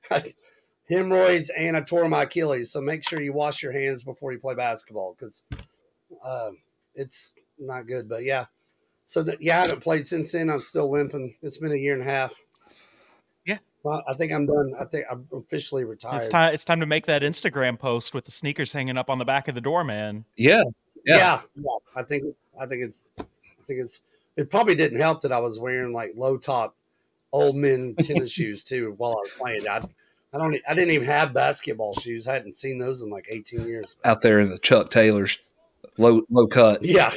hemorrhoids, 0.89 1.49
and 1.49 1.75
I 1.75 1.81
tore 1.81 2.07
my 2.07 2.23
Achilles. 2.23 2.71
So 2.71 2.79
make 2.79 3.07
sure 3.07 3.21
you 3.21 3.33
wash 3.33 3.61
your 3.61 3.73
hands 3.73 4.03
before 4.03 4.31
you 4.31 4.39
play 4.39 4.55
basketball 4.55 5.15
because 5.17 5.43
um, 6.23 6.57
it's 6.95 7.35
not 7.57 7.87
good. 7.87 8.07
But 8.07 8.23
yeah. 8.23 8.45
So 9.09 9.23
th- 9.23 9.39
yeah, 9.41 9.57
I 9.57 9.61
haven't 9.61 9.79
played 9.81 10.05
since 10.05 10.33
then. 10.33 10.51
I'm 10.51 10.61
still 10.61 10.87
limping. 10.91 11.33
It's 11.41 11.57
been 11.57 11.71
a 11.71 11.75
year 11.75 11.93
and 11.93 12.03
a 12.03 12.05
half. 12.05 12.45
Yeah. 13.43 13.57
Well, 13.81 14.03
I 14.07 14.13
think 14.13 14.31
I'm 14.31 14.45
done. 14.45 14.75
I 14.79 14.85
think 14.85 15.05
I'm 15.09 15.27
officially 15.33 15.83
retired. 15.83 16.17
It's 16.17 16.29
time. 16.29 16.53
It's 16.53 16.63
time 16.63 16.79
to 16.79 16.85
make 16.85 17.07
that 17.07 17.23
Instagram 17.23 17.79
post 17.79 18.13
with 18.13 18.25
the 18.25 18.29
sneakers 18.29 18.71
hanging 18.71 18.97
up 18.97 19.09
on 19.09 19.17
the 19.17 19.25
back 19.25 19.47
of 19.47 19.55
the 19.55 19.61
door, 19.61 19.83
man. 19.83 20.25
yeah. 20.37 20.61
Yeah. 21.05 21.15
Yeah. 21.15 21.41
yeah, 21.55 21.71
I 21.95 22.03
think 22.03 22.25
I 22.61 22.67
think 22.67 22.83
it's 22.83 23.09
I 23.19 23.23
think 23.65 23.79
it's 23.79 24.03
it 24.37 24.51
probably 24.51 24.75
didn't 24.75 24.99
help 24.99 25.21
that 25.23 25.31
I 25.31 25.39
was 25.39 25.57
wearing 25.57 25.91
like 25.91 26.11
low 26.15 26.37
top 26.37 26.75
old 27.31 27.55
men 27.55 27.95
tennis 28.03 28.29
shoes 28.29 28.63
too 28.63 28.93
while 28.97 29.13
I 29.13 29.21
was 29.21 29.31
playing. 29.31 29.67
I 29.67 29.77
I 30.33 30.37
don't 30.37 30.55
I 30.69 30.75
didn't 30.75 30.91
even 30.91 31.07
have 31.07 31.33
basketball 31.33 31.95
shoes. 31.95 32.27
I 32.27 32.33
hadn't 32.33 32.59
seen 32.59 32.77
those 32.77 33.01
in 33.01 33.09
like 33.09 33.25
18 33.31 33.65
years. 33.65 33.97
Out 34.05 34.21
there 34.21 34.39
in 34.39 34.51
the 34.51 34.59
Chuck 34.59 34.91
Taylors, 34.91 35.39
low 35.97 36.21
low 36.29 36.45
cut. 36.45 36.83
Yeah. 36.83 37.11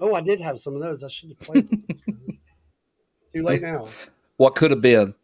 Oh, 0.00 0.14
I 0.14 0.20
did 0.20 0.40
have 0.40 0.58
some 0.58 0.74
of 0.74 0.80
those. 0.80 1.04
I 1.04 1.08
should 1.08 1.30
have 1.30 1.40
played. 1.40 1.68
Too 3.32 3.42
late 3.42 3.62
now. 3.62 3.88
What 4.36 4.54
could 4.54 4.70
have 4.70 4.80
been? 4.80 5.14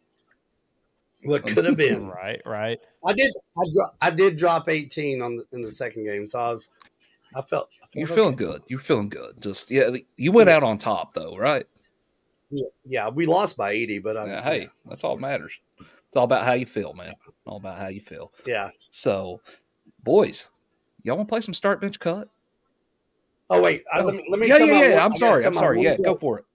What 1.23 1.45
could 1.45 1.65
have 1.65 1.77
been? 1.77 2.07
Right, 2.21 2.41
right. 2.45 2.79
I 3.05 3.13
did. 3.13 3.31
I, 3.57 3.63
dro- 3.73 3.93
I 4.01 4.09
did 4.09 4.37
drop 4.37 4.69
18 4.69 5.21
on 5.21 5.37
the, 5.37 5.43
in 5.51 5.61
the 5.61 5.71
second 5.71 6.05
game, 6.05 6.25
so 6.27 6.39
I 6.39 6.47
was. 6.49 6.69
I 7.35 7.41
felt. 7.41 7.69
I 7.81 7.85
felt 7.85 7.95
You're 7.95 8.07
feeling 8.07 8.33
okay. 8.35 8.45
good. 8.45 8.61
You're 8.67 8.79
feeling 8.79 9.09
good. 9.09 9.41
Just 9.41 9.71
yeah, 9.71 9.89
you 10.17 10.31
went 10.31 10.49
out 10.49 10.63
on 10.63 10.77
top 10.77 11.13
though, 11.13 11.35
right? 11.37 11.65
Yeah, 12.49 12.67
yeah, 12.85 13.09
we 13.09 13.25
lost 13.25 13.55
by 13.55 13.71
80, 13.71 13.99
but 13.99 14.17
I, 14.17 14.25
Yeah, 14.27 14.43
hey, 14.43 14.69
that's 14.85 15.05
all 15.05 15.15
that 15.15 15.21
matters. 15.21 15.57
It's 15.79 16.17
all 16.17 16.25
about 16.25 16.43
how 16.45 16.51
you 16.53 16.65
feel, 16.65 16.93
man. 16.93 17.15
All 17.45 17.55
about 17.57 17.77
how 17.77 17.87
you 17.87 18.01
feel. 18.01 18.33
yeah. 18.45 18.71
So, 18.89 19.39
boys, 20.03 20.49
y'all 21.03 21.15
want 21.15 21.29
to 21.29 21.31
play 21.31 21.39
some 21.39 21.53
start 21.53 21.79
bench 21.79 21.97
cut? 21.99 22.27
Oh 23.51 23.61
wait, 23.61 23.83
I, 23.91 24.01
let 24.01 24.15
me 24.15 24.23
let 24.29 24.39
me. 24.39 24.47
yeah, 24.47 24.57
tell 24.57 24.67
yeah, 24.67 24.73
my 24.73 24.81
yeah. 24.81 24.89
one- 24.91 24.99
I 24.99 25.05
I'm 25.05 25.15
sorry. 25.15 25.43
I'm 25.43 25.53
sorry. 25.53 25.83
Yeah, 25.83 25.97
joke. 25.97 26.05
go 26.05 26.15
for 26.15 26.39
it. 26.39 26.45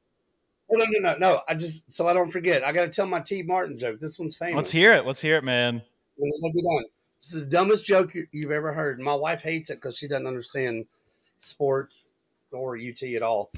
No, 0.70 0.84
no, 0.84 0.98
no, 0.98 1.16
no. 1.18 1.40
I 1.46 1.54
just 1.54 1.92
so 1.92 2.08
I 2.08 2.14
don't 2.14 2.30
forget. 2.30 2.64
I 2.64 2.72
got 2.72 2.84
to 2.84 2.88
tell 2.88 3.06
my 3.06 3.20
Tee 3.20 3.42
Martin 3.42 3.76
joke. 3.76 4.00
This 4.00 4.18
one's 4.18 4.34
famous. 4.34 4.56
Let's 4.56 4.70
hear 4.70 4.94
it. 4.94 5.06
Let's 5.06 5.20
hear 5.20 5.36
it, 5.36 5.44
man. 5.44 5.82
And 6.18 6.32
it'll 6.34 6.52
be 6.52 6.62
done. 6.62 6.84
This 7.20 7.34
is 7.34 7.44
the 7.44 7.50
dumbest 7.50 7.84
joke 7.84 8.14
you, 8.14 8.26
you've 8.32 8.50
ever 8.50 8.72
heard. 8.72 8.98
My 8.98 9.14
wife 9.14 9.42
hates 9.42 9.68
it 9.68 9.74
because 9.74 9.98
she 9.98 10.08
doesn't 10.08 10.26
understand 10.26 10.86
sports 11.38 12.08
or 12.50 12.78
UT 12.78 13.02
at 13.02 13.22
all. 13.22 13.50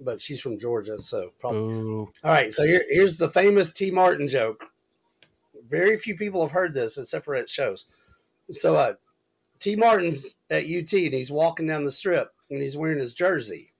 But 0.00 0.22
she's 0.22 0.40
from 0.40 0.58
Georgia, 0.58 0.98
so 0.98 1.32
probably. 1.38 1.74
Ooh. 1.74 2.10
All 2.24 2.30
right, 2.30 2.54
so 2.54 2.64
here, 2.64 2.84
here's 2.88 3.18
the 3.18 3.28
famous 3.28 3.70
Tee 3.70 3.90
Martin 3.90 4.28
joke. 4.28 4.64
Very 5.68 5.98
few 5.98 6.16
people 6.16 6.40
have 6.40 6.52
heard 6.52 6.72
this 6.72 6.96
except 6.96 7.26
for 7.26 7.34
at 7.34 7.50
shows. 7.50 7.84
So 8.52 8.76
uh, 8.76 8.94
Tee 9.58 9.76
Martin's 9.76 10.36
at 10.48 10.64
UT 10.64 10.92
and 10.92 11.14
he's 11.14 11.30
walking 11.30 11.66
down 11.66 11.84
the 11.84 11.92
strip 11.92 12.32
and 12.50 12.60
he's 12.62 12.76
wearing 12.76 12.98
his 12.98 13.14
jersey. 13.14 13.72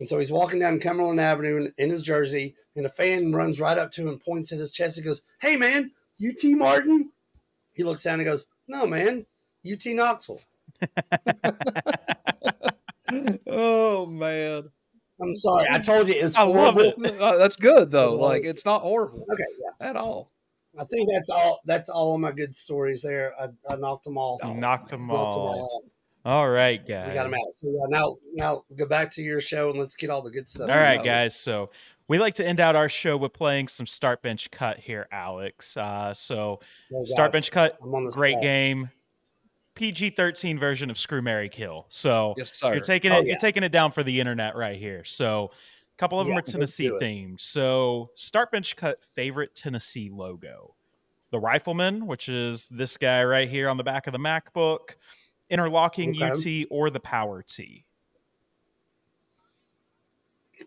And 0.00 0.08
so 0.08 0.18
he's 0.18 0.32
walking 0.32 0.58
down 0.58 0.80
Cumberland 0.80 1.20
Avenue 1.20 1.56
in, 1.58 1.72
in 1.78 1.90
his 1.90 2.02
jersey, 2.02 2.56
and 2.74 2.86
a 2.86 2.88
fan 2.88 3.32
runs 3.32 3.60
right 3.60 3.78
up 3.78 3.92
to 3.92 4.08
him, 4.08 4.18
points 4.18 4.52
at 4.52 4.58
his 4.58 4.70
chest, 4.72 4.98
and 4.98 5.06
goes, 5.06 5.22
Hey 5.40 5.56
man, 5.56 5.92
UT 6.24 6.42
Martin? 6.56 7.10
He 7.74 7.84
looks 7.84 8.02
down 8.02 8.18
and 8.18 8.24
goes, 8.24 8.46
No 8.66 8.86
man, 8.86 9.26
UT 9.70 9.84
Knoxville. 9.86 10.40
oh 13.46 14.06
man, 14.06 14.68
I'm 15.20 15.36
sorry, 15.36 15.66
I 15.70 15.78
told 15.78 16.08
you 16.08 16.14
it's 16.16 16.36
I 16.36 16.42
love 16.42 16.74
horrible. 16.74 17.04
it. 17.04 17.20
Uh, 17.20 17.36
that's 17.36 17.56
good 17.56 17.90
though. 17.90 18.14
Like 18.16 18.44
it's 18.44 18.64
not 18.64 18.82
horrible 18.82 19.26
Okay, 19.32 19.44
yeah. 19.60 19.88
at 19.88 19.96
all. 19.96 20.30
I 20.78 20.84
think 20.84 21.08
that's 21.12 21.28
all 21.28 21.60
that's 21.66 21.88
all 21.90 22.14
of 22.14 22.20
my 22.20 22.32
good 22.32 22.56
stories 22.56 23.02
there. 23.02 23.34
I, 23.40 23.48
I 23.70 23.76
knocked 23.76 24.04
them 24.04 24.16
all. 24.16 24.40
Knocked 24.42 24.90
them 24.90 25.06
Knocked 25.06 25.32
them 25.34 25.42
all. 25.42 25.84
All 26.24 26.32
out. 26.32 26.38
All 26.44 26.50
right, 26.50 26.82
We 26.86 26.92
guys. 26.94 27.14
got 27.14 27.24
them 27.24 27.34
out. 27.34 27.54
So 27.54 27.68
yeah, 27.68 27.86
now 27.88 28.16
now 28.34 28.64
go 28.76 28.86
back 28.86 29.10
to 29.12 29.22
your 29.22 29.40
show 29.40 29.70
and 29.70 29.78
let's 29.78 29.96
get 29.96 30.10
all 30.10 30.22
the 30.22 30.30
good 30.30 30.48
stuff. 30.48 30.70
All 30.70 30.76
right, 30.76 31.02
guys. 31.02 31.34
So 31.34 31.70
we 32.08 32.18
like 32.18 32.34
to 32.34 32.46
end 32.46 32.60
out 32.60 32.76
our 32.76 32.88
show 32.88 33.16
with 33.16 33.32
playing 33.32 33.68
some 33.68 33.86
start 33.86 34.22
bench 34.22 34.50
cut 34.50 34.78
here, 34.78 35.08
Alex. 35.12 35.76
Uh, 35.76 36.12
so 36.12 36.60
No 36.90 37.04
start 37.04 37.32
bench 37.32 37.50
cut, 37.50 37.78
I'm 37.82 37.94
on 37.94 38.04
the 38.04 38.12
great 38.12 38.32
spot. 38.34 38.42
game. 38.42 38.90
PG 39.74 40.10
thirteen 40.10 40.58
version 40.58 40.90
of 40.90 40.98
Screw 40.98 41.22
Mary 41.22 41.48
Kill. 41.48 41.86
So 41.88 42.34
Yes, 42.36 42.54
sir. 42.58 42.74
you're 42.74 42.82
taking 42.82 43.10
Oh, 43.12 43.18
it. 43.18 43.24
yeah. 43.24 43.30
You're 43.30 43.38
taking 43.38 43.62
it 43.62 43.70
down 43.72 43.90
for 43.90 44.02
the 44.02 44.20
internet 44.20 44.54
right 44.54 44.76
here. 44.78 45.02
So 45.04 45.50
a 45.52 45.96
couple 45.96 46.20
of 46.20 46.26
them 46.26 46.36
are 46.36 46.42
Tennessee 46.42 46.90
themed. 46.90 47.40
So 47.40 48.10
start 48.14 48.50
bench 48.52 48.76
cut 48.76 49.02
favorite 49.02 49.54
Tennessee 49.54 50.10
logo. 50.12 50.74
The 51.30 51.38
Rifleman, 51.40 52.06
which 52.06 52.28
is 52.28 52.68
this 52.68 52.98
guy 52.98 53.24
right 53.24 53.48
here 53.48 53.70
on 53.70 53.78
the 53.78 53.82
back 53.84 54.06
of 54.06 54.12
the 54.12 54.18
MacBook, 54.18 54.96
interlocking 55.52 56.20
Okay. 56.20 56.62
UT 56.62 56.66
or 56.70 56.90
the 56.90 56.98
Power 56.98 57.42
T. 57.42 57.84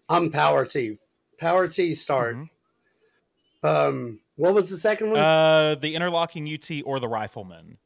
I'm 0.07 0.31
Power 0.31 0.65
T. 0.65 0.99
Power 1.39 1.67
T 1.67 1.95
start. 1.95 2.35
Mhm. 2.35 2.49
Um, 3.63 4.19
what 4.35 4.53
was 4.53 4.69
the 4.69 4.77
second 4.77 5.11
one? 5.11 5.19
Uh, 5.19 5.75
the 5.75 5.95
interlocking 5.95 6.47
UT 6.47 6.83
or 6.83 6.99
the 6.99 7.07
Rifleman. 7.07 7.77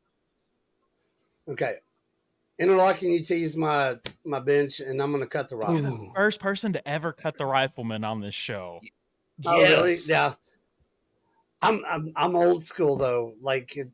okay, 1.47 1.75
interlocking 2.59 3.17
UT 3.17 3.31
is 3.31 3.55
my 3.55 3.97
my 4.25 4.39
bench, 4.39 4.81
and 4.81 5.01
I'm 5.01 5.11
going 5.11 5.23
to 5.23 5.29
cut 5.29 5.49
the 5.49 5.55
rock. 5.55 5.69
Ooh. 5.71 6.11
First 6.13 6.39
person 6.39 6.73
to 6.73 6.87
ever 6.87 7.13
cut 7.13 7.37
the 7.37 7.45
Rifleman 7.45 8.03
on 8.03 8.19
this 8.19 8.35
show. 8.35 8.81
Oh, 9.45 9.61
really? 9.61 9.95
Yeah. 10.05 10.33
I'm 11.61 11.83
I'm 11.85 12.11
I'm 12.15 12.35
old 12.35 12.63
school 12.63 12.97
though. 12.97 13.33
Like 13.41 13.77
it, 13.77 13.89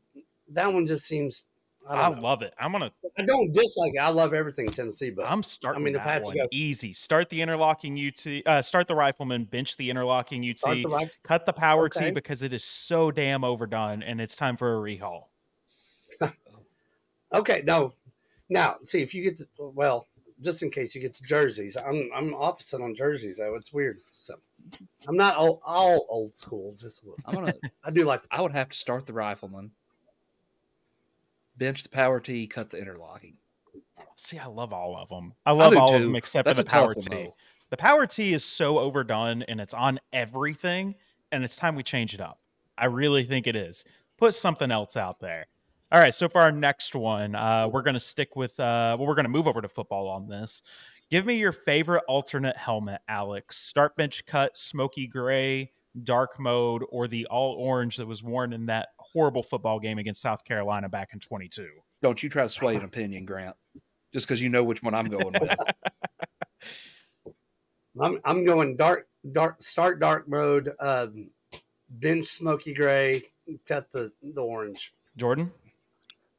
that 0.50 0.72
one 0.72 0.86
just 0.86 1.06
seems. 1.06 1.46
I, 1.88 1.94
I, 1.94 2.08
love 2.08 2.42
it. 2.42 2.52
I'm 2.58 2.72
gonna. 2.72 2.90
I 3.18 3.24
don't 3.24 3.52
dislike 3.52 3.92
it. 3.94 3.98
I 3.98 4.08
love 4.08 4.34
everything 4.34 4.68
Tennessee, 4.68 5.10
but 5.10 5.30
I'm 5.30 5.42
starting. 5.42 5.82
I 5.82 5.84
mean, 5.84 5.94
if 5.94 6.02
I 6.02 6.04
that 6.04 6.12
have 6.12 6.32
to 6.32 6.38
go- 6.38 6.48
easy. 6.50 6.92
Start 6.92 7.28
the 7.30 7.40
interlocking 7.40 7.98
UT. 7.98 8.26
Uh, 8.46 8.62
start 8.62 8.88
the 8.88 8.94
Rifleman. 8.94 9.44
Bench 9.44 9.76
the 9.76 9.90
interlocking 9.90 10.48
UT. 10.48 10.82
the 10.82 10.88
right. 10.88 11.10
cut 11.22 11.46
the 11.46 11.52
Power 11.52 11.88
T 11.88 12.10
because 12.10 12.42
it 12.42 12.52
is 12.52 12.64
so 12.64 13.10
damn 13.10 13.44
overdone, 13.44 14.02
and 14.02 14.20
it's 14.20 14.36
time 14.36 14.56
for 14.56 14.76
a 14.76 14.80
rehaul. 14.80 15.24
Okay, 17.32 17.62
no. 17.66 17.92
Now, 18.48 18.76
see 18.84 19.02
if 19.02 19.14
you 19.14 19.24
get 19.24 19.38
the 19.38 19.46
well, 19.58 20.06
just 20.40 20.62
in 20.62 20.70
case 20.70 20.94
you 20.94 21.00
get 21.00 21.14
the 21.14 21.26
jerseys. 21.26 21.76
I'm 21.76 22.10
I'm 22.14 22.34
opposite 22.34 22.80
on 22.80 22.94
jerseys 22.94 23.38
though. 23.38 23.56
It's 23.56 23.72
weird. 23.72 23.98
So 24.12 24.34
I'm 25.08 25.16
not 25.16 25.36
all, 25.36 25.60
all 25.64 26.06
old 26.08 26.36
school. 26.36 26.74
Just 26.78 27.02
a 27.02 27.06
little. 27.06 27.18
I'm 27.26 27.34
gonna. 27.34 27.54
I 27.84 27.90
do 27.90 28.04
like. 28.04 28.22
I 28.30 28.40
would 28.40 28.52
have 28.52 28.70
to 28.70 28.78
start 28.78 29.06
the 29.06 29.12
rifleman, 29.12 29.72
bench 31.56 31.82
the 31.82 31.88
power 31.88 32.18
T, 32.18 32.46
cut 32.46 32.70
the 32.70 32.78
interlocking. 32.78 33.34
See, 34.14 34.38
I 34.38 34.46
love 34.46 34.72
all 34.72 34.96
of 34.96 35.08
them. 35.08 35.34
I 35.44 35.52
love 35.52 35.72
do 35.72 35.78
all 35.78 35.94
of 35.94 36.00
them 36.00 36.16
except 36.16 36.46
That's 36.46 36.58
for 36.58 36.64
the 36.64 36.70
Power 36.70 36.86
one, 36.86 36.96
T. 36.96 37.08
though. 37.10 37.34
The 37.70 37.76
Power 37.76 38.06
T 38.06 38.32
is 38.32 38.44
so 38.44 38.78
overdone, 38.78 39.42
and 39.42 39.60
it's 39.60 39.74
on 39.74 40.00
everything, 40.12 40.94
and 41.32 41.44
it's 41.44 41.56
time 41.56 41.74
we 41.74 41.82
change 41.82 42.14
it 42.14 42.20
up. 42.20 42.40
I 42.78 42.86
really 42.86 43.24
think 43.24 43.46
it 43.46 43.56
is. 43.56 43.84
Put 44.16 44.34
something 44.34 44.70
else 44.70 44.96
out 44.96 45.20
there. 45.20 45.46
All 45.92 46.00
right, 46.00 46.14
so 46.14 46.28
for 46.28 46.40
our 46.40 46.50
next 46.50 46.94
one, 46.94 47.34
uh, 47.34 47.68
we're 47.68 47.82
going 47.82 47.94
to 47.94 48.00
stick 48.00 48.34
with, 48.36 48.58
uh, 48.58 48.96
well, 48.98 49.06
we're 49.06 49.14
going 49.14 49.24
to 49.24 49.30
move 49.30 49.46
over 49.46 49.60
to 49.60 49.68
football 49.68 50.08
on 50.08 50.28
this. 50.28 50.62
Give 51.10 51.24
me 51.24 51.34
your 51.34 51.52
favorite 51.52 52.02
alternate 52.08 52.56
helmet, 52.56 53.00
Alex. 53.08 53.56
Start 53.58 53.96
bench 53.96 54.26
cut, 54.26 54.56
smoky 54.56 55.06
gray, 55.06 55.70
dark 56.02 56.40
mode, 56.40 56.82
or 56.90 57.06
the 57.06 57.26
all 57.26 57.52
orange 57.52 57.96
that 57.98 58.06
was 58.06 58.22
worn 58.22 58.52
in 58.52 58.66
that 58.66 58.95
horrible 59.12 59.42
football 59.42 59.78
game 59.78 59.98
against 59.98 60.20
South 60.20 60.44
Carolina 60.44 60.88
back 60.88 61.10
in 61.12 61.20
22. 61.20 61.68
Don't 62.02 62.22
you 62.22 62.28
try 62.28 62.42
to 62.42 62.48
sway 62.48 62.76
an 62.76 62.84
opinion, 62.84 63.24
Grant, 63.24 63.56
just 64.12 64.26
because 64.26 64.40
you 64.40 64.48
know 64.48 64.64
which 64.64 64.82
one 64.82 64.94
I'm 64.94 65.08
going 65.08 65.34
with. 65.40 65.56
I'm 68.00 68.20
I'm 68.24 68.44
going 68.44 68.76
dark 68.76 69.08
dark 69.32 69.62
start 69.62 70.00
dark 70.00 70.28
mode. 70.28 70.72
Um, 70.80 71.30
bench 71.88 72.26
smoky 72.26 72.74
gray. 72.74 73.22
Cut 73.66 73.90
the 73.92 74.12
the 74.22 74.42
orange. 74.42 74.92
Jordan? 75.16 75.50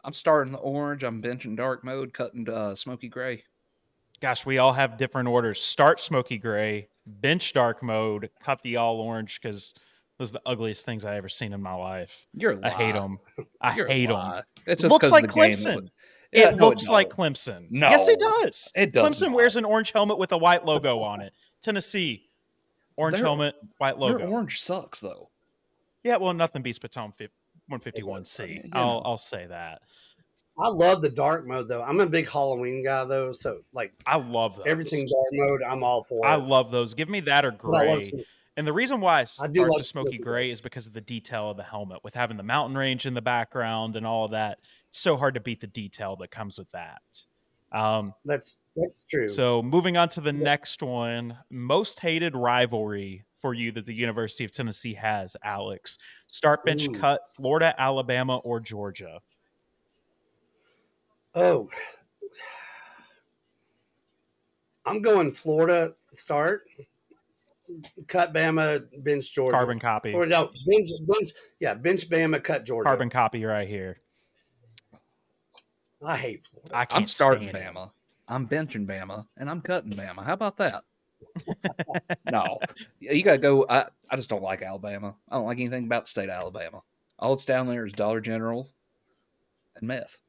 I'm 0.03 0.13
starting 0.13 0.53
the 0.53 0.59
orange. 0.59 1.03
I'm 1.03 1.21
benching 1.21 1.57
dark 1.57 1.83
mode, 1.83 2.13
cutting 2.13 2.47
uh, 2.47 2.75
smoky 2.75 3.09
gray. 3.09 3.43
Gosh, 4.21 4.45
we 4.45 4.57
all 4.57 4.73
have 4.73 4.97
different 4.97 5.27
orders. 5.27 5.61
Start 5.61 5.99
smoky 5.99 6.37
gray, 6.37 6.87
bench 7.05 7.53
dark 7.53 7.83
mode, 7.83 8.29
cut 8.41 8.61
the 8.61 8.77
all 8.77 8.99
orange 8.99 9.39
because 9.41 9.73
those 10.17 10.29
are 10.31 10.33
the 10.33 10.41
ugliest 10.45 10.85
things 10.85 11.05
I 11.05 11.15
ever 11.17 11.29
seen 11.29 11.53
in 11.53 11.61
my 11.61 11.73
life. 11.73 12.25
You're 12.33 12.53
a 12.53 12.59
I 12.65 12.69
hate 12.69 12.93
them. 12.93 13.19
I 13.61 13.75
You're 13.75 13.87
hate 13.87 14.07
them. 14.07 14.41
It 14.65 14.83
looks 14.83 15.11
like 15.11 15.25
of 15.25 15.33
the. 15.33 15.39
Clemson. 15.39 15.89
Yeah, 16.31 16.49
it 16.49 16.57
no, 16.57 16.69
looks 16.69 16.89
like. 16.89 17.09
Clemson. 17.09 17.67
No. 17.69 17.89
Yes, 17.89 18.07
it 18.07 18.19
does. 18.19 18.71
It 18.75 18.91
does 18.93 19.21
Clemson 19.21 19.27
not. 19.27 19.35
wears 19.35 19.55
an 19.55 19.65
orange 19.65 19.91
helmet 19.91 20.17
with 20.17 20.31
a 20.33 20.37
white 20.37 20.65
logo 20.65 20.99
on 20.99 21.21
it. 21.21 21.33
Tennessee, 21.61 22.29
orange 22.97 23.17
Their- 23.17 23.25
helmet, 23.25 23.55
white 23.77 23.97
Your 23.97 24.11
logo. 24.19 24.27
orange 24.27 24.59
sucks 24.61 24.99
though. 24.99 25.29
Yeah, 26.03 26.17
well, 26.17 26.33
nothing 26.33 26.61
beats 26.61 26.79
Pantone 26.79 27.13
151C. 27.71 28.63
You 28.65 28.69
I'll. 28.73 29.01
I'll 29.05 29.17
say 29.17 29.45
that. 29.47 29.81
I 30.59 30.69
love 30.69 31.01
the 31.03 31.09
dark 31.09 31.45
mode 31.45 31.67
though. 31.67 31.83
I'm 31.83 31.99
a 31.99 32.07
big 32.07 32.27
Halloween 32.27 32.83
guy 32.83 33.03
though, 33.05 33.31
so 33.31 33.59
like 33.73 33.93
I 34.07 34.17
love 34.17 34.55
those. 34.57 34.65
everything 34.65 35.01
dark 35.07 35.27
mode, 35.49 35.61
I'm 35.63 35.83
all 35.83 36.03
for. 36.03 36.25
It. 36.25 36.27
I 36.29 36.35
love 36.35 36.71
those. 36.71 36.93
Give 36.95 37.09
me 37.09 37.19
that 37.21 37.45
or 37.45 37.51
But 37.51 37.75
I 37.75 37.85
gray. 37.85 38.25
And 38.57 38.65
the 38.65 38.73
reason 38.73 38.99
why 38.99 39.21
I 39.21 39.25
I 39.43 39.47
do 39.47 39.61
the 39.61 39.67
like 39.67 39.85
smoky 39.85 40.09
smoky 40.09 40.17
gray 40.17 40.49
is 40.49 40.59
because 40.61 40.87
of 40.87 40.93
the 40.93 41.01
detail 41.01 41.51
of 41.51 41.57
the 41.57 41.63
helmet, 41.63 42.03
with 42.03 42.15
having 42.15 42.37
the 42.37 42.43
mountain 42.43 42.75
range 42.75 43.05
in 43.05 43.13
the 43.13 43.21
background 43.21 43.95
and 43.95 44.05
all 44.05 44.25
of 44.25 44.31
that. 44.31 44.59
It's 44.89 44.99
so 44.99 45.15
hard 45.15 45.35
to 45.35 45.39
beat 45.39 45.61
the 45.61 45.67
detail 45.67 46.15
that 46.17 46.31
comes 46.31 46.57
with 46.57 46.69
that. 46.71 47.01
Um, 47.71 48.13
That's 48.25 48.59
that's 48.75 49.03
true. 49.03 49.29
so 49.29 49.61
moving 49.61 49.97
on 49.97 50.09
to 50.09 50.21
the 50.21 50.31
next 50.33 50.81
one, 50.81 51.37
most 51.49 51.99
hated 51.99 52.35
rivalry 52.35 53.25
for 53.39 53.53
you 53.53 53.71
that 53.73 53.85
the 53.85 53.93
University 53.93 54.45
of 54.45 54.51
Tennessee 54.51 54.93
has, 54.93 55.35
Alex. 55.43 55.99
Start 56.27 56.63
bench 56.65 56.87
Ooh. 56.87 56.93
cut, 56.93 57.21
Florida, 57.33 57.75
Alabama, 57.77 58.37
or 58.37 58.59
Georgia. 58.59 59.19
Oh, 61.35 61.69
I'm 64.85 65.01
going 65.01 65.29
Florida 65.29 65.93
start. 66.13 66.63
Cut 68.07 68.33
Bama, 68.33 68.85
bench 69.03 69.33
Georgia. 69.33 69.57
Carbon 69.57 69.79
copy. 69.79 70.13
Or 70.13 70.25
no, 70.25 70.51
bench, 70.65 70.89
bench, 71.01 71.29
yeah, 71.59 71.73
bench 71.73 72.09
Bama, 72.09 72.43
cut 72.43 72.65
Georgia. 72.65 72.87
Carbon 72.87 73.09
copy 73.09 73.43
right 73.43 73.67
here. 73.67 73.99
I 76.05 76.15
hate 76.15 76.45
Florida. 76.45 76.77
I 76.77 76.85
can't 76.85 77.01
I'm 77.01 77.07
starting 77.07 77.49
stand 77.49 77.57
it. 77.57 77.73
Bama. 77.73 77.91
I'm 78.27 78.47
benching 78.47 78.85
Bama, 78.85 79.25
and 79.37 79.49
I'm 79.49 79.61
cutting 79.61 79.91
Bama. 79.91 80.23
How 80.23 80.33
about 80.33 80.57
that? 80.57 80.83
no, 82.31 82.59
you 82.99 83.23
gotta 83.23 83.37
go. 83.37 83.65
I, 83.69 83.85
I 84.09 84.15
just 84.15 84.29
don't 84.29 84.43
like 84.43 84.61
Alabama. 84.61 85.15
I 85.29 85.35
don't 85.35 85.45
like 85.45 85.59
anything 85.59 85.85
about 85.85 86.05
the 86.05 86.09
state 86.09 86.29
of 86.29 86.39
Alabama. 86.39 86.81
All 87.19 87.33
it's 87.33 87.45
down 87.45 87.67
there 87.67 87.85
is 87.85 87.93
Dollar 87.93 88.21
General 88.21 88.69
and 89.75 89.87
meth. 89.87 90.19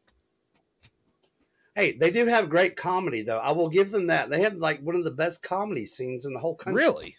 Hey, 1.75 1.93
they 1.93 2.11
do 2.11 2.27
have 2.27 2.49
great 2.49 2.77
comedy 2.77 3.23
though. 3.23 3.39
I 3.39 3.53
will 3.53 3.69
give 3.69 3.91
them 3.91 4.09
that. 4.09 4.31
They 4.31 4.41
have 4.41 4.55
like 4.55 4.81
one 4.81 4.97
of 4.97 5.05
the 5.05 5.11
best 5.11 5.43
comedy 5.43 5.87
scenes 5.87 6.27
in 6.27 6.33
the 6.33 6.41
whole 6.41 6.57
country. 6.57 6.83
Really? 6.83 7.17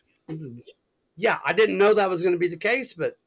Yeah, 1.16 1.40
I 1.46 1.54
didn't 1.54 1.78
know 1.78 1.94
that 1.94 2.10
was 2.10 2.24
going 2.24 2.36
to 2.36 2.40
be 2.40 2.48
the 2.48 2.58
case, 2.58 2.94
but 2.94 3.18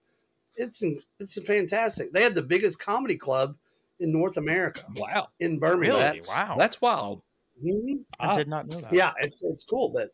it's 0.56 0.82
it's 1.18 1.42
fantastic. 1.44 2.12
They 2.12 2.22
had 2.22 2.34
the 2.34 2.42
biggest 2.42 2.78
comedy 2.78 3.16
club 3.16 3.56
in 4.00 4.12
North 4.12 4.36
America. 4.36 4.82
Wow. 4.96 5.28
In 5.40 5.58
Birmingham. 5.58 5.96
Really? 5.98 6.18
That's, 6.18 6.28
Wow. 6.28 6.56
That's 6.58 6.80
wild. 6.80 7.22
Mhm. 7.62 7.98
I 8.18 8.36
did 8.36 8.48
not 8.48 8.66
know 8.66 8.78
that. 8.78 8.92
Yeah, 8.92 9.12
it's 9.20 9.42
it's 9.44 9.64
cool, 9.64 9.90
but 9.90 10.10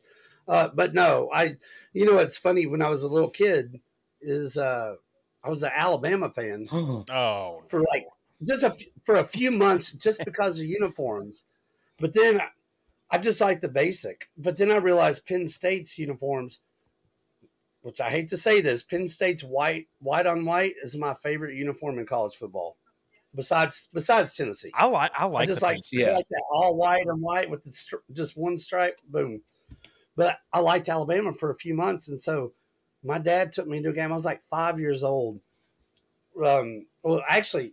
uh, 0.49 0.69
but 0.75 0.93
no, 0.95 1.31
I 1.33 1.57
you 1.93 2.05
know 2.05 2.19
it's 2.19 2.37
funny 2.39 2.67
when 2.67 2.83
I 2.83 2.89
was 2.89 3.03
a 3.05 3.09
little 3.09 3.31
kid 3.31 3.81
is 4.21 4.59
uh, 4.59 4.97
I 5.45 5.49
was 5.49 5.63
an 5.63 5.71
Alabama 5.75 6.31
fan 6.31 6.67
Oh, 6.73 7.63
for 7.69 7.81
like 7.81 8.07
just 8.47 8.65
a 8.65 8.69
f- 8.69 8.83
for 9.05 9.17
a 9.17 9.25
few 9.25 9.51
months 9.51 9.93
just 9.93 10.25
because 10.25 10.59
of 10.59 10.67
uniforms, 10.67 11.45
but 11.99 12.13
then 12.13 12.41
I, 12.41 12.49
I 13.11 13.19
just 13.19 13.41
like 13.41 13.61
the 13.61 13.69
basic. 13.69 14.29
But 14.37 14.57
then 14.59 14.71
I 14.71 14.77
realized 14.77 15.27
Penn 15.27 15.49
State's 15.49 15.99
uniforms, 15.99 16.61
which 17.89 18.03
I 18.03 18.11
hate 18.11 18.29
to 18.29 18.37
say 18.37 18.61
this, 18.61 18.83
Penn 18.83 19.09
State's 19.09 19.43
white 19.43 19.89
white 19.99 20.27
on 20.27 20.45
white 20.45 20.75
is 20.83 20.99
my 20.99 21.15
favorite 21.15 21.57
uniform 21.57 21.99
in 21.99 22.05
college 22.05 22.37
football. 22.37 22.77
Besides 23.35 23.89
besides 23.95 24.37
Tennessee. 24.37 24.71
I 24.75 24.85
like. 24.85 25.11
I 25.19 25.23
I 25.23 25.25
like. 25.25 25.47
just 25.47 25.61
the 25.61 25.67
like, 25.69 25.81
Yeah. 25.91 26.17
Like 26.17 26.29
that 26.29 26.45
all 26.53 26.77
white 26.77 27.07
and 27.07 27.23
white 27.23 27.49
with 27.49 27.63
the 27.63 27.99
just 28.13 28.37
one 28.37 28.59
stripe. 28.59 29.01
Boom. 29.09 29.41
But 30.17 30.37
I 30.53 30.61
liked 30.61 30.91
Alabama 30.91 31.33
for 31.33 31.49
a 31.49 31.55
few 31.55 31.73
months, 31.73 32.09
and 32.09 32.21
so 32.21 32.53
my 33.03 33.19
dad 33.19 33.53
took 33.53 33.67
me 33.67 33.81
to 33.81 33.89
a 33.89 33.93
game. 33.95 34.13
I 34.13 34.17
was 34.17 34.27
like 34.27 34.45
five 34.51 34.79
years 34.79 35.03
old. 35.03 35.41
Um, 36.45 36.85
well, 37.03 37.23
actually, 37.27 37.73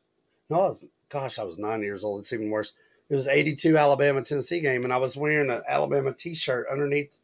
no, 0.49 0.61
I 0.61 0.67
was. 0.67 0.85
Gosh, 1.09 1.39
I 1.39 1.43
was 1.43 1.57
nine 1.57 1.83
years 1.83 2.05
old. 2.05 2.21
It's 2.21 2.31
even 2.31 2.51
worse. 2.51 2.71
It 3.09 3.15
was 3.15 3.27
'82 3.27 3.77
Alabama 3.77 4.21
Tennessee 4.21 4.61
game, 4.61 4.85
and 4.85 4.93
I 4.93 4.97
was 4.97 5.17
wearing 5.17 5.51
an 5.51 5.61
Alabama 5.67 6.13
T-shirt 6.13 6.67
underneath 6.71 7.21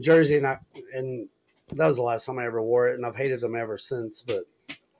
jersey, 0.00 0.38
and 0.38 0.46
I 0.46 0.58
and 0.94 1.28
that 1.72 1.86
was 1.86 1.96
the 1.96 2.02
last 2.02 2.26
time 2.26 2.38
I 2.38 2.46
ever 2.46 2.62
wore 2.62 2.88
it, 2.88 2.94
and 2.96 3.06
I've 3.06 3.16
hated 3.16 3.40
them 3.40 3.54
ever 3.56 3.78
since. 3.78 4.22
But 4.22 4.44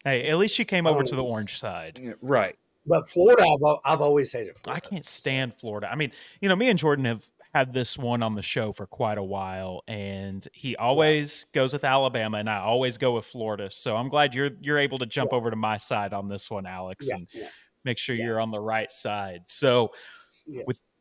Hey, 0.04 0.28
at 0.28 0.36
least 0.38 0.58
you 0.58 0.64
came 0.64 0.86
over 0.86 1.02
to 1.02 1.14
the 1.16 1.22
Um, 1.24 1.30
orange 1.30 1.58
side. 1.58 1.98
Yeah, 2.02 2.12
right. 2.20 2.56
but 2.86 3.08
Florida, 3.08 3.42
I've, 3.42 3.78
I've 3.84 4.00
always 4.00 4.32
hated. 4.32 4.56
I 4.66 4.80
can't 4.80 5.04
stand 5.04 5.54
Florida. 5.54 5.90
I 5.90 5.94
mean, 5.94 6.12
you 6.40 6.48
know, 6.48 6.56
me 6.56 6.68
and 6.68 6.78
Jordan 6.78 7.04
have 7.06 7.26
had 7.54 7.72
this 7.72 7.96
one 7.96 8.22
on 8.22 8.34
the 8.34 8.42
show 8.42 8.72
for 8.72 8.84
quite 8.86 9.16
a 9.16 9.22
while, 9.22 9.82
and 9.86 10.46
he 10.52 10.74
always 10.76 11.46
goes 11.54 11.72
with 11.72 11.84
Alabama, 11.84 12.38
and 12.38 12.50
I 12.50 12.58
always 12.58 12.98
go 12.98 13.14
with 13.14 13.24
Florida. 13.26 13.70
So 13.70 13.96
I'm 13.96 14.08
glad 14.08 14.34
you're 14.34 14.50
you're 14.60 14.78
able 14.78 14.98
to 14.98 15.06
jump 15.06 15.32
over 15.32 15.50
to 15.50 15.56
my 15.56 15.76
side 15.76 16.12
on 16.12 16.28
this 16.28 16.50
one, 16.50 16.66
Alex, 16.66 17.06
Yeah, 17.08 17.14
and 17.16 17.28
yeah. 17.32 17.48
make 17.84 17.96
sure 17.96 18.16
Yeah. 18.16 18.24
you're 18.24 18.40
on 18.40 18.50
the 18.50 18.60
right 18.60 18.90
side. 18.90 19.42
So 19.46 19.92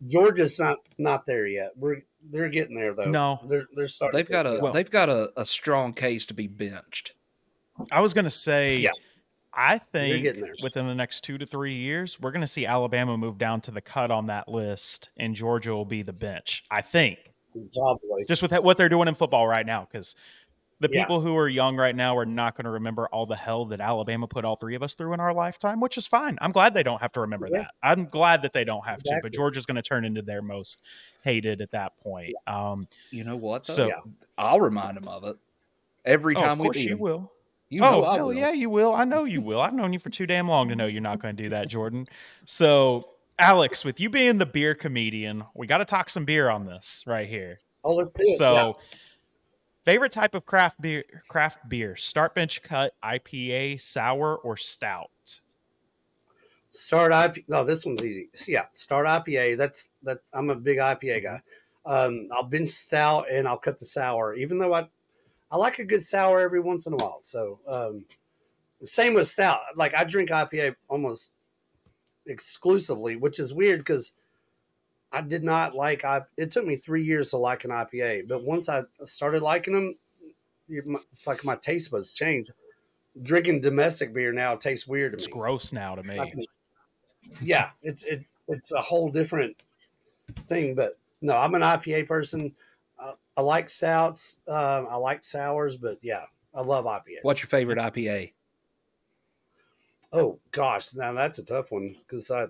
Georgia's 0.07 0.59
not 0.59 0.79
not 0.97 1.25
there 1.25 1.47
yet. 1.47 1.71
We're 1.75 2.01
they're 2.31 2.49
getting 2.49 2.75
there 2.75 2.93
though. 2.93 3.05
No. 3.05 3.39
they're 3.47 3.65
they're 3.75 3.87
starting. 3.87 4.17
They've 4.17 4.25
to 4.25 4.31
got 4.31 4.45
a. 4.45 4.59
Well- 4.61 4.73
they've 4.73 4.89
got 4.89 5.09
a, 5.09 5.31
a 5.37 5.45
strong 5.45 5.93
case 5.93 6.25
to 6.27 6.33
be 6.33 6.47
benched. 6.47 7.13
I 7.91 8.01
was 8.01 8.13
going 8.13 8.25
to 8.25 8.29
say, 8.29 8.77
Yeah. 8.77 8.91
I 9.55 9.77
think 9.77 10.27
within 10.63 10.87
the 10.87 10.95
next 10.95 11.21
two 11.21 11.37
to 11.37 11.45
three 11.45 11.75
years, 11.75 12.19
we're 12.19 12.31
going 12.31 12.41
to 12.41 12.47
see 12.47 12.65
Alabama 12.65 13.17
move 13.17 13.37
down 13.37 13.61
to 13.61 13.71
the 13.71 13.81
cut 13.81 14.09
on 14.09 14.27
that 14.27 14.47
list, 14.47 15.09
and 15.17 15.35
Georgia 15.35 15.71
will 15.71 15.85
be 15.85 16.01
the 16.01 16.13
bench. 16.13 16.63
I 16.71 16.81
think. 16.81 17.19
Probably. 17.75 18.25
just 18.27 18.41
with 18.41 18.51
what 18.51 18.77
they're 18.77 18.89
doing 18.89 19.07
in 19.07 19.13
football 19.13 19.47
right 19.47 19.65
now 19.65 19.87
because 19.91 20.15
the 20.83 20.89
Yeah. 20.91 21.01
people 21.01 21.19
who 21.21 21.35
are 21.35 21.47
young 21.49 21.75
right 21.75 21.95
now 21.95 22.15
are 22.15 22.25
not 22.25 22.55
going 22.55 22.65
to 22.65 22.69
remember 22.71 23.07
all 23.07 23.25
the 23.25 23.35
hell 23.35 23.65
that 23.65 23.81
Alabama 23.81 24.27
put 24.27 24.45
all 24.45 24.55
three 24.55 24.75
of 24.75 24.83
us 24.83 24.93
through 24.93 25.13
in 25.13 25.19
our 25.19 25.33
lifetime, 25.33 25.79
which 25.79 25.97
is 25.97 26.05
fine. 26.05 26.37
I'm 26.41 26.51
glad 26.51 26.73
they 26.75 26.83
don't 26.83 27.01
have 27.01 27.11
to 27.13 27.21
remember 27.21 27.47
Yeah. 27.51 27.59
that. 27.63 27.71
I'm 27.81 28.05
glad 28.05 28.41
that 28.43 28.53
they 28.53 28.63
don't 28.63 28.85
have 28.85 29.01
to, 29.03 29.19
but 29.23 29.33
Georgia's 29.33 29.65
going 29.65 29.75
to 29.75 29.81
turn 29.81 30.05
into 30.05 30.21
their 30.21 30.41
most 30.43 30.81
hated 31.23 31.61
at 31.61 31.71
that 31.71 31.97
point. 31.97 32.35
Um, 32.45 32.87
You 33.09 33.23
know 33.23 33.35
what? 33.35 33.65
Though? 33.65 33.73
so, 33.73 33.87
Yeah. 33.87 34.01
I'll 34.37 34.59
remind 34.61 34.97
them 34.97 35.07
of 35.07 35.23
it 35.23 35.35
every 36.05 36.35
oh, 36.35 36.41
time 36.41 36.51
of 36.51 36.59
we 36.59 36.65
course 36.65 36.77
beat 36.77 36.87
you 36.89 36.93
'em. 36.93 36.99
will. 36.99 37.31
You 37.69 37.81
know 37.81 38.03
oh, 38.03 38.05
I 38.05 38.17
hell 38.17 38.27
will. 38.27 38.33
yeah, 38.35 38.51
you 38.51 38.69
will. 38.69 38.93
I 38.93 39.03
know 39.03 39.23
you 39.23 39.41
will. 39.41 39.59
I've 39.59 39.73
known 39.73 39.93
you 39.93 39.99
for 39.99 40.11
too 40.11 40.27
damn 40.27 40.47
long 40.47 40.69
to 40.69 40.75
know 40.75 40.85
you're 40.85 41.01
not 41.01 41.19
going 41.19 41.35
to 41.35 41.41
do 41.43 41.49
that, 41.49 41.69
Jordan. 41.69 42.07
So, 42.45 43.09
Alex, 43.39 43.83
with 43.83 43.99
you 43.99 44.11
being 44.11 44.37
the 44.37 44.45
beer 44.45 44.75
comedian, 44.75 45.43
we 45.55 45.65
got 45.65 45.79
to 45.79 45.85
talk 45.85 46.09
some 46.09 46.23
beer 46.25 46.49
on 46.49 46.65
this 46.67 47.03
right 47.07 47.27
here. 47.27 47.59
Oh, 47.83 47.95
let's 47.95 48.13
do 48.13 48.23
it. 48.27 48.37
So, 48.37 48.53
yeah. 48.53 48.71
Favorite 49.85 50.11
type 50.11 50.35
of 50.35 50.45
craft 50.45 50.81
beer, 50.81 51.03
craft 51.27 51.67
beer, 51.69 51.95
start 51.95 52.35
bench 52.35 52.61
cut, 52.63 52.93
IPA, 53.03 53.79
sour, 53.81 54.37
or 54.37 54.57
stout. 54.57 55.39
start 56.71 57.11
IPA. 57.11 57.45
No, 57.47 57.63
this 57.63 57.85
one's 57.85 58.03
easy. 58.03 58.29
Yeah, 58.47 58.65
start 58.73 59.05
IPA. 59.05 59.57
That's 59.57 59.91
that. 60.03 60.19
I'm 60.33 60.49
a 60.49 60.55
big 60.55 60.77
IPA 60.77 61.23
guy. 61.23 61.41
Um, 61.85 62.29
I'll 62.33 62.43
bench 62.43 62.69
stout 62.69 63.25
and 63.29 63.47
I'll 63.47 63.57
cut 63.57 63.77
the 63.77 63.85
sour. 63.85 64.33
Even 64.35 64.57
though 64.57 64.73
I, 64.73 64.87
I 65.51 65.57
like 65.57 65.79
a 65.79 65.85
good 65.85 66.03
sour 66.03 66.39
every 66.39 66.61
once 66.61 66.87
in 66.87 66.93
a 66.93 66.97
while. 66.97 67.19
So, 67.21 67.59
um, 67.67 68.05
same 68.83 69.13
with 69.13 69.27
stout. 69.27 69.59
Like 69.75 69.93
I 69.95 70.03
drink 70.03 70.29
IPA 70.29 70.75
almost 70.87 71.33
exclusively, 72.25 73.17
which 73.17 73.39
is 73.39 73.53
weird 73.53 73.79
because 73.81 74.13
I 75.13 75.21
did 75.21 75.43
not 75.43 75.75
like. 75.75 76.03
I 76.03 76.23
it 76.37 76.51
took 76.51 76.65
me 76.65 76.75
three 76.75 77.03
years 77.03 77.29
to 77.29 77.37
like 77.37 77.63
an 77.65 77.71
IPA, 77.71 78.27
but 78.27 78.43
once 78.43 78.67
I 78.67 78.81
started 79.03 79.43
liking 79.43 79.73
them, 79.75 79.95
it's 80.67 81.27
like 81.27 81.45
my 81.45 81.55
taste 81.55 81.91
buds 81.91 82.13
changed. 82.13 82.51
Drinking 83.21 83.61
domestic 83.61 84.13
beer 84.13 84.33
now 84.33 84.55
tastes 84.55 84.87
weird 84.87 85.11
to 85.13 85.17
It's 85.17 85.25
me. 85.25 85.29
It's 85.29 85.37
gross 85.37 85.71
now 85.73 85.95
to 85.95 86.01
I 86.01 86.25
me. 86.25 86.31
can- 86.31 86.45
yeah, 87.41 87.71
it's 87.83 88.03
it 88.03 88.25
it's 88.47 88.71
a 88.71 88.81
whole 88.81 89.09
different 89.09 89.55
thing. 90.47 90.75
But 90.75 90.97
no, 91.21 91.37
I'm 91.37 91.53
an 91.55 91.61
IPA 91.61 92.07
person. 92.07 92.55
Uh, 92.99 93.13
I 93.37 93.41
like 93.41 93.69
stouts. 93.69 94.41
Um, 94.47 94.87
I 94.89 94.95
like 94.95 95.23
sours, 95.23 95.77
but 95.77 95.99
yeah, 96.03 96.25
I 96.55 96.61
love 96.61 96.85
IPAs. 96.85 97.23
What's 97.23 97.41
your 97.41 97.49
favorite 97.49 97.77
IPA? 97.77 98.33
Oh 100.11 100.39
gosh, 100.51 100.93
now 100.95 101.13
that's 101.13 101.39
a 101.39 101.45
tough 101.45 101.71
one 101.71 101.95
because 101.99 102.29
I. 102.31 102.45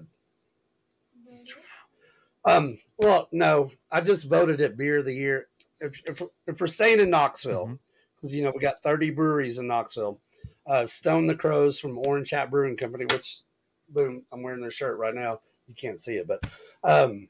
Um. 2.45 2.77
Well, 2.97 3.29
no, 3.31 3.71
I 3.91 4.01
just 4.01 4.29
voted 4.29 4.61
it 4.61 4.77
beer 4.77 4.99
of 4.99 5.05
the 5.05 5.13
year. 5.13 5.47
If 5.79 6.01
if, 6.05 6.21
if 6.47 6.59
we're 6.59 6.67
staying 6.67 6.99
in 6.99 7.09
Knoxville, 7.09 7.79
because 8.15 8.33
you 8.33 8.43
know 8.43 8.51
we 8.55 8.61
got 8.61 8.79
30 8.79 9.11
breweries 9.11 9.59
in 9.59 9.67
Knoxville. 9.67 10.19
Uh, 10.65 10.85
Stone 10.85 11.27
the 11.27 11.35
Crows 11.35 11.77
from 11.77 11.97
Orange 11.97 12.29
Hat 12.29 12.49
Brewing 12.49 12.77
Company, 12.77 13.03
which, 13.11 13.41
boom, 13.89 14.25
I'm 14.31 14.41
wearing 14.41 14.61
their 14.61 14.71
shirt 14.71 14.97
right 14.97 15.13
now. 15.13 15.41
You 15.67 15.75
can't 15.75 16.01
see 16.01 16.15
it, 16.15 16.27
but 16.27 16.41
um, 16.85 17.27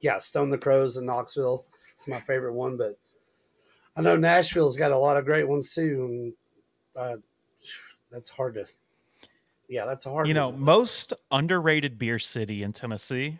yeah, 0.00 0.18
Stone 0.18 0.50
the 0.50 0.58
Crows 0.58 0.96
in 0.96 1.06
Knoxville. 1.06 1.64
It's 1.94 2.08
my 2.08 2.20
favorite 2.20 2.54
one, 2.54 2.76
but 2.76 2.98
I 3.96 4.02
know 4.02 4.16
Nashville's 4.16 4.76
got 4.76 4.92
a 4.92 4.98
lot 4.98 5.16
of 5.16 5.24
great 5.24 5.48
ones 5.48 5.72
too, 5.72 6.04
and 6.04 6.34
uh, 6.96 7.16
that's 8.10 8.30
hard 8.30 8.54
to. 8.54 8.66
Yeah, 9.68 9.86
that's 9.86 10.06
a 10.06 10.10
hard. 10.10 10.26
You 10.26 10.34
know, 10.34 10.48
one. 10.48 10.60
most 10.60 11.12
underrated 11.30 11.96
beer 11.96 12.18
city 12.18 12.64
in 12.64 12.72
Tennessee. 12.72 13.38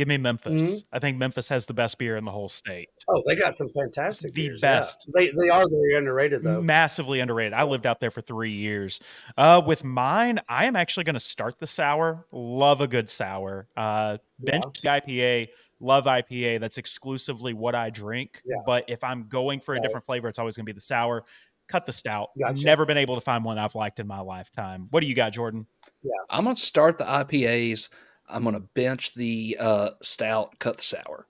Give 0.00 0.08
me 0.08 0.16
Memphis. 0.16 0.62
Mm-hmm. 0.62 0.96
I 0.96 0.98
think 0.98 1.18
Memphis 1.18 1.46
has 1.50 1.66
the 1.66 1.74
best 1.74 1.98
beer 1.98 2.16
in 2.16 2.24
the 2.24 2.30
whole 2.30 2.48
state. 2.48 2.88
Oh, 3.06 3.22
they 3.26 3.36
got 3.36 3.58
some 3.58 3.68
fantastic. 3.68 4.32
the 4.32 4.46
beers, 4.46 4.62
yeah. 4.62 4.76
best. 4.78 5.06
They 5.14 5.28
they 5.28 5.50
are 5.50 5.68
very 5.68 5.94
underrated 5.94 6.42
though. 6.42 6.62
Massively 6.62 7.20
underrated. 7.20 7.52
I 7.52 7.64
lived 7.64 7.84
out 7.84 8.00
there 8.00 8.10
for 8.10 8.22
three 8.22 8.52
years. 8.52 9.02
Uh, 9.36 9.60
with 9.66 9.84
mine, 9.84 10.40
I 10.48 10.64
am 10.64 10.74
actually 10.74 11.04
going 11.04 11.16
to 11.16 11.20
start 11.20 11.58
the 11.58 11.66
sour. 11.66 12.24
Love 12.32 12.80
a 12.80 12.86
good 12.88 13.10
sour. 13.10 13.68
Uh, 13.76 14.16
bench 14.38 14.64
IPA. 14.82 15.48
Love 15.80 16.06
IPA. 16.06 16.60
That's 16.60 16.78
exclusively 16.78 17.52
what 17.52 17.74
I 17.74 17.90
drink. 17.90 18.40
Yeah. 18.46 18.56
But 18.64 18.86
if 18.88 19.04
I'm 19.04 19.28
going 19.28 19.60
for 19.60 19.74
a 19.74 19.76
Right. 19.76 19.82
different 19.82 20.06
flavor, 20.06 20.28
it's 20.30 20.38
always 20.38 20.56
going 20.56 20.64
to 20.64 20.72
be 20.72 20.74
the 20.74 20.80
sour. 20.80 21.24
Cut 21.68 21.84
the 21.84 21.92
stout. 21.92 22.30
Gotcha. 22.40 22.64
Never 22.64 22.86
been 22.86 22.96
able 22.96 23.16
to 23.16 23.20
find 23.20 23.44
one 23.44 23.58
I've 23.58 23.74
liked 23.74 24.00
in 24.00 24.06
my 24.06 24.20
lifetime. 24.20 24.88
What 24.92 25.00
do 25.00 25.06
you 25.08 25.14
got, 25.14 25.34
Jordan? 25.34 25.66
Yeah. 26.02 26.12
I'm 26.30 26.44
gonna 26.44 26.56
start 26.56 26.96
the 26.96 27.04
IPAs. 27.04 27.90
I'm 28.30 28.44
gonna 28.44 28.60
bench 28.60 29.14
the 29.14 29.56
uh, 29.60 29.90
stout, 30.02 30.58
cut 30.58 30.76
the 30.76 30.82
sour. 30.82 31.26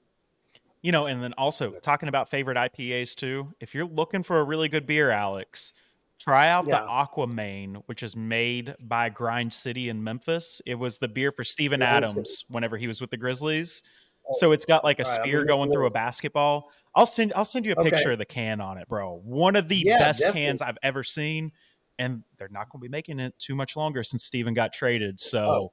You 0.82 0.92
know, 0.92 1.06
and 1.06 1.22
then 1.22 1.34
also 1.34 1.72
talking 1.80 2.08
about 2.08 2.30
favorite 2.30 2.56
IPAs 2.56 3.14
too. 3.14 3.52
If 3.60 3.74
you're 3.74 3.86
looking 3.86 4.22
for 4.22 4.40
a 4.40 4.44
really 4.44 4.68
good 4.68 4.86
beer, 4.86 5.10
Alex, 5.10 5.74
try 6.18 6.48
out 6.48 6.66
Yeah. 6.66 6.76
the 6.86 6.90
Aquamaine, 6.90 7.82
which 7.86 8.02
is 8.02 8.16
made 8.16 8.74
by 8.80 9.10
Grind 9.10 9.52
City 9.52 9.90
in 9.90 10.02
Memphis. 10.02 10.62
It 10.66 10.76
was 10.76 10.96
the 10.98 11.08
beer 11.08 11.32
for 11.32 11.44
Steven 11.44 11.80
Grind 11.80 12.08
City. 12.08 12.24
Adams 12.24 12.44
whenever 12.48 12.78
he 12.78 12.86
was 12.86 13.00
with 13.00 13.10
the 13.10 13.16
Grizzlies. 13.18 13.82
Oh, 14.28 14.32
So 14.38 14.52
it's 14.52 14.64
got 14.64 14.82
like 14.84 15.00
a 15.00 15.04
right, 15.04 15.20
spear 15.20 15.44
going 15.44 15.70
through 15.70 15.86
a 15.86 15.90
basketball. 15.90 16.70
I'll 16.94 17.06
send 17.06 17.32
I'll 17.34 17.44
send 17.44 17.66
you 17.66 17.72
a 17.72 17.76
Okay. 17.76 17.90
picture 17.90 18.12
of 18.12 18.18
the 18.18 18.24
can 18.24 18.60
on 18.60 18.78
it, 18.78 18.88
bro. 18.88 19.20
One 19.24 19.56
of 19.56 19.68
the 19.68 19.84
Yeah, 19.84 19.98
best 19.98 20.20
definitely. 20.20 20.40
cans 20.42 20.62
I've 20.62 20.78
ever 20.82 21.02
seen. 21.04 21.52
And 21.98 22.24
they're 22.38 22.48
not 22.48 22.70
going 22.70 22.80
to 22.80 22.84
be 22.84 22.88
making 22.88 23.20
it 23.20 23.38
too 23.38 23.54
much 23.54 23.76
longer 23.76 24.02
since 24.02 24.24
Steven 24.24 24.54
got 24.54 24.72
traded. 24.72 25.20
So 25.20 25.50
Oh. 25.52 25.72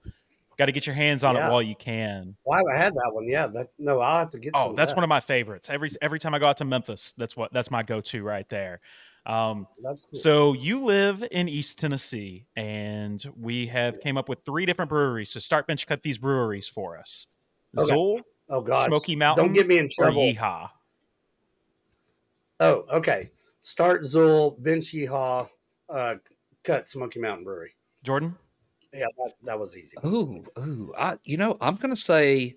Got 0.57 0.65
to 0.65 0.71
get 0.71 0.87
your 0.87 0.95
hands 0.95 1.23
on 1.23 1.35
Yeah. 1.35 1.47
it 1.47 1.51
while 1.51 1.61
you 1.61 1.75
can. 1.75 2.35
Why 2.43 2.57
have 2.57 2.65
I 2.73 2.77
had 2.77 2.93
that 2.93 3.11
one? 3.13 3.25
Yeah, 3.27 3.45
that 3.47 3.67
no, 3.77 3.99
I'll 3.99 4.19
have 4.19 4.29
to 4.31 4.39
get. 4.39 4.53
Oh, 4.55 4.73
that's 4.73 4.95
one 4.95 5.03
of 5.03 5.07
my 5.09 5.19
favorites. 5.19 5.69
Every 5.69 5.89
every 6.01 6.17
time 6.19 6.33
I 6.33 6.39
go 6.39 6.47
out 6.47 6.57
to 6.57 6.65
Memphis, 6.65 7.13
that's 7.17 7.37
what 7.37 7.53
that's 7.53 7.69
my 7.69 7.83
go-to 7.83 8.23
right 8.23 8.47
there. 8.49 8.81
Um, 9.27 9.67
That's 9.83 10.05
cool. 10.05 10.19
so 10.19 10.53
you 10.53 10.79
live 10.85 11.21
in 11.31 11.49
East 11.49 11.79
Tennessee, 11.79 12.45
and 12.55 13.21
we 13.37 13.67
have 13.67 13.99
came 13.99 14.17
up 14.17 14.29
with 14.29 14.39
three 14.45 14.65
different 14.65 14.87
breweries. 14.89 15.31
So 15.31 15.41
start 15.41 15.67
bench 15.67 15.85
cut 15.85 16.01
these 16.01 16.17
breweries 16.17 16.69
for 16.69 16.97
us. 16.97 17.27
Okay. 17.77 17.93
Xul, 17.93 18.21
oh 18.49 18.61
god, 18.61 18.87
Smoky 18.87 19.17
Mountain, 19.17 19.45
Don't 19.47 19.53
get 19.53 19.67
me 19.67 19.79
in 19.79 19.89
trouble. 19.91 20.21
Yeehaw. 20.21 20.69
Oh, 22.61 22.85
okay. 22.93 23.29
Start 23.59 24.03
Xul, 24.03 24.61
Bench 24.63 24.85
Yeehaw, 24.93 25.49
uh, 25.89 26.15
cut 26.63 26.87
Smoky 26.87 27.19
Mountain 27.19 27.43
Brewery. 27.43 27.75
Jordan. 28.03 28.35
Yeah, 28.93 29.07
that, 29.17 29.33
that 29.43 29.59
was 29.59 29.77
easy. 29.77 29.97
Ooh, 30.05 30.45
ooh. 30.59 30.93
I 30.97 31.17
you 31.23 31.37
know, 31.37 31.57
I'm 31.61 31.75
gonna 31.75 31.95
say 31.95 32.55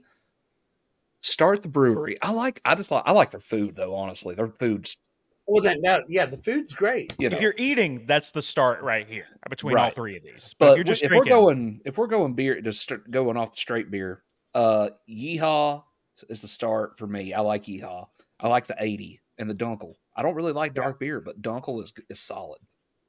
start 1.22 1.62
the 1.62 1.68
brewery. 1.68 2.16
I 2.22 2.33
like 2.33 2.61
I 2.64 2.74
just 2.74 2.91
like 2.91 3.03
I 3.07 3.12
like 3.12 3.31
their 3.31 3.41
food 3.41 3.76
though, 3.76 3.95
honestly. 3.95 4.35
Their 4.35 4.49
food's 4.49 4.99
Well, 5.47 5.62
then, 5.62 5.81
that, 5.83 6.05
yeah, 6.09 6.26
the 6.26 6.37
food's 6.37 6.72
great. 6.72 7.14
you 7.18 7.28
know 7.28 7.37
If 7.37 7.43
you're 7.43 7.55
eating, 7.59 8.05
that's 8.07 8.31
the 8.31 8.43
start 8.43 8.83
right 8.83 9.07
here 9.07 9.26
between 9.49 9.76
all 9.76 9.91
three 9.91 10.16
of 10.16 10.22
these. 10.22 10.55
But, 10.59 10.66
if 10.66 10.70
but 10.70 10.76
you're 10.76 10.85
just 10.85 11.03
if 11.03 11.09
drinking, 11.09 11.33
we're 11.33 11.37
going 11.37 11.81
if 11.85 11.99
we're 11.99 12.07
going 12.07 12.35
beer 12.35 12.61
just 12.61 12.81
start 12.81 13.11
going 13.11 13.37
off 13.37 13.53
the 13.53 13.59
straight 13.59 13.91
beer, 13.91 14.22
uh 14.55 14.91
Yeehaw 15.09 15.83
is 16.28 16.41
the 16.41 16.49
start 16.49 16.97
for 16.99 17.07
me. 17.07 17.35
I 17.35 17.41
like 17.41 17.64
Yeehaw. 17.64 18.07
I 18.39 18.49
like 18.49 18.66
the 18.66 18.76
80 18.78 19.20
and 19.39 19.51
the 19.51 19.55
Dunkel. 19.55 19.95
I 20.14 20.22
don't 20.22 20.35
really 20.35 20.53
like 20.53 20.74
dark 20.74 20.99
beer, 21.01 21.20
but 21.20 21.43
Dunkel 21.43 21.83
is 21.83 21.93
is 22.09 22.20
solid. 22.20 22.61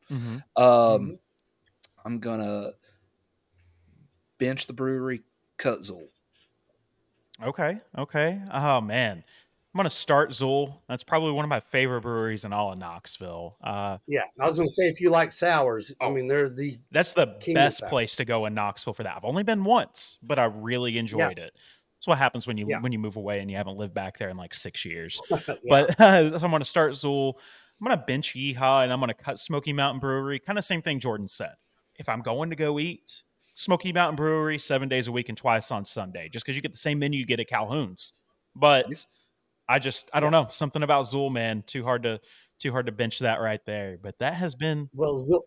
Mhm. 0.09 0.43
Um 0.55 1.11
Mhm. 1.11 1.19
I'm 2.03 2.19
gonna 2.19 2.72
bench 4.41 4.67
the 4.67 4.73
brewery, 4.73 5.21
cut 5.57 5.81
Xul. 5.81 6.07
Okay. 7.43 7.79
Okay. 7.97 8.39
Oh 8.51 8.81
man, 8.81 9.17
I'm 9.73 9.77
gonna 9.77 9.89
start 9.89 10.29
Xul. 10.31 10.75
That's 10.87 11.03
probably 11.03 11.31
one 11.31 11.45
of 11.45 11.49
my 11.49 11.59
favorite 11.59 12.01
breweries 12.01 12.45
in 12.45 12.53
all 12.53 12.71
of 12.71 12.77
Knoxville. 12.77 13.57
Uh, 13.63 13.97
Yeah, 14.07 14.21
I 14.39 14.47
was 14.47 14.57
going 14.57 14.67
to 14.67 14.73
say 14.73 14.87
if 14.89 14.99
you 15.01 15.09
like 15.09 15.31
sours, 15.31 15.95
I 15.99 16.05
Oh. 16.05 16.11
mean 16.11 16.27
they're 16.27 16.49
the 16.49 16.77
that's 16.91 17.13
the 17.13 17.27
best 17.53 17.83
place 17.87 18.15
to 18.17 18.25
go 18.25 18.45
in 18.45 18.53
Knoxville 18.53 18.93
for 18.93 19.03
that. 19.03 19.15
I've 19.15 19.25
only 19.25 19.43
been 19.43 19.63
once, 19.63 20.17
but 20.21 20.37
I 20.37 20.45
really 20.45 20.97
enjoyed 20.97 21.39
it. 21.39 21.53
That's 21.97 22.07
what 22.07 22.17
happens 22.17 22.45
when 22.47 22.57
you 22.57 22.65
Yeah. 22.69 22.79
when 22.81 22.91
you 22.91 22.99
move 22.99 23.15
away 23.15 23.39
and 23.39 23.49
you 23.49 23.57
haven't 23.57 23.77
lived 23.77 23.93
back 23.93 24.17
there 24.17 24.29
in 24.29 24.37
like 24.37 24.53
six 24.53 24.85
years. 24.85 25.19
yeah. 25.29 25.55
But 25.67 25.97
so 25.97 26.05
I'm 26.45 26.51
gonna 26.51 26.65
start 26.65 26.91
Xul. 26.91 27.33
I'm 27.79 27.87
gonna 27.87 28.03
bench 28.05 28.33
Yeehaw 28.35 28.83
and 28.83 28.93
I'm 28.93 28.99
gonna 28.99 29.13
cut 29.15 29.39
Smoky 29.39 29.73
Mountain 29.73 29.99
Brewery. 29.99 30.37
Kind 30.39 30.59
of 30.59 30.63
same 30.65 30.81
thing 30.83 30.99
Jordan 30.99 31.27
said. 31.27 31.53
If 31.95 32.07
I'm 32.09 32.21
going 32.21 32.49
to 32.51 32.55
go 32.55 32.77
eat, 32.79 33.23
Smoky 33.53 33.91
Mountain 33.93 34.15
Brewery 34.15 34.57
seven 34.57 34.87
days 34.89 35.07
a 35.07 35.11
week 35.11 35.29
and 35.29 35.37
twice 35.37 35.71
on 35.71 35.85
Sunday, 35.85 36.29
just 36.29 36.45
because 36.45 36.55
you 36.55 36.61
get 36.61 36.71
the 36.71 36.77
same 36.77 36.99
menu 36.99 37.19
you 37.19 37.25
get 37.25 37.39
at 37.39 37.47
Calhoun's. 37.47 38.13
But. 38.55 39.05
I 39.69 39.79
just 39.79 40.09
I 40.13 40.19
don't 40.19 40.31
know 40.33 40.47
something 40.49 40.83
about 40.83 41.05
Xul, 41.05 41.31
man. 41.31 41.63
Too 41.65 41.81
hard 41.85 42.03
to 42.03 42.19
too 42.59 42.73
hard 42.73 42.87
to 42.87 42.91
bench 42.91 43.19
that 43.19 43.39
right 43.39 43.61
there. 43.65 43.97
But 44.01 44.19
that 44.19 44.33
has 44.33 44.53
been 44.53 44.89
well, 44.93 45.15
Xul, 45.15 45.43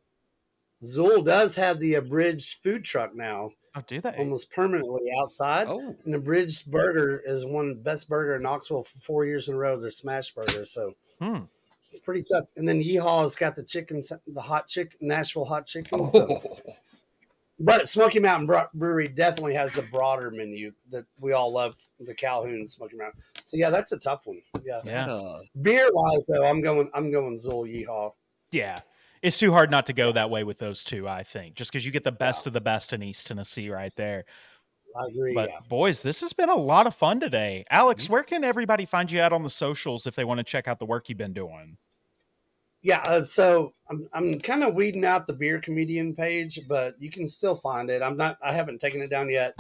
Xul 0.82 1.22
does 1.26 1.57
have 1.57 1.78
the 1.78 1.94
abridged 1.96 2.62
food 2.62 2.86
truck 2.86 3.14
now, 3.14 3.50
oh, 3.74 3.82
do 3.86 4.00
they? 4.00 4.14
almost 4.16 4.50
permanently 4.50 5.02
outside. 5.20 5.66
Oh, 5.68 5.94
And 6.07 6.14
the 6.14 6.18
Bridged 6.18 6.70
Burger 6.70 7.22
is 7.26 7.44
one 7.44 7.68
of 7.68 7.76
the 7.76 7.82
best 7.82 8.09
burger 8.09 8.36
in 8.36 8.42
Knoxville 8.42 8.84
for 8.84 8.98
four 9.00 9.26
years 9.26 9.48
in 9.50 9.57
a 9.57 9.59
row. 9.59 9.78
They're 9.78 9.90
smash 9.90 10.30
burgers, 10.30 10.70
so 10.72 10.94
Hmm. 11.20 11.40
it's 11.86 11.98
pretty 11.98 12.22
tough. 12.22 12.48
And 12.57 12.66
then 12.66 12.80
Yeehaw's 12.80 13.36
got 13.36 13.55
the 13.57 13.62
chicken, 13.62 14.00
the 14.26 14.40
hot 14.40 14.68
chicken, 14.68 14.98
Nashville 15.02 15.44
hot 15.44 15.66
chicken. 15.66 16.07
So. 16.07 16.40
oh. 16.42 16.57
But 17.61 17.88
Smoky 17.88 18.18
Mountain 18.18 18.52
Brewery 18.74 19.09
definitely 19.09 19.55
has 19.55 19.74
the 19.74 19.82
broader 19.82 20.30
menu 20.30 20.72
that 20.90 21.05
we 21.20 21.32
all 21.32 21.52
love, 21.52 21.76
the 22.00 22.14
Calhoun 22.14 22.66
Smoky 22.66 22.96
Mountain. 22.96 23.20
So 23.44 23.57
yeah, 23.57 23.70
that's 23.70 23.92
a 23.92 23.98
tough 23.98 24.22
one. 24.26 24.40
Yeah, 24.64 24.80
Yeah. 24.84 25.07
Uh, 25.07 25.40
beer 25.62 25.88
wise 25.92 26.26
though, 26.26 26.44
I'm 26.44 26.61
going, 26.61 26.90
I'm 26.94 27.12
going 27.12 27.36
Xul 27.36 27.68
Yeehaw. 27.68 28.12
Yeah. 28.50 28.80
It's 29.22 29.38
too 29.38 29.52
hard 29.52 29.70
not 29.70 29.86
to 29.86 29.92
go 29.92 30.12
that 30.12 30.30
way 30.30 30.44
with 30.44 30.59
those 30.59 30.84
two, 30.84 31.09
I 31.09 31.22
think, 31.22 31.55
just 31.55 31.72
because 31.72 31.86
you 31.86 31.92
get 31.92 32.05
the 32.05 32.12
best 32.12 32.46
of 32.46 32.52
the 32.52 32.61
best 32.61 32.92
in 32.92 33.02
East 33.02 33.26
Tennessee 33.26 33.70
right 33.70 33.94
there. 33.96 34.24
I 34.96 35.09
agree. 35.09 35.34
But 35.34 35.50
yeah. 35.50 35.59
boys, 35.68 36.02
this 36.02 36.20
has 36.20 36.32
been 36.32 36.50
a 36.50 36.57
lot 36.57 36.86
of 36.86 36.94
fun 36.94 37.20
today. 37.20 37.64
Alex, 37.70 38.09
where 38.09 38.22
can 38.22 38.44
everybody 38.44 38.84
find 38.84 39.11
you 39.11 39.20
out 39.20 39.32
on 39.32 39.42
the 39.42 39.50
socials 39.50 40.07
if 40.07 40.14
they 40.14 40.24
want 40.24 40.38
to 40.38 40.44
check 40.44 40.68
out 40.68 40.78
the 40.78 40.86
work 40.86 41.09
you've 41.09 41.18
been 41.18 41.32
doing? 41.32 41.78
Yeah, 42.85 43.01
uh, 43.07 43.22
so 43.22 43.72
I'm 43.89 44.07
I'm 44.12 44.39
kind 44.41 44.62
of 44.62 44.74
weeding 44.74 45.07
out 45.07 45.26
the 45.26 45.32
beer 45.32 45.59
comedian 45.59 46.14
page, 46.14 46.61
but 46.68 46.95
you 47.01 47.11
can 47.11 47.26
still 47.26 47.57
find 47.57 47.89
it. 47.89 48.03
I'm 48.03 48.18
not 48.18 48.37
I 48.45 48.53
haven't 48.53 48.78
taken 48.78 49.01
it 49.01 49.09
down 49.09 49.30
yet. 49.30 49.59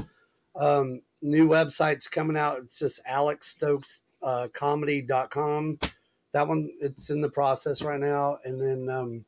Um, 0.56 1.00
new 1.22 1.48
website's 1.48 2.06
coming 2.06 2.36
out. 2.36 2.58
It's 2.58 2.78
just 2.78 3.00
Alex 3.06 3.48
Stokes 3.48 4.04
uh. 4.22 4.46
That 6.32 6.48
one 6.48 6.70
it's 6.80 7.08
in 7.08 7.22
the 7.22 7.30
process 7.30 7.80
right 7.80 7.98
now. 7.98 8.40
And 8.44 8.60
then 8.60 8.94
um, 8.94 9.24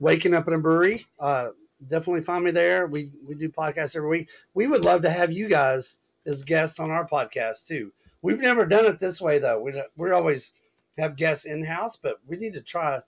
waking 0.00 0.34
up 0.34 0.48
in 0.48 0.54
a 0.54 0.58
brewery. 0.58 1.06
Uh, 1.20 1.50
definitely 1.86 2.22
find 2.22 2.42
me 2.44 2.50
there. 2.50 2.88
We 2.88 3.12
we 3.24 3.36
do 3.36 3.48
podcasts 3.48 3.94
every 3.94 4.08
week. 4.08 4.28
We 4.54 4.66
would 4.66 4.84
love 4.84 5.02
to 5.02 5.10
have 5.10 5.30
you 5.30 5.46
guys 5.46 5.98
as 6.26 6.42
guests 6.42 6.80
on 6.80 6.90
our 6.90 7.06
podcast 7.06 7.68
too. 7.68 7.92
We've 8.22 8.40
never 8.40 8.66
done 8.66 8.86
it 8.86 8.98
this 8.98 9.20
way 9.20 9.38
though. 9.38 9.60
We 9.60 9.80
we 9.96 10.10
always 10.10 10.52
have 10.98 11.14
guests 11.14 11.44
in 11.44 11.62
house, 11.62 11.96
but 11.96 12.16
we 12.26 12.36
need 12.38 12.54
to 12.54 12.60
try 12.60 13.02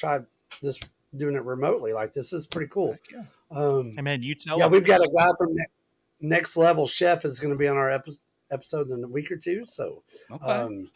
try 0.00 0.20
this 0.62 0.80
doing 1.16 1.36
it 1.36 1.44
remotely. 1.44 1.92
Like 1.92 2.12
this 2.12 2.32
is 2.32 2.46
pretty 2.46 2.70
cool. 2.70 2.96
yeah. 3.12 3.24
Um, 3.50 3.92
Hey 3.94 4.02
man, 4.02 4.22
you 4.22 4.34
tell 4.34 4.58
yeah, 4.58 4.66
we've 4.66 4.86
got 4.86 5.00
a 5.00 5.10
guy 5.16 5.28
from 5.38 5.54
ne- 5.54 5.64
Next 6.20 6.56
Level 6.56 6.86
Chef 6.86 7.24
is 7.24 7.40
going 7.40 7.52
to 7.52 7.58
be 7.58 7.68
on 7.68 7.76
our 7.76 7.90
epi- 7.90 8.12
episode 8.50 8.90
in 8.90 9.02
a 9.04 9.08
week 9.08 9.30
or 9.30 9.36
two. 9.36 9.64
So, 9.66 10.02
Okay. 10.30 10.44
um, 10.44 10.90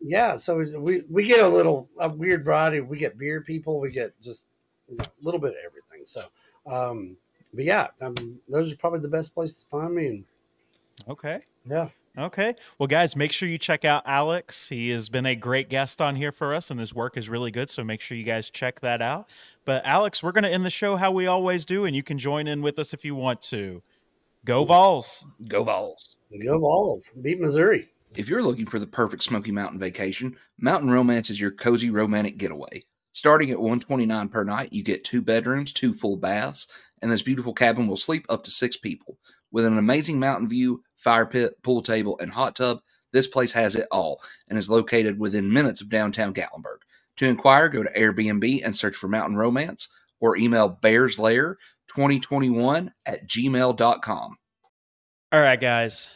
yeah, 0.00 0.36
so 0.36 0.58
we 0.80 1.02
we 1.10 1.24
get 1.24 1.40
a 1.44 1.48
little 1.48 1.88
a 1.98 2.08
weird 2.08 2.44
variety. 2.44 2.80
We 2.80 2.98
get 2.98 3.18
beer 3.18 3.40
people. 3.40 3.80
We 3.80 3.90
get 3.90 4.18
just 4.20 4.48
you 4.88 4.96
know, 4.96 5.04
a 5.04 5.24
little 5.24 5.40
bit 5.40 5.50
of 5.50 5.58
everything. 5.64 6.02
So, 6.06 6.22
um, 6.66 7.16
but 7.54 7.64
yeah, 7.64 7.88
um, 8.00 8.40
those 8.48 8.72
are 8.72 8.76
probably 8.76 9.00
the 9.00 9.08
best 9.08 9.34
places 9.34 9.64
to 9.64 9.66
find 9.68 9.94
me. 9.94 10.06
And 10.06 10.24
Okay. 11.08 11.40
yeah, 11.68 11.88
Okay. 12.18 12.56
Well, 12.78 12.88
guys, 12.88 13.14
make 13.14 13.30
sure 13.30 13.48
you 13.48 13.58
check 13.58 13.84
out 13.84 14.02
Alex. 14.04 14.68
He 14.68 14.90
has 14.90 15.08
been 15.08 15.24
a 15.24 15.36
great 15.36 15.68
guest 15.68 16.00
on 16.00 16.16
here 16.16 16.32
for 16.32 16.52
us, 16.52 16.70
and 16.70 16.80
his 16.80 16.92
work 16.92 17.16
is 17.16 17.28
really 17.28 17.52
good. 17.52 17.70
So 17.70 17.84
make 17.84 18.00
sure 18.00 18.16
you 18.16 18.24
guys 18.24 18.50
check 18.50 18.80
that 18.80 19.00
out. 19.00 19.28
But, 19.64 19.84
Alex, 19.84 20.20
we're 20.20 20.32
going 20.32 20.44
to 20.44 20.50
end 20.50 20.64
the 20.64 20.70
show 20.70 20.96
how 20.96 21.12
we 21.12 21.28
always 21.28 21.64
do, 21.64 21.84
and 21.84 21.94
you 21.94 22.02
can 22.02 22.18
join 22.18 22.48
in 22.48 22.60
with 22.60 22.78
us 22.80 22.92
if 22.92 23.04
you 23.04 23.14
want 23.14 23.40
to. 23.42 23.82
Go 24.44 24.64
Vols. 24.64 25.26
Go 25.46 25.62
Vols. 25.62 26.16
go 26.44 26.58
balls, 26.58 27.12
beat 27.22 27.38
Missouri. 27.38 27.88
If 28.16 28.28
you're 28.28 28.42
looking 28.42 28.66
for 28.66 28.78
the 28.78 28.86
perfect 28.86 29.22
Smoky 29.22 29.52
Mountain 29.52 29.78
vacation, 29.78 30.36
Mountain 30.58 30.90
Romance 30.90 31.30
is 31.30 31.40
your 31.40 31.50
cozy 31.50 31.90
romantic 31.90 32.38
getaway. 32.38 32.84
Starting 33.12 33.50
at 33.50 33.58
129 33.58 34.28
per 34.28 34.44
night, 34.44 34.72
you 34.72 34.82
get 34.82 35.04
two 35.04 35.20
bedrooms, 35.20 35.72
two 35.72 35.92
full 35.92 36.16
baths, 36.16 36.66
and 37.02 37.12
this 37.12 37.22
beautiful 37.22 37.52
cabin 37.52 37.86
will 37.86 37.96
sleep 37.96 38.24
up 38.28 38.44
to 38.44 38.50
six 38.50 38.76
people. 38.76 39.18
With 39.50 39.66
an 39.66 39.78
amazing 39.78 40.18
mountain 40.18 40.48
view, 40.48 40.82
fire 40.98 41.26
pit, 41.26 41.62
pool 41.62 41.82
table, 41.82 42.18
and 42.20 42.30
hot 42.30 42.56
tub, 42.56 42.80
this 43.12 43.26
place 43.26 43.52
has 43.52 43.74
it 43.74 43.86
all 43.90 44.20
and 44.48 44.58
is 44.58 44.68
located 44.68 45.18
within 45.18 45.50
minutes 45.52 45.80
of 45.80 45.88
downtown 45.88 46.34
Gatlinburg. 46.34 46.80
To 47.16 47.26
inquire, 47.26 47.68
go 47.68 47.82
to 47.82 47.90
Airbnb 47.92 48.64
and 48.64 48.76
search 48.76 48.94
for 48.94 49.08
Mountain 49.08 49.36
Romance 49.36 49.88
or 50.20 50.36
email 50.36 50.78
bearslair2021 50.82 52.92
at 53.06 53.26
gmail.com. 53.26 54.36
All 55.32 55.40
right, 55.40 55.60
guys. 55.60 56.08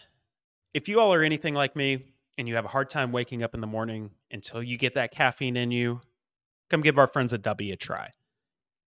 If 0.74 0.88
you 0.88 1.00
all 1.00 1.12
are 1.12 1.22
anything 1.22 1.54
like 1.54 1.76
me 1.76 2.06
and 2.38 2.48
you 2.48 2.54
have 2.54 2.64
a 2.64 2.68
hard 2.68 2.88
time 2.88 3.12
waking 3.12 3.42
up 3.42 3.54
in 3.54 3.60
the 3.60 3.66
morning 3.66 4.10
until 4.30 4.62
you 4.62 4.78
get 4.78 4.94
that 4.94 5.12
caffeine 5.12 5.56
in 5.56 5.70
you, 5.70 6.00
come 6.70 6.80
give 6.80 6.96
our 6.98 7.08
friends 7.08 7.34
at 7.34 7.42
W 7.42 7.72
a 7.72 7.76
try. 7.76 8.10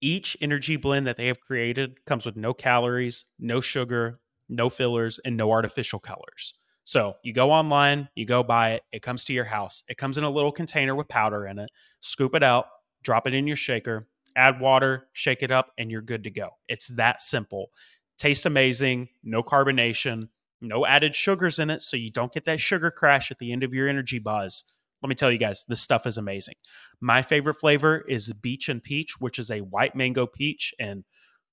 Each 0.01 0.37
energy 0.41 0.77
blend 0.77 1.07
that 1.07 1.17
they 1.17 1.27
have 1.27 1.41
created 1.41 2.05
comes 2.07 2.27
with 2.27 2.37
no 2.37 2.55
calories, 2.55 3.25
no 3.39 3.61
sugar, 3.61 4.21
no 4.49 4.69
fillers, 4.69 5.19
and 5.25 5.37
no 5.37 5.51
artificial 5.51 5.99
colors. 5.99 6.55
So 6.85 7.15
you 7.23 7.33
go 7.33 7.51
online, 7.51 8.09
you 8.15 8.27
go 8.27 8.43
buy 8.43 8.73
it, 8.73 8.83
it 8.93 9.03
comes 9.03 9.25
to 9.25 9.33
your 9.33 9.45
house. 9.45 9.83
It 9.89 9.97
comes 9.97 10.19
in 10.19 10.25
a 10.25 10.31
little 10.31 10.53
container 10.53 10.95
with 10.95 11.09
powder 11.09 11.47
in 11.47 11.59
it. 11.59 11.71
Scoop 12.01 12.35
it 12.35 12.43
out, 12.43 12.67
drop 13.03 13.27
it 13.27 13.35
in 13.35 13.47
your 13.47 13.57
shaker, 13.57 14.07
add 14.37 14.61
water, 14.61 15.07
shake 15.13 15.43
it 15.43 15.51
up, 15.51 15.73
and 15.79 15.91
you're 15.91 16.03
good 16.03 16.25
to 16.25 16.31
go. 16.31 16.51
It's 16.69 16.89
that 16.89 17.23
simple. 17.23 17.71
Tastes 18.19 18.47
amazing, 18.47 19.09
no 19.23 19.43
carbonation, 19.43 20.29
no 20.61 20.85
added 20.87 21.15
sugars 21.15 21.59
in 21.59 21.71
it, 21.71 21.83
so 21.83 21.97
you 21.97 22.11
don't 22.11 22.33
get 22.33 22.45
that 22.45 22.61
sugar 22.61 22.91
crash 22.91 23.31
at 23.31 23.39
the 23.39 23.53
end 23.53 23.63
of 23.63 23.73
your 23.73 23.89
energy 23.89 24.19
buzz. 24.19 24.65
Let 25.03 25.09
me 25.09 25.15
tell 25.15 25.31
you 25.31 25.39
guys, 25.39 25.65
this 25.69 25.81
stuff 25.81 26.07
is 26.07 26.17
amazing. 26.17 26.55
My 27.01 27.23
favorite 27.23 27.61
flavor 27.61 28.05
is 28.09 28.33
Beach 28.33 28.69
and 28.69 28.83
Peach, 28.83 29.21
which 29.21 29.39
is 29.39 29.51
a 29.51 29.61
white 29.61 29.95
mango 29.95 30.27
peach. 30.27 30.73
And 30.79 31.05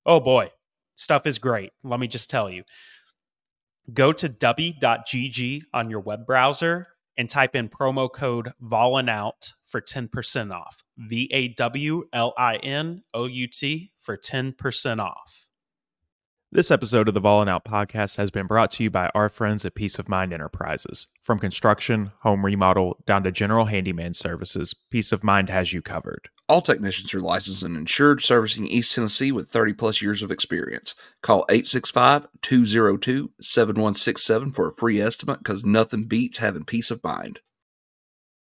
oh 0.05 0.19
boy, 0.21 0.51
stuff 0.95 1.25
is 1.25 1.39
great. 1.39 1.71
Let 1.83 1.99
me 1.99 2.07
just 2.07 2.29
tell 2.29 2.49
you. 2.49 2.63
Go 3.93 4.13
to 4.13 4.29
w.gg 4.29 5.61
on 5.73 5.89
your 5.89 5.99
web 5.99 6.25
browser 6.25 6.87
and 7.17 7.29
type 7.29 7.55
in 7.55 7.69
promo 7.69 8.11
code 8.11 8.53
VAWLINOUT 8.61 9.53
for 9.65 9.81
10% 9.81 10.53
off. 10.53 10.83
V 10.97 11.29
A 11.31 11.49
W 11.49 12.03
L 12.13 12.33
I 12.37 12.55
N 12.57 13.03
O 13.13 13.25
U 13.25 13.47
T 13.47 13.91
for 13.99 14.17
10% 14.17 14.99
off. 14.99 15.47
This 16.53 16.69
episode 16.69 17.07
of 17.07 17.13
the 17.13 17.21
Fallen 17.21 17.47
Out 17.47 17.63
podcast 17.63 18.17
has 18.17 18.29
been 18.29 18.45
brought 18.45 18.71
to 18.71 18.83
you 18.83 18.89
by 18.89 19.09
our 19.15 19.29
friends 19.29 19.63
at 19.63 19.73
Peace 19.73 19.97
of 19.97 20.09
Mind 20.09 20.33
Enterprises. 20.33 21.07
From 21.21 21.39
construction, 21.39 22.11
home 22.23 22.45
remodel, 22.45 23.01
down 23.05 23.23
to 23.23 23.31
general 23.31 23.67
handyman 23.67 24.13
services, 24.13 24.73
Peace 24.89 25.13
of 25.13 25.23
Mind 25.23 25.49
has 25.49 25.71
you 25.71 25.81
covered. 25.81 26.27
All 26.49 26.61
technicians 26.61 27.13
are 27.13 27.21
licensed 27.21 27.63
and 27.63 27.77
insured, 27.77 28.21
servicing 28.21 28.67
East 28.67 28.93
Tennessee 28.93 29.31
with 29.31 29.47
30 29.47 29.71
plus 29.71 30.01
years 30.01 30.21
of 30.21 30.29
experience. 30.29 30.93
Call 31.21 31.45
865 31.47 32.27
202 32.41 33.31
7167 33.39 34.51
for 34.51 34.67
a 34.67 34.73
free 34.73 34.99
estimate 34.99 35.37
because 35.37 35.63
nothing 35.63 36.03
beats 36.03 36.39
having 36.39 36.65
peace 36.65 36.91
of 36.91 37.01
mind. 37.01 37.39